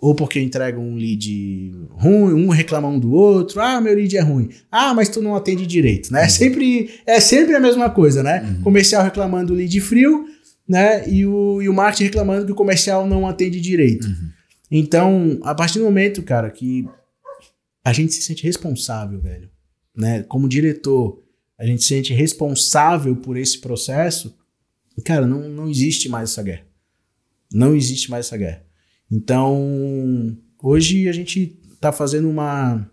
Ou 0.00 0.14
porque 0.14 0.40
entregam 0.40 0.82
um 0.82 0.96
lead 0.96 1.72
ruim, 1.90 2.34
um 2.34 2.48
reclama 2.48 2.88
um 2.88 2.98
do 2.98 3.12
outro. 3.12 3.60
Ah, 3.60 3.80
meu 3.80 3.94
lead 3.94 4.16
é 4.16 4.20
ruim. 4.20 4.50
Ah, 4.70 4.92
mas 4.92 5.08
tu 5.08 5.22
não 5.22 5.34
atende 5.34 5.66
direito, 5.66 6.12
né? 6.12 6.24
Uhum. 6.24 6.30
Sempre, 6.30 6.90
é 7.06 7.20
sempre 7.20 7.54
a 7.54 7.60
mesma 7.60 7.88
coisa, 7.88 8.22
né? 8.22 8.42
Uhum. 8.42 8.62
Comercial 8.62 9.02
reclamando 9.02 9.48
do 9.48 9.54
lead 9.54 9.80
frio, 9.80 10.26
né? 10.68 11.08
E 11.08 11.24
o, 11.24 11.62
e 11.62 11.68
o 11.68 11.74
marketing 11.74 12.04
reclamando 12.04 12.46
que 12.46 12.52
o 12.52 12.56
comercial 12.56 13.06
não 13.06 13.26
atende 13.26 13.60
direito. 13.60 14.06
Uhum. 14.06 14.30
Então, 14.70 15.38
a 15.42 15.54
partir 15.54 15.78
do 15.78 15.84
momento, 15.84 16.22
cara, 16.22 16.50
que 16.50 16.86
a 17.84 17.92
gente 17.92 18.12
se 18.12 18.22
sente 18.22 18.42
responsável, 18.42 19.20
velho, 19.20 19.48
né? 19.96 20.22
Como 20.24 20.48
diretor, 20.48 21.22
a 21.58 21.64
gente 21.64 21.82
se 21.82 21.88
sente 21.88 22.12
responsável 22.12 23.14
por 23.16 23.36
esse 23.36 23.58
processo, 23.58 24.34
cara, 25.02 25.26
não, 25.26 25.48
não 25.48 25.68
existe 25.68 26.08
mais 26.08 26.30
essa 26.30 26.42
guerra. 26.42 26.66
Não 27.52 27.74
existe 27.74 28.10
mais 28.10 28.26
essa 28.26 28.36
guerra. 28.36 28.62
Então, 29.10 30.36
hoje 30.62 31.08
a 31.08 31.12
gente 31.12 31.58
tá 31.80 31.92
fazendo 31.92 32.28
uma, 32.28 32.88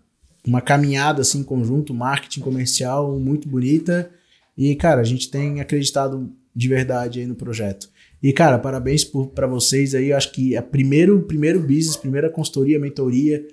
uma 0.46 0.60
caminhada 0.60 1.22
assim 1.22 1.40
em 1.40 1.44
conjunto, 1.44 1.94
marketing 1.94 2.40
comercial 2.40 3.18
muito 3.18 3.48
bonita. 3.48 4.10
E, 4.56 4.74
cara, 4.76 5.00
a 5.00 5.04
gente 5.04 5.30
tem 5.30 5.60
acreditado 5.60 6.30
de 6.54 6.68
verdade 6.68 7.20
aí 7.20 7.26
no 7.26 7.34
projeto. 7.34 7.88
E, 8.22 8.32
cara, 8.32 8.58
parabéns 8.58 9.04
para 9.34 9.46
vocês 9.46 9.94
aí. 9.94 10.10
Eu 10.10 10.16
acho 10.16 10.30
que 10.32 10.54
é 10.54 10.60
primeiro, 10.60 11.22
primeiro 11.22 11.60
business, 11.60 11.96
primeira 11.96 12.30
consultoria, 12.30 12.78
mentoria 12.78 13.44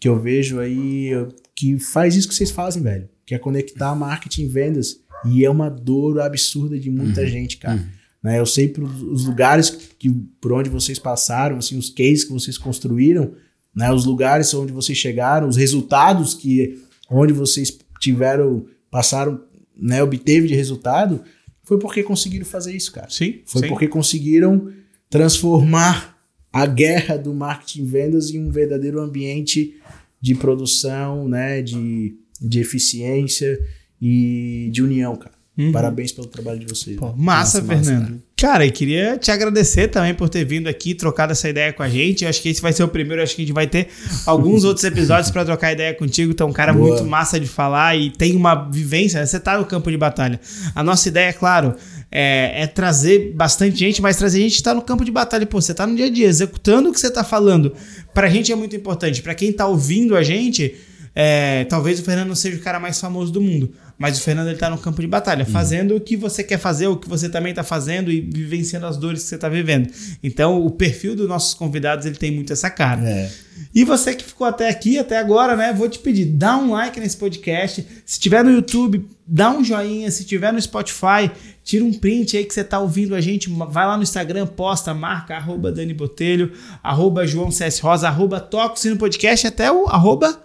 que 0.00 0.08
eu 0.08 0.18
vejo 0.18 0.60
aí 0.60 1.10
que 1.54 1.78
faz 1.78 2.14
isso 2.14 2.28
que 2.28 2.34
vocês 2.34 2.50
fazem, 2.50 2.82
velho. 2.82 3.08
Que 3.26 3.34
é 3.34 3.38
conectar 3.38 3.94
marketing 3.94 4.44
e 4.44 4.48
vendas 4.48 5.00
E 5.24 5.44
é 5.44 5.50
uma 5.50 5.68
dor 5.68 6.20
absurda 6.20 6.78
de 6.78 6.90
muita 6.90 7.26
gente, 7.26 7.56
cara. 7.56 7.84
Né? 8.22 8.38
Eu 8.38 8.46
sei 8.46 8.72
os 8.78 9.24
lugares 9.24 9.70
que, 9.70 10.10
por 10.40 10.52
onde 10.52 10.68
vocês 10.68 10.98
passaram, 10.98 11.58
assim, 11.58 11.76
os 11.76 11.90
cases 11.90 12.24
que 12.24 12.32
vocês 12.32 12.58
construíram, 12.58 13.32
né? 13.74 13.92
os 13.92 14.04
lugares 14.04 14.52
onde 14.54 14.72
vocês 14.72 14.98
chegaram, 14.98 15.48
os 15.48 15.56
resultados 15.56 16.34
que 16.34 16.78
onde 17.10 17.32
vocês 17.32 17.76
tiveram, 18.00 18.66
passaram, 18.90 19.40
né? 19.76 20.02
obteve 20.02 20.48
de 20.48 20.54
resultado, 20.54 21.22
foi 21.62 21.78
porque 21.78 22.02
conseguiram 22.02 22.46
fazer 22.46 22.74
isso, 22.74 22.92
cara. 22.92 23.10
Sim. 23.10 23.40
Foi 23.44 23.62
sim. 23.62 23.68
porque 23.68 23.88
conseguiram 23.88 24.72
transformar 25.10 26.18
a 26.52 26.66
guerra 26.66 27.16
do 27.16 27.34
marketing 27.34 27.82
e 27.82 27.86
vendas 27.86 28.30
em 28.30 28.42
um 28.42 28.50
verdadeiro 28.50 29.00
ambiente 29.00 29.76
de 30.20 30.34
produção, 30.34 31.28
né, 31.28 31.62
de, 31.62 32.16
de 32.40 32.58
eficiência 32.58 33.58
e 34.00 34.68
de 34.72 34.82
união, 34.82 35.16
cara. 35.16 35.36
Uhum. 35.56 35.72
Parabéns 35.72 36.12
pelo 36.12 36.28
trabalho 36.28 36.60
de 36.60 36.66
vocês. 36.72 36.96
Pô, 36.96 37.06
né? 37.06 37.14
massa, 37.16 37.60
Massa, 37.60 37.62
massa, 37.62 37.90
Fernando. 37.90 38.22
cara. 38.36 38.64
e 38.64 38.70
queria 38.70 39.18
te 39.18 39.32
agradecer 39.32 39.88
também 39.88 40.14
por 40.14 40.28
ter 40.28 40.44
vindo 40.44 40.68
aqui, 40.68 40.94
trocado 40.94 41.32
essa 41.32 41.48
ideia 41.48 41.72
com 41.72 41.82
a 41.82 41.88
gente. 41.88 42.22
Eu 42.22 42.30
acho 42.30 42.40
que 42.40 42.48
esse 42.48 42.62
vai 42.62 42.72
ser 42.72 42.84
o 42.84 42.88
primeiro, 42.88 43.20
eu 43.20 43.24
acho 43.24 43.34
que 43.34 43.42
a 43.42 43.44
gente 43.44 43.52
vai 43.52 43.66
ter 43.66 43.88
alguns 44.24 44.62
outros 44.62 44.84
episódios 44.84 45.32
para 45.32 45.44
trocar 45.44 45.72
ideia 45.72 45.92
contigo. 45.92 46.30
Então, 46.30 46.48
um 46.48 46.52
cara 46.52 46.72
Boa. 46.72 46.90
muito 46.90 47.04
massa 47.04 47.40
de 47.40 47.48
falar 47.48 47.96
e 47.96 48.08
tem 48.10 48.36
uma 48.36 48.54
vivência. 48.70 49.18
né? 49.18 49.26
Você 49.26 49.40
tá 49.40 49.58
no 49.58 49.64
campo 49.64 49.90
de 49.90 49.96
batalha. 49.96 50.38
A 50.76 50.84
nossa 50.84 51.08
ideia, 51.08 51.30
é 51.30 51.32
claro, 51.32 51.74
é, 52.08 52.62
é 52.62 52.66
trazer 52.68 53.32
bastante 53.34 53.76
gente, 53.76 54.00
mas 54.00 54.16
trazer 54.16 54.40
gente 54.40 54.58
que 54.58 54.62
tá 54.62 54.72
no 54.72 54.82
campo 54.82 55.04
de 55.04 55.10
batalha. 55.10 55.44
Pô, 55.44 55.60
você 55.60 55.74
tá 55.74 55.88
no 55.88 55.96
dia 55.96 56.06
a 56.06 56.10
dia, 56.10 56.28
executando 56.28 56.88
o 56.88 56.92
que 56.92 57.00
você 57.00 57.10
tá 57.10 57.24
falando. 57.24 57.74
Pra 58.14 58.28
gente 58.28 58.52
é 58.52 58.54
muito 58.54 58.76
importante. 58.76 59.20
Pra 59.22 59.34
quem 59.34 59.52
tá 59.52 59.66
ouvindo 59.66 60.14
a 60.14 60.22
gente, 60.22 60.76
é, 61.16 61.64
talvez 61.64 61.98
o 61.98 62.04
Fernando 62.04 62.28
não 62.28 62.36
seja 62.36 62.58
o 62.58 62.60
cara 62.60 62.78
mais 62.78 63.00
famoso 63.00 63.32
do 63.32 63.40
mundo. 63.40 63.72
Mas 63.98 64.16
o 64.16 64.22
Fernando 64.22 64.48
ele 64.48 64.58
tá 64.58 64.70
no 64.70 64.78
campo 64.78 65.00
de 65.00 65.08
batalha, 65.08 65.44
fazendo 65.44 65.96
o 65.96 66.00
que 66.00 66.16
você 66.16 66.44
quer 66.44 66.58
fazer, 66.58 66.86
o 66.86 66.96
que 66.96 67.08
você 67.08 67.28
também 67.28 67.52
tá 67.52 67.64
fazendo 67.64 68.12
e 68.12 68.20
vivenciando 68.20 68.86
as 68.86 68.96
dores 68.96 69.24
que 69.24 69.28
você 69.28 69.36
tá 69.36 69.48
vivendo. 69.48 69.90
Então, 70.22 70.64
o 70.64 70.70
perfil 70.70 71.16
dos 71.16 71.26
nossos 71.26 71.52
convidados 71.52 72.06
ele 72.06 72.14
tem 72.14 72.30
muito 72.30 72.52
essa 72.52 72.70
cara. 72.70 73.02
É. 73.02 73.28
E 73.74 73.84
você 73.84 74.14
que 74.14 74.24
ficou 74.24 74.46
até 74.46 74.68
aqui, 74.68 74.98
até 74.98 75.18
agora, 75.18 75.56
né? 75.56 75.72
Vou 75.72 75.88
te 75.88 75.98
pedir, 75.98 76.26
dá 76.26 76.56
um 76.56 76.72
like 76.72 77.00
nesse 77.00 77.16
podcast. 77.16 77.84
Se 78.06 78.20
tiver 78.20 78.44
no 78.44 78.52
YouTube, 78.52 79.04
dá 79.26 79.50
um 79.50 79.64
joinha. 79.64 80.08
Se 80.12 80.24
tiver 80.24 80.52
no 80.52 80.62
Spotify, 80.62 81.30
tira 81.64 81.84
um 81.84 81.92
print 81.92 82.36
aí 82.36 82.44
que 82.44 82.54
você 82.54 82.62
tá 82.62 82.78
ouvindo 82.78 83.16
a 83.16 83.20
gente. 83.20 83.50
Vai 83.50 83.84
lá 83.84 83.96
no 83.96 84.04
Instagram, 84.04 84.46
posta, 84.46 84.94
marca, 84.94 85.34
arroba 85.34 85.72
Dani 85.72 85.92
Botelho, 85.92 86.52
arroba 86.82 87.26
João 87.26 87.50
CS 87.50 87.80
Rosa, 87.80 88.06
arroba 88.06 88.38
Toco 88.38 88.76
no 88.88 88.96
Podcast, 88.96 89.48
até 89.48 89.72
o 89.72 89.88
arroba. 89.88 90.40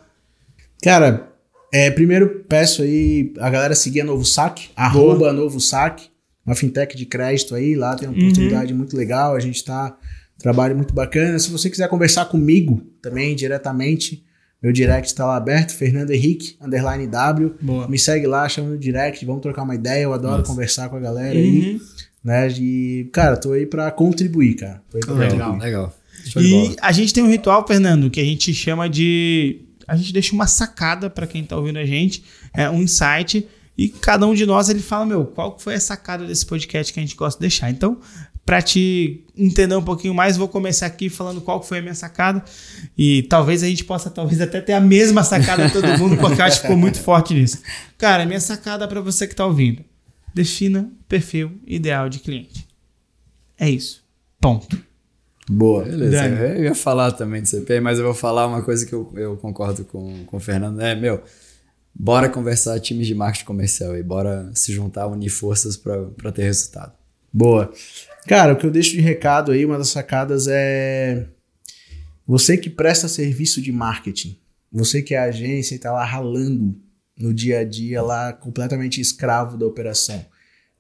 Cara, 0.82 1.33
é, 1.74 1.90
primeiro 1.92 2.46
peço 2.48 2.84
aí 2.84 3.34
a 3.40 3.50
galera 3.50 3.74
seguir 3.76 4.02
a 4.02 4.06
Novo 4.06 4.24
Saque, 4.24 4.70
arroba 4.76 5.34
Novo 5.34 5.60
Saque, 5.60 6.06
uma 6.46 6.56
fintech 6.56 6.96
de 6.96 7.06
crédito 7.06 7.56
aí, 7.56 7.74
lá 7.76 7.96
tem 7.96 8.08
uma 8.08 8.18
oportunidade 8.18 8.74
muito 8.74 8.96
legal, 8.96 9.36
a 9.36 9.40
gente 9.40 9.64
tá, 9.64 9.98
trabalho 10.38 10.76
muito 10.76 10.94
bacana. 10.94 11.40
Se 11.40 11.50
você 11.50 11.70
quiser 11.70 11.88
conversar 11.90 12.26
comigo 12.26 12.82
também 13.02 13.36
diretamente, 13.36 14.24
meu 14.62 14.72
direct 14.72 15.14
tá 15.16 15.26
lá 15.26 15.36
aberto, 15.38 15.72
Fernando 15.74 16.12
Henrique, 16.12 16.56
underline 16.62 17.08
W, 17.08 17.56
Boa. 17.62 17.88
me 17.88 17.98
segue 17.98 18.28
lá, 18.28 18.48
chama 18.48 18.70
no 18.70 18.78
direct, 18.78 19.26
vamos 19.26 19.42
trocar 19.42 19.64
uma 19.64 19.76
ideia, 19.76 20.04
eu 20.04 20.14
adoro 20.14 20.40
Nossa. 20.40 20.52
conversar 20.52 20.90
com 20.90 20.96
a 20.98 21.00
galera 21.00 21.38
aí, 21.38 21.74
Uhum. 21.74 21.80
né, 22.24 22.48
de, 22.50 23.10
cara, 23.12 23.36
tô 23.38 23.54
aí 23.54 23.66
pra 23.66 23.90
contribuir, 23.92 24.56
cara. 24.56 24.82
Tô 24.90 24.98
aí 24.98 25.02
pra 25.04 25.14
Legal. 25.16 25.32
Legal, 25.32 25.52
contribuir. 25.54 25.66
legal. 25.66 25.94
E 26.72 26.76
a 26.82 26.92
gente 26.92 27.14
tem 27.14 27.24
um 27.24 27.30
ritual, 27.30 27.66
Fernando, 27.68 28.10
que 28.10 28.20
a 28.20 28.24
gente 28.24 28.54
chama 28.54 28.90
de. 28.90 29.62
A 29.94 29.96
gente 29.96 30.12
deixa 30.12 30.34
uma 30.34 30.48
sacada 30.48 31.08
pra 31.10 31.28
quem 31.28 31.44
tá 31.44 31.56
ouvindo 31.56 31.78
a 31.78 31.86
gente, 31.86 32.24
é 32.52 32.68
um 32.68 32.82
insight, 32.82 33.48
e 33.78 33.90
cada 33.90 34.26
um 34.26 34.34
de 34.34 34.44
nós 34.44 34.70
ele 34.70 34.80
fala, 34.80 35.06
meu, 35.06 35.26
qual 35.26 35.60
foi 35.60 35.76
a 35.76 35.80
sacada 35.80 36.26
desse 36.26 36.46
podcast 36.46 36.92
que 36.92 37.00
a 37.00 37.04
gente 37.04 37.16
gosta 37.16 37.38
de 37.38 37.42
deixar. 37.42 37.70
Então, 37.70 38.00
pra 38.44 38.60
te 38.60 39.24
entender 39.38 39.76
um 39.76 39.84
pouquinho 39.84 40.14
mais, 40.14 40.36
vou 40.36 40.48
começar 40.48 40.88
aqui 40.88 41.10
falando 41.10 41.42
qual 41.42 41.62
foi 41.62 41.78
a 41.78 41.82
minha 41.82 41.94
sacada, 41.94 42.44
e 42.98 43.22
talvez 43.24 43.62
a 43.62 43.68
gente 43.68 43.84
possa 43.86 44.10
talvez 44.10 44.42
até 44.42 44.60
ter 44.62 44.74
a 44.74 44.82
mesma 44.82 45.24
sacada 45.24 45.68
de 45.68 45.74
todo 45.74 45.88
mundo, 46.00 46.18
porque 46.18 46.42
eu 46.42 46.46
acho 46.46 46.58
que 46.58 46.64
ficou 46.64 46.78
muito 46.78 47.00
forte 47.00 47.36
nisso. 47.36 47.60
Cara, 47.98 48.26
minha 48.26 48.40
sacada 48.40 48.88
pra 48.88 49.00
você 49.00 49.28
que 49.28 49.36
tá 49.36 49.46
ouvindo. 49.46 49.84
Defina 50.34 50.92
o 51.00 51.04
perfil 51.08 51.60
ideal 51.68 52.10
de 52.10 52.18
cliente. 52.18 52.68
É 53.60 53.70
isso. 53.70 54.04
Ponto. 54.42 54.93
Boa. 55.50 55.84
Beleza, 55.84 56.30
Dani. 56.30 56.58
eu 56.58 56.64
ia 56.64 56.76
falar 56.76 57.12
também 57.12 57.42
do 57.42 57.48
CP, 57.48 57.80
mas 57.80 58.00
eu 58.00 58.06
vou 58.06 58.14
falar 58.14 58.48
uma 58.48 58.62
coisa 58.62 58.86
que 58.86 58.94
eu, 58.94 59.12
eu 59.16 59.38
concordo 59.38 59.84
com, 59.86 60.26
com 60.26 60.38
o 60.38 60.40
Fernando. 60.40 60.82
É, 60.82 60.96
meu, 60.96 61.22
bora 61.94 62.30
conversar 62.30 62.80
times 62.80 63.08
de 63.08 63.14
marketing 63.14 63.46
comercial 63.46 63.92
aí, 63.92 64.04
bora 64.04 64.50
se 64.54 64.72
juntar, 64.72 65.08
unir 65.08 65.30
forças 65.30 65.76
para 65.76 66.32
ter 66.32 66.44
resultado. 66.44 66.94
Boa. 67.32 67.72
Cara, 68.28 68.54
o 68.54 68.56
que 68.56 68.66
eu 68.66 68.72
deixo 68.72 68.92
de 68.92 69.02
recado 69.02 69.52
aí, 69.52 69.66
uma 69.66 69.78
das 69.78 69.90
sacadas 69.90 70.48
é 70.48 71.28
você 72.26 72.58
que 72.58 72.70
presta 72.70 73.08
serviço 73.08 73.62
de 73.62 73.72
marketing, 73.72 74.38
você 74.72 75.02
que 75.02 75.14
é 75.14 75.20
agência 75.20 75.76
e 75.76 75.80
tá 75.80 75.92
lá 75.92 76.06
ralando 76.06 76.76
no 77.18 77.34
dia 77.34 77.60
a 77.60 77.64
dia 77.64 78.02
lá 78.02 78.32
completamente 78.32 79.02
escravo 79.02 79.58
da 79.58 79.66
operação. 79.66 80.26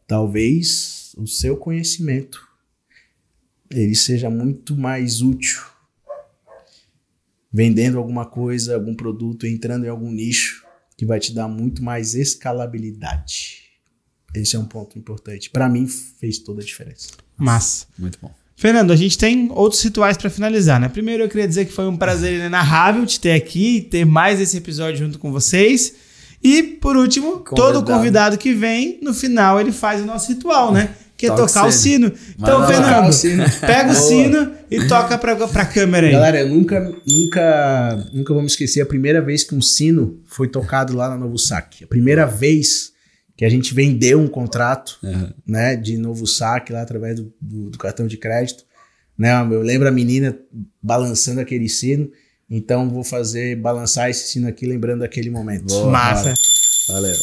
Talvez 0.07 1.13
o 1.17 1.27
seu 1.27 1.57
conhecimento 1.57 2.52
ele 3.73 3.95
seja 3.95 4.29
muito 4.29 4.77
mais 4.77 5.21
útil 5.21 5.61
vendendo 7.51 7.99
alguma 7.99 8.25
coisa, 8.25 8.73
algum 8.73 8.95
produto, 8.95 9.45
entrando 9.45 9.85
em 9.85 9.89
algum 9.89 10.11
nicho 10.11 10.63
que 10.97 11.05
vai 11.05 11.19
te 11.19 11.33
dar 11.33 11.47
muito 11.47 11.83
mais 11.83 12.15
escalabilidade. 12.15 13.63
Esse 14.33 14.55
é 14.55 14.59
um 14.59 14.65
ponto 14.65 14.97
importante. 14.97 15.51
Para 15.51 15.69
mim 15.69 15.87
fez 15.87 16.39
toda 16.39 16.61
a 16.61 16.65
diferença. 16.65 17.09
Massa. 17.37 17.85
Muito 17.97 18.17
bom. 18.19 18.33
Fernando, 18.55 18.91
a 18.91 18.95
gente 18.95 19.17
tem 19.17 19.49
outros 19.51 19.81
rituais 19.81 20.17
para 20.17 20.29
finalizar, 20.29 20.79
né? 20.79 20.89
Primeiro, 20.89 21.23
eu 21.23 21.29
queria 21.29 21.47
dizer 21.47 21.65
que 21.65 21.71
foi 21.71 21.87
um 21.87 21.97
prazer 21.97 22.33
inenarrável 22.33 23.05
te 23.05 23.19
ter 23.19 23.33
aqui, 23.33 23.81
ter 23.81 24.05
mais 24.05 24.39
esse 24.39 24.57
episódio 24.57 24.97
junto 24.97 25.19
com 25.19 25.31
vocês. 25.31 25.93
E, 26.41 26.63
por 26.63 26.97
último, 26.97 27.39
todo 27.39 27.55
Convidado. 27.55 27.85
convidado 27.85 28.37
que 28.37 28.53
vem, 28.53 28.99
no 29.01 29.13
final, 29.13 29.59
ele 29.59 29.71
faz 29.71 30.01
o 30.01 30.05
nosso 30.05 30.29
ritual, 30.29 30.71
né? 30.73 30.95
Que 31.27 31.31
é 31.31 31.35
tocar 31.35 31.65
o 31.67 31.71
sino. 31.71 32.07
sino. 32.15 32.35
Então. 32.39 32.67
Fernando, 32.67 33.09
o 33.09 33.13
sino. 33.13 33.43
pega 33.61 33.91
o 33.91 33.95
sino 33.95 34.51
e 34.69 34.87
toca 34.87 35.17
pra, 35.17 35.35
pra 35.47 35.65
câmera 35.65 36.07
aí. 36.07 36.11
Galera, 36.13 36.39
eu 36.41 36.49
nunca, 36.49 36.93
nunca, 37.07 38.07
nunca 38.13 38.33
vou 38.33 38.41
me 38.41 38.47
esquecer 38.47 38.81
a 38.81 38.85
primeira 38.85 39.21
vez 39.21 39.43
que 39.43 39.55
um 39.55 39.61
sino 39.61 40.19
foi 40.25 40.47
tocado 40.47 40.95
lá 40.95 41.09
na 41.09 41.17
Novo 41.17 41.37
Saque. 41.37 41.83
A 41.83 41.87
primeira 41.87 42.25
vez 42.25 42.91
que 43.37 43.45
a 43.45 43.49
gente 43.49 43.73
vendeu 43.73 44.19
um 44.19 44.27
contrato, 44.27 44.97
Uhum. 45.03 45.29
né, 45.47 45.75
de 45.75 45.97
Novo 45.97 46.27
Saque 46.27 46.71
lá 46.73 46.81
através 46.81 47.15
do, 47.15 47.33
do- 47.41 47.69
do 47.71 47.77
cartão 47.77 48.05
de 48.05 48.17
crédito. 48.17 48.63
Né, 49.17 49.31
eu 49.51 49.61
lembro 49.61 49.87
a 49.87 49.91
menina 49.91 50.37
balançando 50.81 51.39
aquele 51.39 51.69
sino. 51.69 52.09
Então 52.49 52.89
vou 52.89 53.03
fazer 53.03 53.55
balançar 53.55 54.09
esse 54.09 54.27
sino 54.27 54.47
aqui 54.47 54.65
lembrando 54.65 54.99
daquele 54.99 55.29
momento. 55.29 55.65
Boa. 55.67 55.89
Massa. 55.91 56.33
Valeu. 56.89 57.15